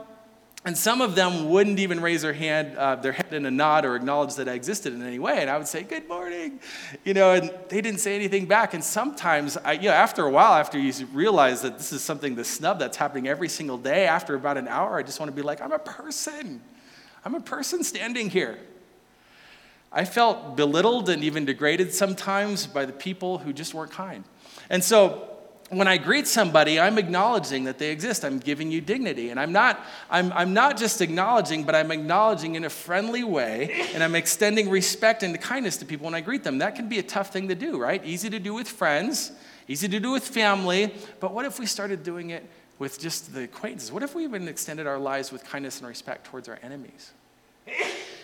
And 0.67 0.79
some 0.79 1.03
of 1.03 1.15
them 1.15 1.51
wouldn't 1.51 1.79
even 1.79 2.01
raise 2.01 2.23
their 2.23 2.33
hand, 2.33 2.79
uh, 2.79 2.97
their 2.97 3.13
head 3.13 3.35
in 3.35 3.45
a 3.45 3.51
nod 3.51 3.85
or 3.85 3.97
acknowledge 3.97 4.37
that 4.37 4.49
I 4.49 4.53
existed 4.53 4.95
in 4.95 5.03
any 5.03 5.19
way. 5.19 5.43
And 5.43 5.51
I 5.51 5.59
would 5.59 5.69
say, 5.69 5.83
"Good 5.83 6.09
morning," 6.09 6.59
you 7.05 7.13
know, 7.13 7.33
and 7.33 7.53
they 7.69 7.83
didn't 7.83 8.01
say 8.01 8.15
anything 8.15 8.47
back. 8.47 8.73
And 8.73 8.83
sometimes, 8.83 9.59
I, 9.59 9.73
you 9.73 9.89
know, 9.89 9.95
after 9.95 10.25
a 10.25 10.31
while, 10.31 10.55
after 10.55 10.79
you 10.79 11.07
realize 11.13 11.61
that 11.63 11.77
this 11.77 11.93
is 11.93 12.03
something, 12.03 12.35
the 12.35 12.45
snub 12.45 12.79
that's 12.79 12.97
happening 12.97 13.29
every 13.29 13.51
single 13.51 13.77
day, 13.77 14.07
after 14.07 14.35
about 14.35 14.57
an 14.57 14.67
hour, 14.67 14.99
I 14.99 15.03
just 15.03 15.21
want 15.21 15.31
to 15.31 15.37
be 15.37 15.43
like, 15.43 15.61
"I'm 15.61 15.73
a 15.73 15.79
person. 15.79 16.63
I'm 17.27 17.35
a 17.35 17.41
person 17.41 17.85
standing 17.85 18.31
here." 18.31 18.59
I 19.93 20.07
felt 20.07 20.57
belittled 20.57 21.11
and 21.11 21.23
even 21.23 21.45
degraded 21.45 21.93
sometimes 21.93 22.67
by 22.67 22.87
the 22.87 22.93
people 22.93 23.39
who 23.39 23.53
just 23.53 23.75
weren't 23.75 23.93
kind. 23.93 24.25
And 24.71 24.83
so 24.83 25.29
when 25.77 25.89
I 25.89 25.97
greet 25.97 26.27
somebody, 26.27 26.81
I'm 26.81 26.99
acknowledging 26.99 27.65
that 27.65 27.79
they 27.79 27.91
exist. 27.91 28.25
I'm 28.25 28.39
giving 28.39 28.71
you 28.71 28.81
dignity. 28.81 29.31
And 29.31 29.39
I'm 29.39 29.53
not, 29.53 29.85
I'm, 30.11 30.33
I'm 30.33 30.53
not 30.53 30.77
just 30.77 31.01
acknowledging, 31.01 31.65
but 31.65 31.75
I'm 31.75 31.91
acknowledging 31.91 32.55
in 32.55 32.65
a 32.65 32.71
friendly 32.71 33.25
way, 33.25 33.89
and 33.95 34.03
I'm 34.03 34.15
extending 34.15 34.71
respect 34.71 35.23
and 35.23 35.41
kindness 35.41 35.77
to 35.79 35.85
people 35.85 36.05
when 36.05 36.15
I 36.15 36.21
greet 36.21 36.45
them. 36.45 36.59
That 36.59 36.75
can 36.75 36.89
be 36.89 36.99
a 36.99 37.03
tough 37.03 37.33
thing 37.33 37.49
to 37.49 37.55
do, 37.55 37.79
right? 37.81 38.05
Easy 38.05 38.31
to 38.31 38.39
do 38.39 38.55
with 38.55 38.69
friends, 38.69 39.33
easy 39.69 39.89
to 39.89 40.01
do 40.01 40.11
with 40.13 40.27
family, 40.27 40.95
but 41.21 41.33
what 41.33 41.45
if 41.45 41.59
we 41.59 41.67
started 41.67 42.03
doing 42.03 42.31
it 42.31 42.45
with 42.79 42.99
just 42.99 43.33
the 43.33 43.45
acquaintances? 43.45 43.93
What 43.93 44.03
if 44.03 44.15
we 44.15 44.25
even 44.25 44.49
extended 44.49 44.87
our 44.87 44.99
lives 44.99 45.33
with 45.33 45.45
kindness 45.45 45.79
and 45.79 45.89
respect 45.89 46.27
towards 46.27 46.49
our 46.49 46.59
enemies? 46.63 47.13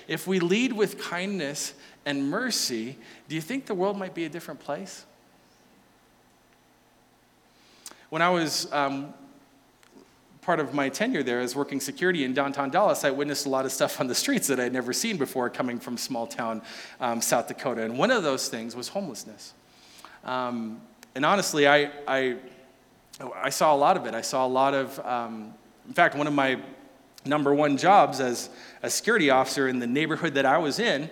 If 0.09 0.26
we 0.26 0.40
lead 0.40 0.72
with 0.72 1.01
kindness 1.01 1.74
and 2.05 2.28
mercy, 2.28 2.96
do 3.28 3.34
you 3.34 3.40
think 3.40 3.66
the 3.66 3.74
world 3.74 3.96
might 3.96 4.14
be 4.14 4.24
a 4.24 4.28
different 4.28 4.61
place? 4.61 5.05
When 8.11 8.22
I 8.22 8.28
was 8.28 8.70
um, 8.72 9.14
part 10.42 10.58
of 10.58 10.74
my 10.74 10.88
tenure 10.88 11.22
there 11.22 11.38
as 11.38 11.54
working 11.54 11.78
security 11.78 12.24
in 12.24 12.34
downtown 12.34 12.68
Dallas, 12.68 13.04
I 13.04 13.11
witnessed 13.12 13.46
a 13.46 13.48
lot 13.48 13.64
of 13.64 13.70
stuff 13.70 14.00
on 14.00 14.08
the 14.08 14.16
streets 14.16 14.48
that 14.48 14.58
I'd 14.58 14.72
never 14.72 14.92
seen 14.92 15.16
before 15.16 15.48
coming 15.48 15.78
from 15.78 15.96
small 15.96 16.26
town 16.26 16.61
um, 17.00 17.20
South 17.20 17.46
Dakota. 17.46 17.84
And 17.84 17.96
one 17.96 18.11
of 18.11 18.24
those 18.24 18.48
things 18.48 18.74
was 18.74 18.88
homelessness. 18.88 19.54
Um, 20.24 20.80
and 21.14 21.24
honestly, 21.24 21.68
I, 21.68 21.92
I, 22.08 22.36
I, 23.36 23.50
saw 23.50 23.76
a 23.76 23.78
lot 23.78 23.96
of 23.96 24.06
it. 24.06 24.14
I 24.14 24.22
saw 24.22 24.44
a 24.44 24.48
lot 24.48 24.74
of, 24.74 24.98
um, 25.06 25.54
in 25.86 25.94
fact, 25.94 26.16
one 26.16 26.26
of 26.26 26.32
my 26.32 26.61
number 27.24 27.54
one 27.54 27.76
jobs 27.76 28.18
as 28.18 28.50
a 28.82 28.90
security 28.90 29.30
officer 29.30 29.68
in 29.68 29.78
the 29.78 29.86
neighborhood 29.86 30.34
that 30.34 30.46
I 30.46 30.58
was 30.58 30.80
in 30.80 31.08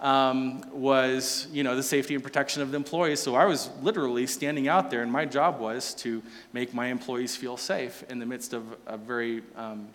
um, 0.00 0.62
was, 0.72 1.48
you 1.52 1.62
know, 1.62 1.74
the 1.74 1.82
safety 1.82 2.14
and 2.14 2.22
protection 2.22 2.62
of 2.62 2.70
the 2.70 2.76
employees. 2.76 3.20
So 3.20 3.34
I 3.34 3.46
was 3.46 3.70
literally 3.82 4.26
standing 4.26 4.68
out 4.68 4.90
there, 4.90 5.02
and 5.02 5.10
my 5.10 5.24
job 5.24 5.58
was 5.58 5.94
to 5.94 6.22
make 6.52 6.74
my 6.74 6.88
employees 6.88 7.34
feel 7.34 7.56
safe 7.56 8.04
in 8.10 8.18
the 8.18 8.26
midst 8.26 8.52
of 8.52 8.64
a 8.86 8.96
very, 8.96 9.42
um, 9.56 9.88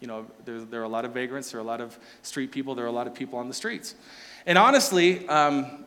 you 0.00 0.06
know, 0.06 0.26
there, 0.44 0.60
there, 0.60 0.80
are 0.80 0.84
a 0.84 0.88
lot 0.88 1.04
of 1.04 1.12
vagrants, 1.12 1.52
there 1.52 1.60
are 1.60 1.64
a 1.64 1.66
lot 1.66 1.80
of 1.80 1.96
street 2.22 2.50
people, 2.50 2.74
there 2.74 2.84
are 2.84 2.88
a 2.88 2.92
lot 2.92 3.06
of 3.06 3.14
people 3.14 3.38
on 3.38 3.48
the 3.48 3.54
streets. 3.54 3.94
And 4.44 4.58
honestly, 4.58 5.28
um, 5.28 5.84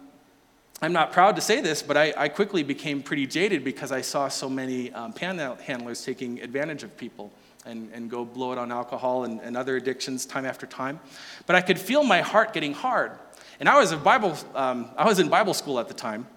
I'm 0.81 0.93
not 0.93 1.11
proud 1.11 1.35
to 1.35 1.41
say 1.41 1.61
this, 1.61 1.81
but 1.81 1.97
I, 1.97 2.13
I, 2.17 2.29
quickly 2.29 2.61
became 2.61 3.01
pretty 3.01 3.27
jaded 3.27 3.63
because 3.63 3.93
I 3.93 4.01
saw 4.01 4.27
so 4.27 4.49
many 4.49 4.91
um, 4.91 5.13
panhandlers 5.13 6.03
taking 6.03 6.41
advantage 6.41 6.83
of 6.83 6.95
people 6.97 7.31
and, 7.65 7.89
and 7.93 8.09
go 8.09 8.25
blow 8.25 8.51
it 8.51 8.57
on 8.57 8.71
alcohol 8.71 9.23
and, 9.23 9.39
and 9.41 9.55
other 9.57 9.77
addictions 9.77 10.25
time 10.25 10.45
after 10.45 10.65
time. 10.65 10.99
But 11.45 11.55
I 11.55 11.61
could 11.61 11.79
feel 11.79 12.03
my 12.03 12.21
heart 12.21 12.53
getting 12.53 12.73
hard 12.73 13.13
and 13.59 13.69
I 13.69 13.77
was, 13.79 13.91
a 13.91 13.97
Bible, 13.97 14.37
um, 14.53 14.89
I 14.97 15.05
was 15.05 15.19
in 15.19 15.29
Bible 15.29 15.53
school 15.53 15.79
at 15.79 15.87
the 15.87 15.93
time. 15.93 16.27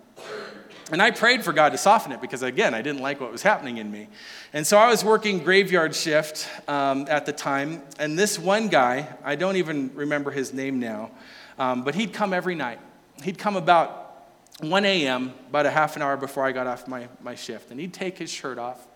And 0.91 1.03
I 1.03 1.11
prayed 1.11 1.45
for 1.45 1.53
God 1.53 1.73
to 1.73 1.79
soften 1.79 2.13
it 2.13 2.21
because, 2.21 2.43
again, 2.43 2.73
I 2.73 2.81
didn't 2.81 3.03
like 3.03 3.21
what 3.21 3.31
was 3.31 3.43
happening 3.43 3.77
in 3.77 3.91
me. 3.91 4.09
And 4.55 4.67
so 4.67 4.79
I 4.79 4.89
was 4.89 5.05
working 5.05 5.41
graveyard 5.41 5.95
shift 5.95 6.49
um, 6.67 7.07
at 7.11 7.27
the 7.27 7.33
time. 7.33 7.83
And 7.99 8.19
this 8.19 8.39
one 8.39 8.69
guy, 8.69 9.07
I 9.23 9.37
don't 9.37 9.57
even 9.57 9.95
remember 9.95 10.31
his 10.31 10.55
name 10.55 10.81
now, 10.81 11.11
um, 11.59 11.85
but 11.85 11.95
he'd 11.95 12.15
come 12.15 12.33
every 12.33 12.55
night. 12.55 12.81
He'd 13.23 13.37
come 13.37 13.57
about 13.57 14.29
1 14.61 14.85
a.m., 14.87 15.35
about 15.51 15.67
a 15.67 15.71
half 15.71 15.95
an 15.97 16.03
hour 16.03 16.17
before 16.17 16.47
I 16.47 16.53
got 16.53 16.67
off 16.67 16.89
my, 16.89 17.09
my 17.21 17.35
shift. 17.35 17.71
And 17.71 17.79
he'd 17.79 17.93
take 17.93 18.17
his 18.17 18.31
shirt 18.31 18.59
off. 18.59 18.87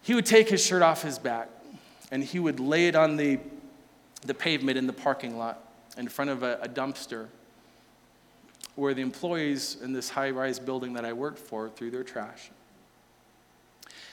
He 0.00 0.14
would 0.14 0.26
take 0.26 0.48
his 0.48 0.64
shirt 0.64 0.82
off 0.82 1.02
his 1.02 1.18
back 1.18 1.50
and 2.10 2.24
he 2.24 2.38
would 2.38 2.60
lay 2.60 2.88
it 2.88 2.96
on 2.96 3.16
the, 3.16 3.38
the 4.22 4.34
pavement 4.34 4.78
in 4.78 4.86
the 4.86 4.92
parking 4.92 5.36
lot 5.36 5.71
in 5.96 6.08
front 6.08 6.30
of 6.30 6.42
a, 6.42 6.58
a 6.62 6.68
dumpster 6.68 7.28
where 8.74 8.94
the 8.94 9.02
employees 9.02 9.76
in 9.82 9.92
this 9.92 10.08
high 10.08 10.30
rise 10.30 10.58
building 10.58 10.94
that 10.94 11.04
I 11.04 11.12
worked 11.12 11.38
for 11.38 11.68
threw 11.68 11.90
their 11.90 12.04
trash. 12.04 12.50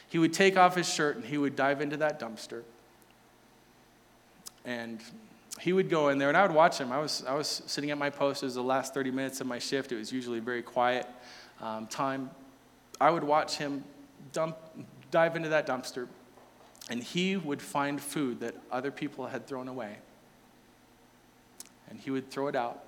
He 0.10 0.18
would 0.18 0.34
take 0.34 0.58
off 0.58 0.76
his 0.76 0.92
shirt 0.92 1.16
and 1.16 1.26
he 1.26 1.38
would 1.38 1.56
dive 1.56 1.82
into 1.82 1.98
that 1.98 2.20
dumpster. 2.20 2.64
And 4.66 5.00
he 5.60 5.74
would 5.74 5.90
go 5.90 6.10
in 6.10 6.18
there, 6.18 6.30
and 6.30 6.38
I 6.38 6.42
would 6.44 6.54
watch 6.54 6.78
him. 6.78 6.92
I 6.92 7.00
was, 7.00 7.24
I 7.28 7.34
was 7.34 7.64
sitting 7.66 7.92
at 7.92 7.98
my 7.98 8.10
post. 8.10 8.44
It 8.44 8.46
was 8.46 8.56
the 8.56 8.64
last 8.64 8.94
30 8.94 9.12
minutes 9.12 9.42
of 9.42 9.48
my 9.48 9.60
shift. 9.60 9.92
It 9.92 9.98
was 9.98 10.12
usually 10.12 10.40
very 10.40 10.62
quiet 10.62 11.08
um, 11.62 11.88
time. 11.88 12.30
I 13.00 13.10
would 13.10 13.24
watch 13.24 13.58
him 13.58 13.84
dump, 14.32 14.58
dive 15.12 15.36
into 15.36 15.50
that 15.50 15.66
dumpster, 15.66 16.08
and 16.90 17.02
he 17.02 17.38
would 17.38 17.62
find 17.62 18.00
food 18.00 18.40
that 18.42 18.56
other 18.72 18.92
people 18.92 19.28
had 19.28 19.48
thrown 19.48 19.68
away 19.68 19.98
and 21.90 22.00
he 22.00 22.12
would 22.12 22.30
throw 22.30 22.48
it 22.48 22.56
out. 22.56 22.84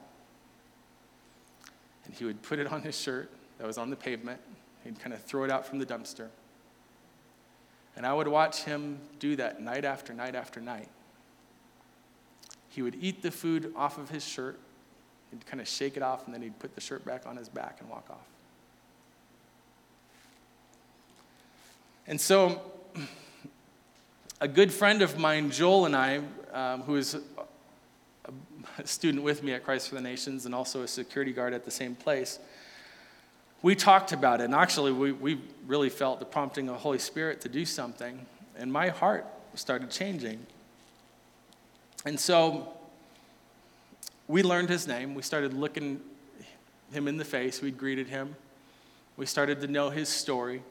And 2.06 2.14
he 2.14 2.26
would 2.26 2.41
put 2.41 2.60
it 2.60 2.72
on 2.72 2.82
his 2.82 2.99
shirt 2.99 3.30
that 3.58 3.68
was 3.68 3.78
on 3.78 3.89
the 3.89 3.95
pavement. 3.95 4.39
He'd 4.84 4.99
kind 4.99 5.14
of 5.14 5.22
throw 5.24 5.43
it 5.43 5.52
out 5.52 5.66
from 5.66 5.80
the 5.80 5.86
dumpster. 5.86 6.28
And 7.95 8.06
I 8.06 8.14
would 8.14 8.28
watch 8.28 8.64
him 8.64 8.99
do 9.20 9.36
that 9.36 9.62
night 9.62 9.86
after 9.86 10.14
night 10.14 10.36
after 10.36 10.60
night. 10.60 10.88
He 12.70 12.82
would 12.82 12.95
eat 13.02 13.22
the 13.22 13.32
food 13.32 13.74
off 13.76 13.97
of 13.97 14.10
his 14.10 14.26
shirt. 14.26 14.58
He'd 15.30 15.45
kind 15.45 15.60
of 15.60 15.68
shake 15.68 15.97
it 15.97 16.04
off, 16.04 16.26
and 16.26 16.34
then 16.34 16.41
he'd 16.41 16.58
put 16.58 16.74
the 16.74 16.82
shirt 16.82 17.06
back 17.06 17.26
on 17.26 17.36
his 17.36 17.49
back 17.49 17.78
and 17.80 17.89
walk 17.89 18.08
off. 18.10 18.18
And 22.08 22.20
so, 22.20 22.62
a 24.41 24.47
good 24.47 24.72
friend 24.72 25.02
of 25.02 25.18
mine, 25.18 25.52
Joel, 25.52 25.86
and 25.86 25.95
I, 25.95 26.22
um, 26.54 26.82
who 26.84 26.95
is 26.95 27.18
a 28.78 28.88
student 28.88 29.24
with 29.24 29.43
me 29.43 29.53
at 29.53 29.63
Christ 29.63 29.89
for 29.89 29.95
the 29.95 30.01
Nations 30.01 30.45
and 30.45 30.53
also 30.53 30.84
a 30.84 30.88
security 30.88 31.34
guard 31.34 31.53
at 31.53 31.65
the 31.65 31.72
same 31.72 31.95
place, 31.95 32.39
we 33.61 33.76
talked 33.76 34.11
about 34.11 34.41
it. 34.41 34.45
And 34.45 34.55
actually, 34.55 34.91
we, 34.91 35.11
we 35.11 35.39
really 35.67 35.89
felt 35.89 36.19
the 36.19 36.26
prompting 36.26 36.67
of 36.67 36.76
the 36.76 36.80
Holy 36.80 36.99
Spirit 36.99 37.41
to 37.41 37.49
do 37.49 37.65
something. 37.65 38.26
And 38.57 38.72
my 38.72 38.89
heart 38.89 39.26
started 39.55 39.89
changing. 39.89 40.45
And 42.05 42.19
so 42.19 42.74
we 44.28 44.43
learned 44.43 44.69
his 44.69 44.88
name. 44.88 45.13
We 45.13 45.22
started 45.22 45.53
looking 45.53 46.01
him 46.91 47.07
in 47.07 47.17
the 47.17 47.26
face. 47.26 47.61
We 47.61 47.72
greeted 47.72 48.07
him. 48.07 48.36
We 49.17 49.26
started 49.26 49.61
to 49.61 49.67
know 49.67 49.89
his 49.89 50.09
story. 50.09 50.63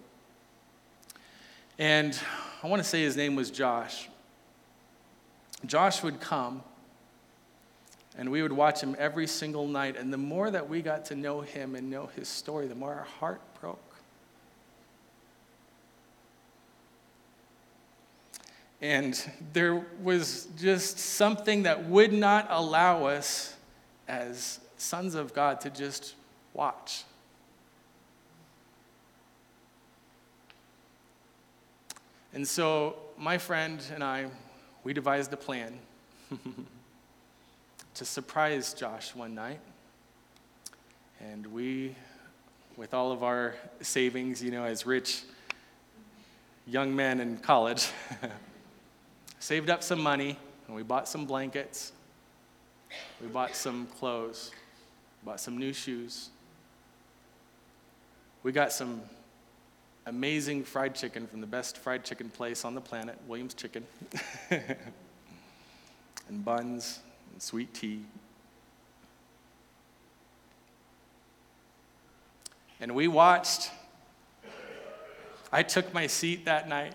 And 1.78 2.18
I 2.62 2.66
want 2.66 2.82
to 2.82 2.88
say 2.88 3.03
his 3.03 3.16
name 3.16 3.36
was 3.36 3.51
Josh. 3.51 4.09
Josh 5.64 6.03
would 6.03 6.20
come 6.20 6.62
and 8.21 8.31
we 8.31 8.43
would 8.43 8.53
watch 8.53 8.83
him 8.83 8.95
every 8.99 9.27
single 9.27 9.66
night. 9.66 9.97
And 9.97 10.12
the 10.12 10.18
more 10.18 10.51
that 10.51 10.68
we 10.68 10.83
got 10.83 11.07
to 11.07 11.16
know 11.16 11.41
him 11.41 11.75
and 11.75 11.89
know 11.89 12.11
his 12.14 12.29
story, 12.29 12.66
the 12.66 12.75
more 12.75 12.93
our 12.93 13.05
heart 13.05 13.41
broke. 13.62 13.79
And 18.83 19.18
there 19.55 19.87
was 20.03 20.49
just 20.59 20.99
something 20.99 21.62
that 21.62 21.87
would 21.87 22.12
not 22.12 22.47
allow 22.51 23.07
us 23.07 23.55
as 24.07 24.61
sons 24.77 25.14
of 25.14 25.33
God 25.33 25.62
to 25.62 25.71
just 25.71 26.14
watch. 26.53 27.05
And 32.35 32.47
so, 32.47 32.97
my 33.16 33.39
friend 33.39 33.83
and 33.95 34.05
I, 34.05 34.27
we 34.85 34.93
devised 34.93 35.33
a 35.33 35.39
plan 35.39 35.79
to 38.01 38.07
surprise 38.07 38.72
Josh 38.72 39.14
one 39.14 39.34
night. 39.34 39.61
And 41.20 41.46
we, 41.48 41.94
with 42.78 42.94
all 42.94 43.12
of 43.12 43.22
our 43.22 43.55
savings, 43.82 44.42
you 44.42 44.51
know, 44.51 44.64
as 44.64 44.86
rich 44.86 45.22
young 46.66 46.96
men 46.96 47.20
in 47.20 47.36
college, 47.36 47.90
saved 49.38 49.68
up 49.68 49.82
some 49.82 50.01
money 50.01 50.38
and 50.66 50.74
we 50.74 50.82
bought 50.82 51.09
some 51.09 51.26
blankets. 51.26 51.92
We 53.20 53.28
bought 53.28 53.55
some 53.55 53.86
clothes, 53.98 54.51
bought 55.22 55.38
some 55.38 55.59
new 55.59 55.74
shoes. 55.74 56.30
We 58.42 58.51
got 58.51 58.72
some 58.72 59.03
amazing 60.07 60.64
fried 60.64 60.94
chicken 60.94 61.26
from 61.26 61.42
the 61.42 61.46
best 61.46 61.76
fried 61.76 62.07
chicken 62.07 62.30
place 62.30 62.64
on 62.64 62.74
the 62.74 62.80
planet, 62.80 63.18
Williams 63.28 63.53
Chicken, 63.53 63.84
and 64.51 64.78
buns 66.42 67.01
sweet 67.41 67.72
tea. 67.72 68.03
And 72.80 72.95
we 72.95 73.09
watched. 73.09 73.70
I 75.53 75.62
took 75.62 75.93
my 75.93 76.07
seat 76.07 76.45
that 76.45 76.68
night 76.68 76.95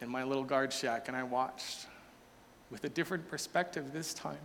in 0.00 0.08
my 0.08 0.24
little 0.24 0.44
guard 0.44 0.72
shack 0.72 1.08
and 1.08 1.16
I 1.16 1.24
watched 1.24 1.86
with 2.70 2.84
a 2.84 2.88
different 2.88 3.28
perspective 3.28 3.92
this 3.92 4.14
time. 4.14 4.38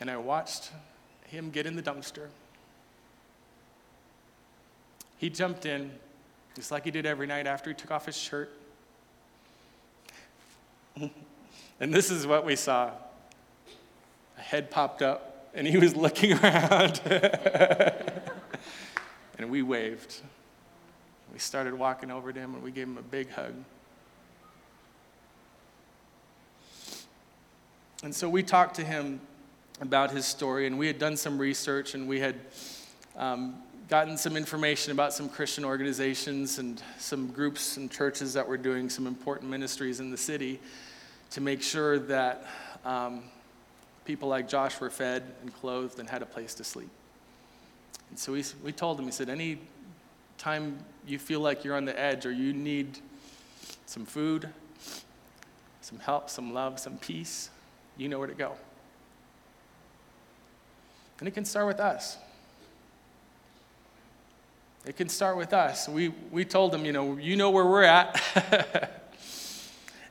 And 0.00 0.10
I 0.10 0.16
watched 0.16 0.70
him 1.26 1.50
get 1.50 1.66
in 1.66 1.76
the 1.76 1.82
dumpster. 1.82 2.28
He 5.18 5.28
jumped 5.28 5.66
in, 5.66 5.90
just 6.54 6.70
like 6.70 6.84
he 6.84 6.90
did 6.92 7.04
every 7.04 7.26
night 7.26 7.46
after 7.46 7.70
he 7.70 7.74
took 7.74 7.90
off 7.90 8.06
his 8.06 8.16
shirt. 8.16 8.50
and 11.80 11.92
this 11.92 12.10
is 12.10 12.26
what 12.26 12.44
we 12.44 12.56
saw 12.56 12.90
a 14.36 14.40
head 14.40 14.70
popped 14.70 15.02
up, 15.02 15.50
and 15.54 15.66
he 15.66 15.78
was 15.78 15.96
looking 16.04 16.32
around. 16.38 17.00
and 19.38 19.50
we 19.50 19.62
waved. 19.62 20.20
We 21.32 21.38
started 21.38 21.74
walking 21.74 22.10
over 22.10 22.32
to 22.32 22.40
him, 22.40 22.54
and 22.54 22.62
we 22.62 22.70
gave 22.70 22.86
him 22.86 22.98
a 22.98 23.02
big 23.02 23.30
hug. 23.30 23.54
And 28.02 28.14
so 28.14 28.28
we 28.28 28.44
talked 28.44 28.76
to 28.76 28.84
him 28.84 29.20
about 29.80 30.12
his 30.12 30.24
story, 30.24 30.66
and 30.66 30.78
we 30.78 30.86
had 30.86 30.98
done 30.98 31.16
some 31.16 31.38
research, 31.38 31.94
and 31.94 32.08
we 32.08 32.20
had 32.20 32.36
um, 33.16 33.56
gotten 33.88 34.16
some 34.16 34.36
information 34.36 34.92
about 34.92 35.12
some 35.12 35.28
Christian 35.28 35.64
organizations 35.64 36.58
and 36.58 36.80
some 36.98 37.28
groups 37.28 37.76
and 37.76 37.90
churches 37.90 38.34
that 38.34 38.46
were 38.46 38.56
doing 38.56 38.88
some 38.88 39.06
important 39.06 39.50
ministries 39.50 39.98
in 39.98 40.10
the 40.10 40.16
city 40.16 40.60
to 41.30 41.40
make 41.40 41.62
sure 41.62 41.98
that 41.98 42.46
um, 42.84 43.22
people 44.04 44.28
like 44.28 44.48
Josh 44.48 44.80
were 44.80 44.90
fed 44.90 45.22
and 45.42 45.52
clothed 45.52 45.98
and 45.98 46.08
had 46.08 46.22
a 46.22 46.26
place 46.26 46.54
to 46.54 46.64
sleep. 46.64 46.90
And 48.10 48.18
so 48.18 48.32
we, 48.32 48.44
we 48.62 48.72
told 48.72 48.98
him, 48.98 49.04
he 49.04 49.12
said, 49.12 49.28
any 49.28 49.58
time 50.38 50.78
you 51.06 51.18
feel 51.18 51.40
like 51.40 51.64
you're 51.64 51.76
on 51.76 51.84
the 51.84 51.98
edge 51.98 52.24
or 52.24 52.32
you 52.32 52.52
need 52.52 53.00
some 53.86 54.06
food, 54.06 54.48
some 55.80 55.98
help, 55.98 56.30
some 56.30 56.54
love, 56.54 56.78
some 56.78 56.96
peace, 56.98 57.50
you 57.96 58.08
know 58.08 58.18
where 58.18 58.28
to 58.28 58.34
go. 58.34 58.52
And 61.18 61.28
it 61.28 61.32
can 61.32 61.44
start 61.44 61.66
with 61.66 61.80
us. 61.80 62.16
It 64.86 64.96
can 64.96 65.08
start 65.08 65.36
with 65.36 65.52
us. 65.52 65.88
We, 65.88 66.08
we 66.30 66.44
told 66.44 66.72
them, 66.72 66.84
you 66.84 66.92
know, 66.92 67.16
you 67.16 67.36
know 67.36 67.50
where 67.50 67.66
we're 67.66 67.82
at. 67.82 68.94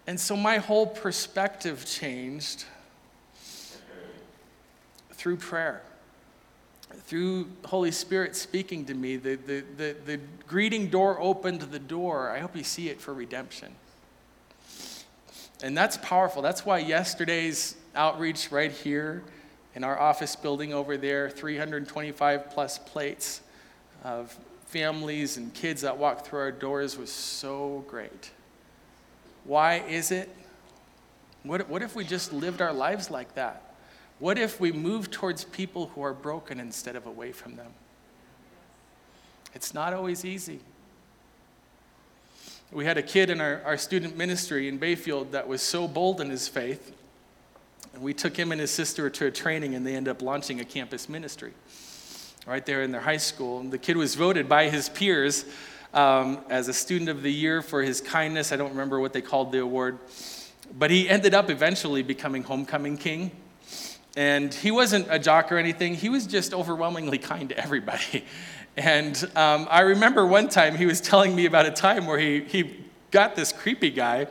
and 0.08 0.18
so 0.18 0.38
my 0.38 0.58
whole 0.58 0.88
perspective 0.88 1.86
changed 1.86 2.64
through 5.12 5.38
prayer, 5.38 5.82
through 7.06 7.50
Holy 7.66 7.92
Spirit 7.92 8.36
speaking 8.36 8.86
to 8.86 8.94
me. 8.94 9.18
The, 9.18 9.36
the, 9.36 9.64
the, 9.76 9.96
the 10.06 10.20
greeting 10.48 10.90
door 10.90 11.20
opened 11.20 11.62
the 11.62 11.80
door. 11.80 12.30
I 12.30 12.40
hope 12.40 12.56
you 12.56 12.64
see 12.64 12.88
it 12.88 13.02
for 13.02 13.14
redemption. 13.14 13.76
And 15.62 15.76
that's 15.76 15.98
powerful. 15.98 16.42
That's 16.42 16.66
why 16.66 16.80
yesterday's 16.80 17.76
outreach 17.96 18.52
right 18.52 18.72
here 18.72 19.24
in 19.76 19.84
our 19.84 20.00
office 20.00 20.36
building 20.36 20.74
over 20.74 20.98
there, 20.98 21.30
325 21.30 22.50
plus 22.52 22.78
plates 22.78 23.42
of 24.04 24.38
families 24.68 25.38
and 25.38 25.54
kids 25.54 25.82
that 25.82 25.98
walked 25.98 26.28
through 26.28 26.40
our 26.40 26.52
doors 26.52 26.98
was 26.98 27.12
so 27.12 27.84
great. 27.88 28.32
Why 29.48 29.78
is 29.88 30.12
it? 30.12 30.30
What, 31.44 31.70
what 31.70 31.82
if 31.82 31.96
we 31.96 32.04
just 32.04 32.34
lived 32.34 32.62
our 32.62 32.74
lives 32.74 33.10
like 33.10 33.34
that? 33.36 33.74
What 34.20 34.38
if 34.38 34.60
we 34.60 34.72
move 34.72 35.10
towards 35.10 35.46
people 35.46 35.88
who 35.96 36.02
are 36.02 36.14
broken 36.14 36.60
instead 36.60 36.96
of 36.96 37.06
away 37.06 37.32
from 37.32 37.56
them? 37.56 37.72
It's 39.54 39.74
not 39.74 39.94
always 39.94 40.26
easy. 40.26 40.60
We 42.72 42.84
had 42.84 42.98
a 42.98 43.02
kid 43.02 43.30
in 43.30 43.40
our, 43.40 43.62
our 43.64 43.78
student 43.78 44.18
ministry 44.18 44.68
in 44.68 44.78
Bayfield 44.78 45.32
that 45.32 45.48
was 45.48 45.62
so 45.62 45.88
bold 45.88 46.20
in 46.20 46.30
his 46.30 46.50
faith. 46.50 46.94
And 47.94 48.04
we 48.04 48.14
took 48.14 48.36
him 48.36 48.52
and 48.52 48.60
his 48.60 48.72
sister 48.72 49.10
to 49.10 49.28
a 49.28 49.32
training, 49.32 49.74
and 49.74 49.88
they 49.88 49.96
ended 49.96 50.12
up 50.12 50.22
launching 50.22 50.60
a 50.60 50.66
campus 50.66 51.08
ministry 51.08 51.54
right 52.46 52.66
there 52.66 52.82
in 52.82 52.92
their 52.92 53.02
high 53.02 53.18
school. 53.18 53.60
And 53.60 53.72
the 53.72 53.78
kid 53.78 53.96
was 53.96 54.16
voted 54.16 54.50
by 54.50 54.70
his 54.70 54.90
peers 54.90 55.46
um, 55.94 56.40
as 56.50 56.68
a 56.68 56.74
student 56.74 57.10
of 57.10 57.24
the 57.24 57.32
year 57.32 57.62
for 57.62 57.82
his 57.82 58.02
kindness. 58.02 58.52
I 58.52 58.56
don't 58.56 58.72
remember 58.72 59.00
what 59.00 59.14
they 59.14 59.22
called 59.22 59.52
the 59.52 59.60
award. 59.62 60.00
But 60.78 60.92
he 60.92 61.10
ended 61.10 61.34
up 61.34 61.50
eventually 61.50 62.04
becoming 62.04 62.44
homecoming 62.44 62.98
king. 62.98 63.32
And 64.16 64.54
he 64.54 64.72
wasn't 64.72 65.08
a 65.10 65.20
jock 65.20 65.52
or 65.52 65.58
anything, 65.58 65.94
he 65.94 66.10
was 66.10 66.26
just 66.26 66.54
overwhelmingly 66.54 67.20
kind 67.20 67.50
to 67.50 67.58
everybody. 67.58 68.26
And 68.78 69.18
um, 69.36 69.68
I 69.72 69.80
remember 69.82 70.28
one 70.28 70.50
time 70.50 70.76
he 70.76 70.86
was 70.86 71.02
telling 71.02 71.36
me 71.36 71.48
about 71.48 71.66
a 71.66 71.72
time 71.72 72.06
where 72.06 72.20
he, 72.20 72.42
he 72.42 72.86
got 73.10 73.36
this 73.36 73.52
creepy 73.52 73.90
guy 73.90 74.28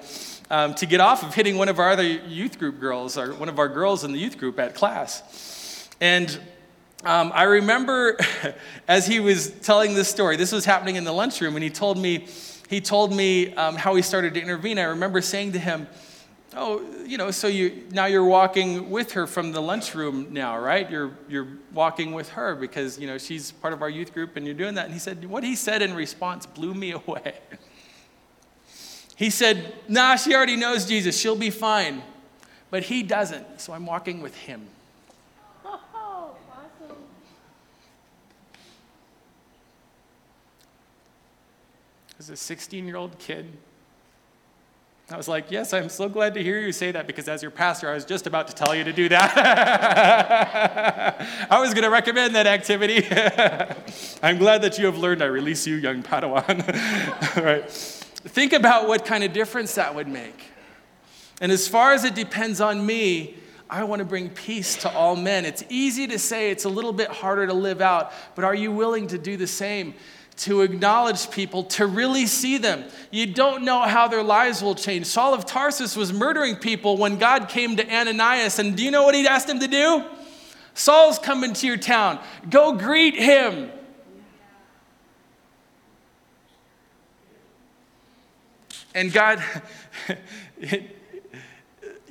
um, 0.51 0.73
to 0.77 0.87
get 0.87 1.01
off 1.01 1.25
of 1.25 1.35
hitting 1.35 1.59
one 1.59 1.69
of 1.69 1.81
our 1.81 1.91
other 1.91 2.05
youth 2.05 2.57
group 2.57 2.79
girls, 2.79 3.19
or 3.19 3.35
one 3.35 3.49
of 3.49 3.59
our 3.59 3.69
girls 3.69 4.05
in 4.05 4.13
the 4.13 4.19
youth 4.19 4.39
group 4.39 4.61
at 4.61 4.77
class. 4.77 5.89
And 6.01 6.39
um, 7.07 7.31
I 7.33 7.45
remember 7.45 8.19
as 8.89 9.07
he 9.07 9.21
was 9.21 9.51
telling 9.51 9.95
this 9.95 10.09
story, 10.09 10.37
this 10.37 10.51
was 10.51 10.65
happening 10.65 10.97
in 10.97 11.05
the 11.05 11.13
lunchroom, 11.13 11.55
and 11.55 11.63
he 11.63 11.71
told 11.71 11.97
me, 11.97 12.27
he 12.69 12.81
told 12.81 13.15
me 13.15 13.55
um, 13.55 13.77
how 13.77 13.95
he 13.95 14.03
started 14.03 14.35
to 14.35 14.43
intervene. 14.43 14.77
I 14.77 14.85
remember 14.85 15.21
saying 15.21 15.53
to 15.53 15.59
him, 15.61 15.87
oh, 16.57 16.85
you 17.07 17.17
know, 17.17 17.31
so 17.31 17.47
you 17.47 17.85
now 17.93 18.07
you're 18.07 18.25
walking 18.25 18.91
with 18.91 19.13
her 19.13 19.29
from 19.29 19.53
the 19.53 19.63
lunchroom 19.63 20.33
now, 20.33 20.59
right? 20.59 20.91
You're 20.91 21.13
you're 21.29 21.47
walking 21.73 22.13
with 22.13 22.29
her 22.31 22.57
because 22.57 22.99
you 22.99 23.07
know 23.07 23.19
she's 23.19 23.53
part 23.53 23.73
of 23.73 23.83
our 23.83 23.91
youth 23.91 24.13
group, 24.13 24.37
and 24.37 24.45
you're 24.45 24.57
doing 24.57 24.75
that. 24.75 24.87
And 24.87 24.93
he 24.93 24.99
said, 24.99 25.25
what 25.27 25.45
he 25.45 25.55
said 25.55 25.83
in 25.83 25.95
response 25.95 26.45
blew 26.45 26.75
me 26.75 26.91
away. 27.07 27.35
he 29.15 29.31
said, 29.31 29.75
Nah, 29.87 30.17
she 30.17 30.35
already 30.35 30.57
knows 30.57 30.87
Jesus. 30.87 31.17
She'll 31.17 31.37
be 31.37 31.51
fine, 31.51 32.03
but 32.69 32.83
he 32.83 33.05
doesn't. 33.05 33.61
So 33.61 33.73
I'm 33.73 33.87
walking 33.87 34.21
with 34.21 34.35
him. 34.35 34.67
As 42.19 42.31
a 42.31 42.37
16 42.37 42.87
year 42.87 42.97
old 42.97 43.19
kid 43.19 43.47
I 45.09 45.17
was 45.17 45.29
like, 45.29 45.53
Yes, 45.53 45.73
I'm 45.73 45.89
so 45.89 46.09
glad 46.09 46.35
to 46.35 46.43
hear 46.43 46.59
you 46.59 46.73
say 46.73 46.91
that 46.91 47.07
because 47.07 47.29
as 47.29 47.41
your 47.41 47.53
pastor, 47.53 47.89
I 47.89 47.95
was 47.95 48.05
just 48.05 48.27
about 48.27 48.49
to 48.49 48.55
tell 48.55 48.75
you 48.75 48.83
to 48.83 48.93
do 48.93 49.09
that. 49.09 49.37
I 51.51 51.61
was 51.61 51.75
going 51.75 51.85
to 51.85 51.91
recommend 51.91 52.35
that 52.35 52.49
activity. 52.49 53.07
I'm 54.23 54.39
glad 54.39 54.63
that 54.63 54.79
you 54.79 54.87
have 54.87 54.99
learned. 54.99 55.23
I 55.23 55.27
release 55.27 55.65
you, 55.65 55.77
young 55.77 56.03
Padawan. 56.03 57.37
All 57.37 57.45
right. 57.45 57.71
Think 57.71 58.53
about 58.53 58.89
what 58.89 59.05
kind 59.05 59.23
of 59.23 59.33
difference 59.33 59.77
that 59.77 59.95
would 59.95 60.09
make. 60.09 60.43
And 61.41 61.53
as 61.53 61.69
far 61.69 61.93
as 61.93 62.03
it 62.03 62.17
depends 62.17 62.61
on 62.61 62.85
me, 62.85 63.37
I 63.71 63.85
want 63.85 64.01
to 64.01 64.05
bring 64.05 64.31
peace 64.31 64.75
to 64.79 64.93
all 64.93 65.17
men. 65.17 65.45
It's 65.45 65.63
easy 65.69 66.07
to 66.07 66.19
say, 66.19 66.51
it's 66.51 66.65
a 66.65 66.69
little 66.69 66.93
bit 66.93 67.09
harder 67.09 67.47
to 67.47 67.53
live 67.53 67.81
out, 67.81 68.13
but 68.35 68.45
are 68.45 68.55
you 68.55 68.73
willing 68.73 69.09
to 69.09 69.19
do 69.19 69.37
the 69.37 69.47
same? 69.47 69.95
To 70.39 70.61
acknowledge 70.61 71.31
people, 71.31 71.65
to 71.65 71.87
really 71.87 72.27
see 72.27 72.59
them. 72.59 72.85
You 73.11 73.27
don't 73.27 73.65
know 73.65 73.83
how 73.83 74.07
their 74.09 74.23
lives 74.23 74.63
will 74.63 74.75
change. 74.75 75.07
Saul 75.07 75.33
of 75.33 75.47
Tarsus 75.47 75.97
was 75.97 76.13
murdering 76.13 76.57
people 76.57 76.97
when 76.99 77.19
God 77.19 77.49
came 77.49 77.77
to 77.77 77.95
Ananias, 77.95 78.59
and 78.59 78.77
do 78.77 78.85
you 78.85 78.91
know 78.91 79.05
what 79.05 79.15
he 79.15 79.27
asked 79.27 79.49
him 79.49 79.61
to 79.61 79.69
do? 79.69 80.05
Saul's 80.75 81.19
coming 81.19 81.55
to 81.55 81.67
your 81.67 81.79
town. 81.79 82.21
Go 82.51 82.73
greet 82.73 83.15
him. 83.15 83.71
And 88.95 89.13
God, 89.13 89.43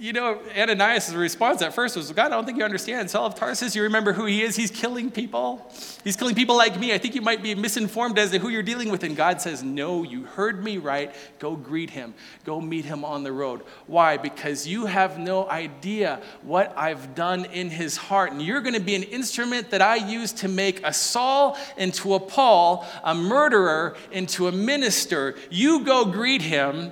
you 0.06 0.14
know, 0.14 0.40
Ananias' 0.56 1.16
response 1.16 1.64
at 1.64 1.74
first 1.74 1.98
was, 1.98 2.12
God, 2.12 2.28
I 2.28 2.30
don't 2.30 2.46
think 2.46 2.60
you 2.60 2.64
understand. 2.64 3.10
Saul 3.10 3.26
of 3.26 3.34
Tarsus, 3.34 3.76
you 3.76 3.82
remember 3.82 4.14
who 4.14 4.26
he 4.26 4.44
is? 4.44 4.56
He's 4.56 4.70
killing 4.70 5.10
people. 5.10 5.68
He's 6.04 6.16
killing 6.16 6.36
people 6.36 6.56
like 6.56 6.80
me. 6.80 6.94
I 6.94 7.00
think 7.00 7.16
you 7.16 7.24
might 7.24 7.42
be 7.42 7.56
misinformed 7.56 8.20
as 8.20 8.30
to 8.30 8.38
who 8.38 8.50
you're 8.50 8.62
dealing 8.62 8.90
with. 8.90 9.04
And 9.04 9.16
God 9.16 9.42
says, 9.42 9.64
No, 9.64 10.04
you 10.04 10.26
heard 10.26 10.64
me 10.64 10.78
right. 10.78 11.12
Go 11.40 11.56
greet 11.56 11.90
him. 11.90 12.14
Go 12.44 12.62
meet 12.62 12.86
him 12.86 13.04
on 13.04 13.24
the 13.24 13.32
road. 13.32 13.64
Why? 13.88 14.18
Because 14.18 14.68
you 14.68 14.86
have 14.86 15.18
no 15.18 15.50
idea 15.50 16.22
what 16.44 16.72
I've 16.78 17.16
done 17.16 17.46
in 17.46 17.72
his 17.72 17.98
heart. 17.98 18.32
And 18.32 18.44
you're 18.44 18.62
going 18.62 18.76
to 18.76 18.80
be 18.80 18.94
an 18.94 19.04
instrument 19.04 19.72
that 19.72 19.82
I 19.82 19.96
use 19.96 20.32
to 20.34 20.48
make 20.48 20.86
a 20.86 20.94
Saul 20.94 21.58
into 21.78 22.14
a 22.14 22.20
Paul, 22.20 22.86
a 23.04 23.16
murderer 23.16 23.96
into 24.12 24.48
a 24.48 24.52
minister. 24.52 25.34
You 25.50 25.84
go 25.84 26.06
greet 26.06 26.44
him. 26.44 26.92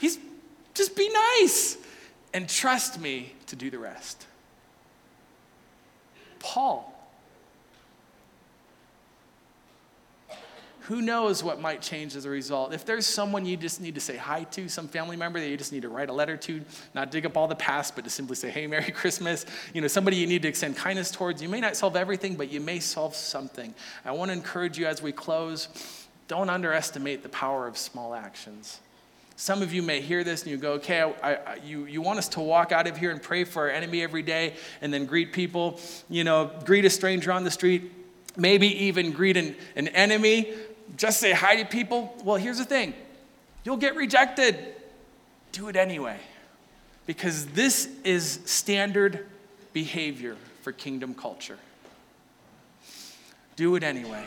He's 0.00 0.18
just 0.74 0.96
be 0.96 1.08
nice 1.40 1.76
and 2.32 2.48
trust 2.48 3.00
me 3.00 3.34
to 3.46 3.56
do 3.56 3.70
the 3.70 3.78
rest. 3.78 4.26
Paul. 6.38 6.96
Who 10.84 11.00
knows 11.00 11.44
what 11.44 11.60
might 11.60 11.82
change 11.82 12.16
as 12.16 12.24
a 12.24 12.30
result? 12.30 12.74
If 12.74 12.84
there's 12.84 13.06
someone 13.06 13.46
you 13.46 13.56
just 13.56 13.80
need 13.80 13.94
to 13.94 14.00
say 14.00 14.16
hi 14.16 14.42
to, 14.44 14.68
some 14.68 14.88
family 14.88 15.16
member 15.16 15.38
that 15.38 15.48
you 15.48 15.56
just 15.56 15.72
need 15.72 15.82
to 15.82 15.88
write 15.88 16.08
a 16.08 16.12
letter 16.12 16.36
to, 16.36 16.62
not 16.94 17.12
dig 17.12 17.24
up 17.24 17.36
all 17.36 17.46
the 17.46 17.54
past, 17.54 17.94
but 17.94 18.02
to 18.02 18.10
simply 18.10 18.34
say, 18.34 18.50
hey, 18.50 18.66
Merry 18.66 18.90
Christmas, 18.90 19.46
you 19.72 19.80
know, 19.80 19.86
somebody 19.86 20.16
you 20.16 20.26
need 20.26 20.42
to 20.42 20.48
extend 20.48 20.76
kindness 20.76 21.12
towards, 21.12 21.40
you 21.40 21.48
may 21.48 21.60
not 21.60 21.76
solve 21.76 21.94
everything, 21.94 22.34
but 22.34 22.50
you 22.50 22.60
may 22.60 22.80
solve 22.80 23.14
something. 23.14 23.72
I 24.04 24.10
want 24.10 24.30
to 24.30 24.32
encourage 24.32 24.78
you 24.78 24.86
as 24.86 25.00
we 25.00 25.12
close, 25.12 25.68
don't 26.26 26.50
underestimate 26.50 27.22
the 27.22 27.28
power 27.28 27.68
of 27.68 27.78
small 27.78 28.12
actions. 28.12 28.80
Some 29.40 29.62
of 29.62 29.72
you 29.72 29.82
may 29.82 30.02
hear 30.02 30.22
this 30.22 30.42
and 30.42 30.50
you 30.50 30.58
go, 30.58 30.72
okay, 30.72 31.00
I, 31.00 31.34
I, 31.34 31.54
you, 31.64 31.86
you 31.86 32.02
want 32.02 32.18
us 32.18 32.28
to 32.28 32.40
walk 32.40 32.72
out 32.72 32.86
of 32.86 32.98
here 32.98 33.10
and 33.10 33.22
pray 33.22 33.44
for 33.44 33.62
our 33.62 33.70
enemy 33.70 34.02
every 34.02 34.20
day 34.20 34.52
and 34.82 34.92
then 34.92 35.06
greet 35.06 35.32
people, 35.32 35.80
you 36.10 36.24
know, 36.24 36.50
greet 36.66 36.84
a 36.84 36.90
stranger 36.90 37.32
on 37.32 37.42
the 37.42 37.50
street, 37.50 37.90
maybe 38.36 38.66
even 38.84 39.12
greet 39.12 39.38
an, 39.38 39.56
an 39.76 39.88
enemy, 39.88 40.52
just 40.94 41.20
say 41.20 41.32
hi 41.32 41.56
to 41.56 41.64
people. 41.64 42.14
Well, 42.22 42.36
here's 42.36 42.58
the 42.58 42.66
thing 42.66 42.92
you'll 43.64 43.78
get 43.78 43.96
rejected. 43.96 44.58
Do 45.52 45.68
it 45.68 45.76
anyway. 45.76 46.18
Because 47.06 47.46
this 47.46 47.88
is 48.04 48.40
standard 48.44 49.26
behavior 49.72 50.36
for 50.60 50.70
kingdom 50.70 51.14
culture. 51.14 51.56
Do 53.56 53.74
it 53.74 53.84
anyway. 53.84 54.26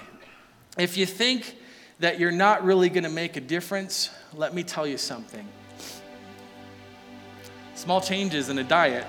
If 0.76 0.98
you 0.98 1.06
think 1.06 1.56
that 2.00 2.20
you're 2.20 2.32
not 2.32 2.64
really 2.64 2.90
going 2.90 3.04
to 3.04 3.10
make 3.10 3.38
a 3.38 3.42
difference, 3.42 4.10
let 4.34 4.54
me 4.54 4.64
tell 4.64 4.86
you 4.86 4.98
something. 4.98 5.48
Small 7.76 8.02
changes 8.02 8.50
in 8.50 8.58
a 8.60 8.64
diet 8.64 9.06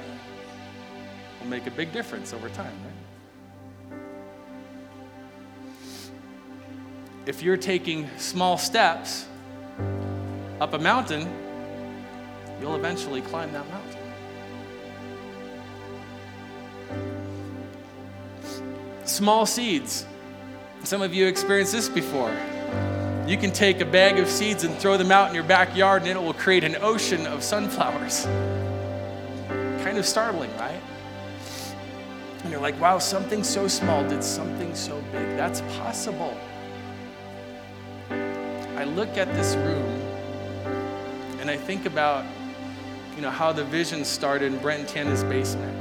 will 1.41 1.49
make 1.49 1.67
a 1.67 1.71
big 1.71 1.93
difference 1.93 2.33
over 2.33 2.49
time, 2.49 2.73
right? 2.85 3.99
If 7.27 7.43
you're 7.43 7.57
taking 7.57 8.09
small 8.19 8.59
steps 8.59 9.27
up 10.61 10.75
a 10.75 10.79
mountain, 10.79 11.29
you'll 12.61 12.77
eventually 12.77 13.23
climb 13.23 13.53
that 13.53 13.67
mountain. 13.71 14.01
Small 19.05 19.47
seeds. 19.47 20.07
Some 20.83 21.01
of 21.01 21.15
you 21.15 21.27
experienced 21.27 21.73
this 21.73 21.89
before. 21.89 22.35
You 23.27 23.39
can 23.39 23.53
take 23.53 23.81
a 23.81 23.87
bag 23.87 24.19
of 24.19 24.29
seeds 24.29 24.65
and 24.65 24.77
throw 24.77 24.99
them 24.99 25.11
out 25.11 25.31
in 25.31 25.35
your 25.35 25.45
backyard, 25.45 26.03
and 26.03 26.11
it 26.11 26.23
will 26.23 26.35
create 26.35 26.63
an 26.63 26.77
ocean 26.83 27.27
of 27.27 27.43
sunflowers. 27.43 28.25
Kind 29.83 29.97
of 29.97 30.05
startling, 30.05 30.55
right? 30.59 30.81
And 32.43 32.53
you're 32.53 32.61
like, 32.61 32.79
wow, 32.79 32.99
something 32.99 33.43
so 33.43 33.67
small 33.67 34.07
did 34.07 34.23
something 34.23 34.75
so 34.75 35.01
big. 35.11 35.27
That's 35.39 35.63
possible. 35.79 36.37
I 38.77 38.85
look 38.85 39.17
at 39.17 39.33
this 39.33 39.55
room 39.57 40.01
and 41.41 41.49
I 41.49 41.57
think 41.57 41.87
about, 41.87 42.27
you 43.17 43.23
know, 43.23 43.31
how 43.31 43.53
the 43.53 43.65
vision 43.65 44.05
started 44.05 44.53
in 44.53 44.59
Brent 44.59 44.87
Tana's 44.87 45.25
basement. 45.25 45.75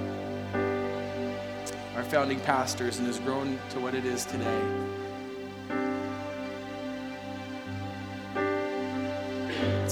Our 1.97 2.03
founding 2.03 2.39
pastors 2.39 2.99
and 2.99 3.07
has 3.07 3.19
grown 3.19 3.59
to 3.71 3.81
what 3.81 3.93
it 3.93 4.05
is 4.05 4.23
today. 4.23 4.61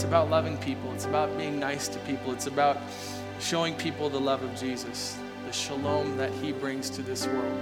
It's 0.01 0.07
about 0.07 0.31
loving 0.31 0.57
people. 0.57 0.91
It's 0.93 1.05
about 1.05 1.37
being 1.37 1.59
nice 1.59 1.87
to 1.89 1.99
people. 1.99 2.33
It's 2.33 2.47
about 2.47 2.79
showing 3.39 3.75
people 3.75 4.09
the 4.09 4.19
love 4.19 4.41
of 4.41 4.55
Jesus, 4.55 5.15
the 5.45 5.53
shalom 5.53 6.17
that 6.17 6.33
he 6.33 6.53
brings 6.53 6.89
to 6.89 7.03
this 7.03 7.27
world. 7.27 7.61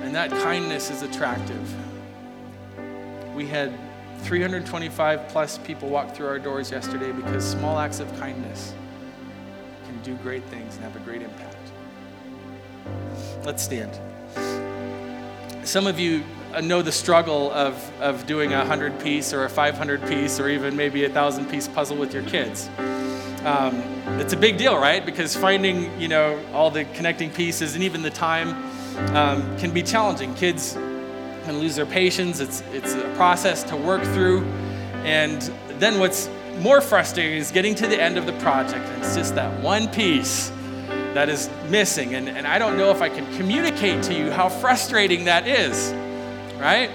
And 0.00 0.14
that 0.14 0.30
kindness 0.30 0.90
is 0.90 1.02
attractive. 1.02 1.74
We 3.34 3.46
had 3.46 3.78
325 4.20 5.28
plus 5.28 5.58
people 5.58 5.90
walk 5.90 6.14
through 6.14 6.28
our 6.28 6.38
doors 6.38 6.70
yesterday 6.70 7.12
because 7.12 7.44
small 7.44 7.78
acts 7.78 8.00
of 8.00 8.08
kindness 8.18 8.72
can 9.84 10.00
do 10.00 10.14
great 10.22 10.44
things 10.44 10.76
and 10.76 10.84
have 10.84 10.96
a 10.96 11.00
great 11.00 11.20
impact. 11.20 11.72
Let's 13.44 13.62
stand. 13.62 14.00
Some 15.62 15.86
of 15.86 16.00
you 16.00 16.24
know 16.60 16.82
the 16.82 16.92
struggle 16.92 17.50
of, 17.52 17.92
of 18.00 18.26
doing 18.26 18.52
a 18.52 18.58
100 18.58 18.98
piece 19.00 19.32
or 19.32 19.44
a 19.44 19.48
500 19.48 20.06
piece 20.08 20.40
or 20.40 20.48
even 20.48 20.76
maybe 20.76 21.04
a 21.04 21.08
1,000 21.08 21.46
piece 21.46 21.68
puzzle 21.68 21.96
with 21.96 22.14
your 22.14 22.22
kids. 22.24 22.68
Um, 23.44 23.76
it's 24.18 24.32
a 24.32 24.36
big 24.36 24.56
deal, 24.56 24.76
right? 24.78 25.04
Because 25.04 25.36
finding, 25.36 26.00
you 26.00 26.08
know, 26.08 26.40
all 26.52 26.70
the 26.70 26.84
connecting 26.86 27.30
pieces 27.30 27.74
and 27.74 27.84
even 27.84 28.02
the 28.02 28.10
time 28.10 28.50
um, 29.14 29.56
can 29.58 29.70
be 29.70 29.82
challenging. 29.82 30.34
Kids 30.34 30.72
can 30.72 31.58
lose 31.58 31.76
their 31.76 31.86
patience. 31.86 32.40
It's, 32.40 32.62
it's 32.72 32.94
a 32.94 33.12
process 33.14 33.62
to 33.64 33.76
work 33.76 34.02
through. 34.02 34.44
And 35.04 35.42
then 35.78 36.00
what's 36.00 36.28
more 36.60 36.80
frustrating 36.80 37.38
is 37.38 37.50
getting 37.50 37.74
to 37.76 37.86
the 37.86 38.00
end 38.00 38.16
of 38.16 38.26
the 38.26 38.32
project. 38.34 38.84
And 38.86 39.02
it's 39.02 39.14
just 39.14 39.34
that 39.34 39.62
one 39.62 39.88
piece 39.88 40.50
that 41.14 41.28
is 41.28 41.50
missing. 41.68 42.14
And, 42.14 42.28
and 42.28 42.46
I 42.46 42.58
don't 42.58 42.76
know 42.76 42.90
if 42.90 43.02
I 43.02 43.08
can 43.08 43.32
communicate 43.36 44.02
to 44.04 44.14
you 44.14 44.30
how 44.30 44.48
frustrating 44.48 45.24
that 45.26 45.46
is 45.46 45.92
right? 46.58 46.90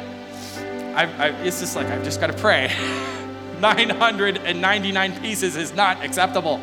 I, 0.96 1.04
I, 1.18 1.28
it's 1.44 1.60
just 1.60 1.76
like, 1.76 1.88
I've 1.88 2.04
just 2.04 2.20
got 2.20 2.28
to 2.28 2.38
pray. 2.38 2.72
999 3.62 5.22
pieces 5.22 5.56
is 5.56 5.74
not 5.74 6.04
acceptable. 6.04 6.60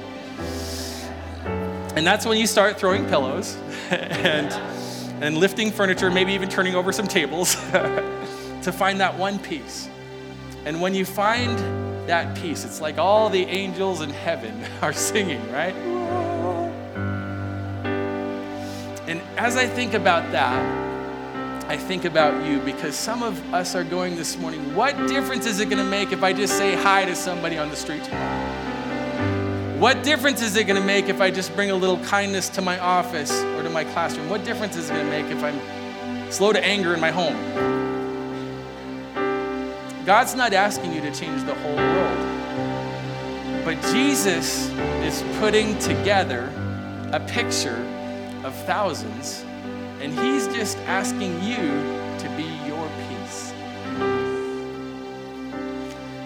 And 1.96 2.06
that's 2.06 2.26
when 2.26 2.38
you 2.38 2.46
start 2.46 2.78
throwing 2.78 3.06
pillows 3.06 3.56
and, 3.90 4.52
and 5.22 5.38
lifting 5.38 5.70
furniture, 5.70 6.10
maybe 6.10 6.32
even 6.32 6.48
turning 6.48 6.74
over 6.74 6.92
some 6.92 7.06
tables 7.06 7.54
to 7.72 8.72
find 8.72 9.00
that 9.00 9.16
one 9.16 9.38
piece. 9.38 9.88
And 10.64 10.80
when 10.80 10.94
you 10.94 11.04
find 11.04 11.58
that 12.08 12.36
piece, 12.36 12.64
it's 12.64 12.80
like 12.80 12.98
all 12.98 13.30
the 13.30 13.44
angels 13.44 14.00
in 14.00 14.10
heaven 14.10 14.64
are 14.82 14.92
singing, 14.92 15.40
right? 15.52 15.74
And 19.06 19.22
as 19.36 19.56
I 19.56 19.66
think 19.66 19.94
about 19.94 20.32
that, 20.32 20.87
I 21.68 21.76
think 21.76 22.06
about 22.06 22.46
you 22.46 22.60
because 22.60 22.96
some 22.96 23.22
of 23.22 23.52
us 23.52 23.74
are 23.74 23.84
going 23.84 24.16
this 24.16 24.38
morning. 24.38 24.74
What 24.74 24.96
difference 25.06 25.44
is 25.44 25.60
it 25.60 25.66
going 25.66 25.84
to 25.84 25.84
make 25.84 26.12
if 26.12 26.22
I 26.22 26.32
just 26.32 26.56
say 26.56 26.74
hi 26.74 27.04
to 27.04 27.14
somebody 27.14 27.58
on 27.58 27.68
the 27.68 27.76
street 27.76 28.02
tomorrow? 28.04 29.78
What 29.78 30.02
difference 30.02 30.40
is 30.40 30.56
it 30.56 30.64
going 30.64 30.80
to 30.80 30.86
make 30.86 31.10
if 31.10 31.20
I 31.20 31.30
just 31.30 31.54
bring 31.54 31.70
a 31.70 31.74
little 31.74 31.98
kindness 32.04 32.48
to 32.48 32.62
my 32.62 32.78
office 32.78 33.30
or 33.30 33.62
to 33.62 33.68
my 33.68 33.84
classroom? 33.84 34.30
What 34.30 34.46
difference 34.46 34.76
is 34.76 34.88
it 34.88 34.94
going 34.94 35.04
to 35.04 35.10
make 35.10 35.26
if 35.30 35.44
I'm 35.44 36.32
slow 36.32 36.54
to 36.54 36.64
anger 36.64 36.94
in 36.94 37.00
my 37.00 37.10
home? 37.10 37.36
God's 40.06 40.34
not 40.34 40.54
asking 40.54 40.94
you 40.94 41.02
to 41.02 41.14
change 41.14 41.44
the 41.44 41.54
whole 41.54 41.76
world. 41.76 42.18
But 43.66 43.78
Jesus 43.92 44.70
is 45.04 45.22
putting 45.38 45.78
together 45.80 46.50
a 47.12 47.20
picture 47.20 47.76
of 48.42 48.54
thousands 48.64 49.44
and 50.00 50.12
He's 50.12 50.46
just 50.48 50.78
asking 50.78 51.42
you 51.42 51.56
to 51.56 52.28
be 52.36 52.44
your 52.66 52.88
peace. 53.08 53.52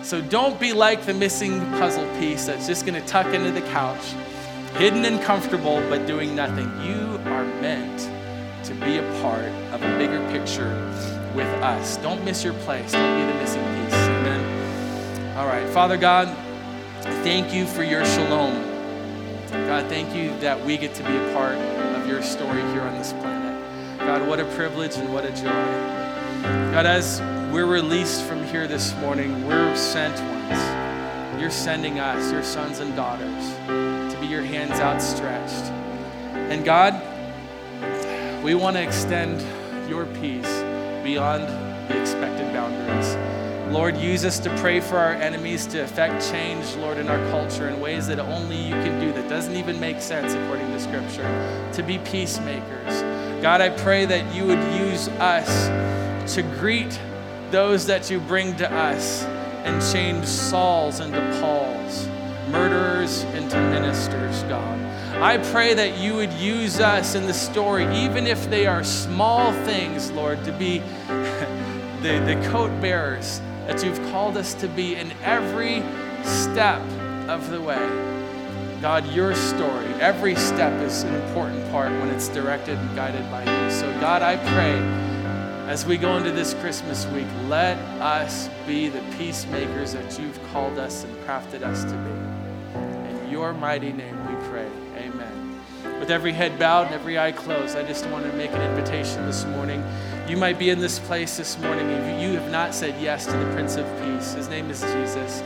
So 0.07 0.21
don't 0.21 0.59
be 0.61 0.73
like 0.73 1.07
the 1.07 1.15
missing 1.15 1.61
puzzle 1.73 2.07
piece 2.19 2.47
that's 2.47 2.67
just 2.67 2.85
going 2.85 3.01
to 3.01 3.07
tuck 3.09 3.27
into 3.29 3.51
the 3.51 3.67
couch, 3.69 4.15
hidden 4.77 5.05
and 5.05 5.23
comfortable, 5.23 5.81
but 5.89 6.07
doing 6.07 6.35
nothing. 6.35 6.69
You 6.85 7.19
are 7.31 7.45
meant 7.61 8.11
to 8.65 8.75
be 8.75 8.99
a 8.99 9.21
part 9.23 9.45
of 9.73 9.83
a 9.83 9.99
bigger 9.99 10.21
picture 10.31 10.75
with 11.35 11.49
us. 11.63 11.97
Don't 11.99 12.25
miss 12.25 12.45
your 12.45 12.55
place. 12.55 12.93
Don't 12.93 13.21
be 13.21 13.33
the 13.33 13.39
missing 13.39 13.63
piece. 13.63 13.95
Amen. 13.95 15.37
All 15.37 15.47
right. 15.47 15.69
Father 15.71 15.97
God, 15.97 16.29
thank 17.23 17.53
you 17.55 17.67
for 17.67 17.83
your 17.83 18.05
shalom. 18.05 18.71
God, 19.51 19.87
thank 19.89 20.15
you 20.15 20.39
that 20.41 20.63
we 20.65 20.77
get 20.77 20.95
to 20.95 21.03
be 21.03 21.17
a 21.17 21.35
part 21.35 21.57
of 21.57 22.07
your 22.07 22.23
story 22.23 22.61
here 22.73 22.83
on 22.83 22.95
this 22.99 23.13
planet. 23.15 23.42
God, 24.07 24.27
what 24.29 24.41
a 24.41 24.45
privilege 24.57 24.97
and 24.97 25.13
what 25.13 25.25
a 25.25 25.31
joy. 25.31 25.45
God, 26.73 26.87
as 26.87 27.21
we're 27.53 27.67
released 27.67 28.25
from 28.25 28.43
here 28.45 28.67
this 28.67 28.97
morning. 28.97 29.47
We're 29.47 29.77
sent 29.77 30.19
ones. 30.19 31.39
You're 31.39 31.51
sending 31.51 32.01
us, 32.01 32.33
your 32.33 32.43
sons 32.43 32.79
and 32.79 32.97
daughters, 32.97 33.55
to 33.67 34.19
be 34.23 34.27
your 34.27 34.41
hands 34.41 34.81
outstretched. 34.81 35.71
And 36.51 36.65
God, 36.65 36.95
we 38.43 38.55
want 38.55 38.77
to 38.77 38.83
extend 38.83 39.43
your 39.87 40.07
peace 40.07 40.49
beyond 41.05 41.43
the 41.91 42.01
expected 42.01 42.51
boundaries. 42.55 43.17
Lord, 43.71 43.99
use 43.99 44.25
us 44.25 44.39
to 44.39 44.57
pray 44.57 44.81
for 44.81 44.97
our 44.97 45.13
enemies, 45.13 45.67
to 45.67 45.85
effect 45.85 46.27
change, 46.31 46.75
Lord, 46.77 46.97
in 46.97 47.09
our 47.09 47.31
culture 47.31 47.69
in 47.69 47.81
ways 47.81 48.07
that 48.07 48.19
only 48.19 48.57
you 48.57 48.73
can 48.77 48.99
do, 48.99 49.13
that 49.13 49.29
doesn't 49.29 49.57
even 49.57 49.79
make 49.79 50.01
sense 50.01 50.33
according 50.33 50.69
to 50.69 50.81
Scripture, 50.81 51.71
to 51.75 51.83
be 51.83 51.99
peacemakers. 51.99 53.12
God, 53.43 53.61
I 53.61 53.71
pray 53.71 54.05
that 54.05 54.33
you 54.33 54.47
would 54.47 54.63
use 54.73 55.09
us 55.09 56.33
to 56.37 56.43
greet 56.61 56.97
those 57.51 57.87
that 57.87 58.09
you 58.09 58.21
bring 58.21 58.55
to 58.59 58.73
us 58.73 59.25
and 59.65 59.83
change 59.93 60.25
Sauls 60.27 61.01
into 61.01 61.19
Pauls, 61.41 62.07
murderers 62.53 63.25
into 63.35 63.57
ministers, 63.57 64.45
God. 64.45 64.79
I 65.21 65.39
pray 65.51 65.75
that 65.75 65.99
you 65.99 66.15
would 66.15 66.33
use 66.35 66.79
us 66.79 67.17
in 67.17 67.27
the 67.27 67.35
story, 67.35 67.85
even 67.97 68.29
if 68.29 68.49
they 68.49 68.69
are 68.69 68.85
small 68.85 69.53
things, 69.65 70.13
Lord, 70.13 70.45
to 70.45 70.53
be 70.53 70.79
the, 72.01 72.23
the 72.25 72.49
coat 72.53 72.71
bearers 72.81 73.41
that 73.67 73.85
you've 73.85 74.01
called 74.13 74.37
us 74.37 74.55
to 74.55 74.69
be 74.69 74.95
in 74.95 75.11
every 75.25 75.83
step 76.23 76.81
of 77.29 77.51
the 77.51 77.61
way. 77.61 78.12
God, 78.83 79.07
your 79.13 79.33
story, 79.37 79.87
every 80.01 80.35
step 80.35 80.73
is 80.83 81.05
an 81.05 81.15
important 81.15 81.71
part 81.71 81.93
when 81.93 82.09
it's 82.09 82.27
directed 82.27 82.77
and 82.77 82.97
guided 82.97 83.23
by 83.31 83.43
you. 83.43 83.71
So, 83.71 83.89
God, 84.01 84.23
I 84.23 84.37
pray 84.53 84.77
as 85.71 85.87
we 85.87 85.97
go 85.97 86.17
into 86.17 86.33
this 86.33 86.53
Christmas 86.55 87.07
week, 87.07 87.29
let 87.47 87.79
us 88.01 88.51
be 88.67 88.89
the 88.89 89.01
peacemakers 89.17 89.93
that 89.93 90.19
you've 90.19 90.43
called 90.51 90.81
us 90.81 91.05
and 91.05 91.17
crafted 91.19 91.63
us 91.63 91.85
to 91.85 91.93
be. 91.93 93.09
In 93.09 93.31
your 93.31 93.53
mighty 93.53 93.93
name 93.93 94.19
we 94.27 94.49
pray. 94.49 94.69
Amen. 94.97 95.61
With 96.01 96.11
every 96.11 96.33
head 96.33 96.59
bowed 96.59 96.87
and 96.87 96.95
every 96.97 97.21
eye 97.21 97.31
closed, 97.31 97.77
I 97.77 97.85
just 97.85 98.05
want 98.07 98.25
to 98.25 98.33
make 98.33 98.51
an 98.51 98.63
invitation 98.63 99.25
this 99.27 99.45
morning. 99.45 99.85
You 100.27 100.37
might 100.37 100.59
be 100.59 100.71
in 100.71 100.81
this 100.81 100.99
place 100.99 101.37
this 101.37 101.57
morning 101.61 101.89
if 101.89 102.21
you 102.21 102.37
have 102.37 102.51
not 102.51 102.75
said 102.75 103.01
yes 103.01 103.27
to 103.27 103.33
the 103.33 103.53
Prince 103.53 103.77
of 103.77 103.87
Peace. 104.03 104.35
His 104.35 104.49
name 104.49 104.71
is 104.71 104.81
Jesus. 104.81 105.41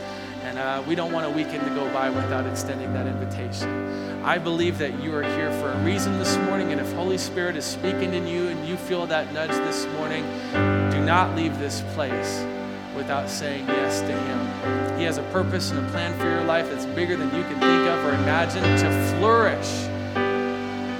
And 0.47 0.57
uh, 0.57 0.81
we 0.87 0.95
don't 0.95 1.11
want 1.11 1.25
a 1.25 1.29
weekend 1.29 1.65
to 1.65 1.75
go 1.75 1.91
by 1.91 2.09
without 2.09 2.47
extending 2.47 2.93
that 2.93 3.05
invitation. 3.05 4.23
I 4.23 4.37
believe 4.37 4.77
that 4.77 5.03
you 5.03 5.13
are 5.13 5.21
here 5.21 5.51
for 5.59 5.69
a 5.69 5.77
reason 5.83 6.17
this 6.19 6.37
morning. 6.37 6.71
And 6.71 6.79
if 6.79 6.89
Holy 6.93 7.17
Spirit 7.17 7.57
is 7.57 7.65
speaking 7.65 8.13
in 8.13 8.25
you 8.25 8.47
and 8.47 8.65
you 8.65 8.77
feel 8.77 9.05
that 9.07 9.33
nudge 9.33 9.49
this 9.49 9.85
morning, 9.87 10.23
do 10.89 11.03
not 11.03 11.35
leave 11.35 11.59
this 11.59 11.81
place 11.95 12.45
without 12.95 13.29
saying 13.29 13.67
yes 13.67 13.99
to 13.99 14.13
Him. 14.13 14.97
He 14.97 15.03
has 15.03 15.17
a 15.17 15.23
purpose 15.33 15.71
and 15.71 15.85
a 15.85 15.91
plan 15.91 16.17
for 16.17 16.29
your 16.29 16.45
life 16.45 16.69
that's 16.69 16.85
bigger 16.85 17.17
than 17.17 17.27
you 17.35 17.43
can 17.43 17.59
think 17.59 17.89
of 17.89 18.05
or 18.05 18.13
imagine 18.13 18.63
to 18.63 19.17
flourish. 19.17 19.67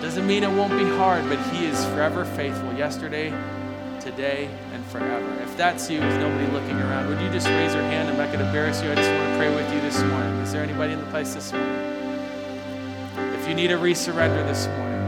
Doesn't 0.02 0.28
mean 0.28 0.44
it 0.44 0.52
won't 0.52 0.78
be 0.78 0.84
hard, 0.98 1.26
but 1.30 1.40
He 1.54 1.68
is 1.68 1.86
forever 1.86 2.26
faithful. 2.26 2.74
Yesterday, 2.74 3.30
today, 4.08 4.50
and 4.72 4.86
forever. 4.86 5.30
If 5.44 5.58
that's 5.58 5.90
you, 5.90 6.00
with 6.00 6.18
nobody 6.18 6.50
looking 6.54 6.80
around, 6.80 7.10
would 7.10 7.20
you 7.20 7.30
just 7.30 7.48
raise 7.48 7.74
your 7.74 7.84
hand? 7.84 8.10
I'm 8.10 8.16
not 8.16 8.28
going 8.28 8.40
to 8.40 8.46
embarrass 8.46 8.82
you. 8.82 8.90
I 8.90 8.96
just 8.96 9.12
want 9.12 9.32
to 9.32 9.38
pray 9.38 9.54
with 9.54 9.74
you 9.74 9.82
this 9.82 10.02
morning. 10.04 10.34
Is 10.40 10.54
there 10.54 10.64
anybody 10.64 10.94
in 10.94 11.00
the 11.00 11.06
place 11.08 11.34
this 11.34 11.52
morning? 11.52 11.76
If 13.36 13.48
you 13.50 13.54
need 13.54 13.72
a 13.72 13.78
resurrender 13.78 14.48
this 14.48 14.68
morning, 14.68 15.02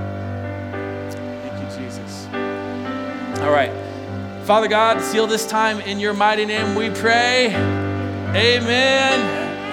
thank 1.42 1.64
you, 1.64 1.86
Jesus. 1.86 2.28
All 3.42 3.52
right. 3.52 3.72
Father 4.46 4.68
God, 4.68 5.02
seal 5.02 5.28
this 5.28 5.48
time 5.48 5.80
in 5.80 6.00
your 6.00 6.14
mighty 6.14 6.44
name, 6.44 6.76
we 6.76 6.90
pray. 6.90 7.48
Amen 8.36 9.20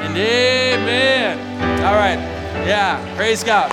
and 0.05 0.17
amen. 0.17 1.85
All 1.85 1.95
right. 1.95 2.19
Yeah, 2.65 3.17
praise 3.17 3.43
God. 3.43 3.73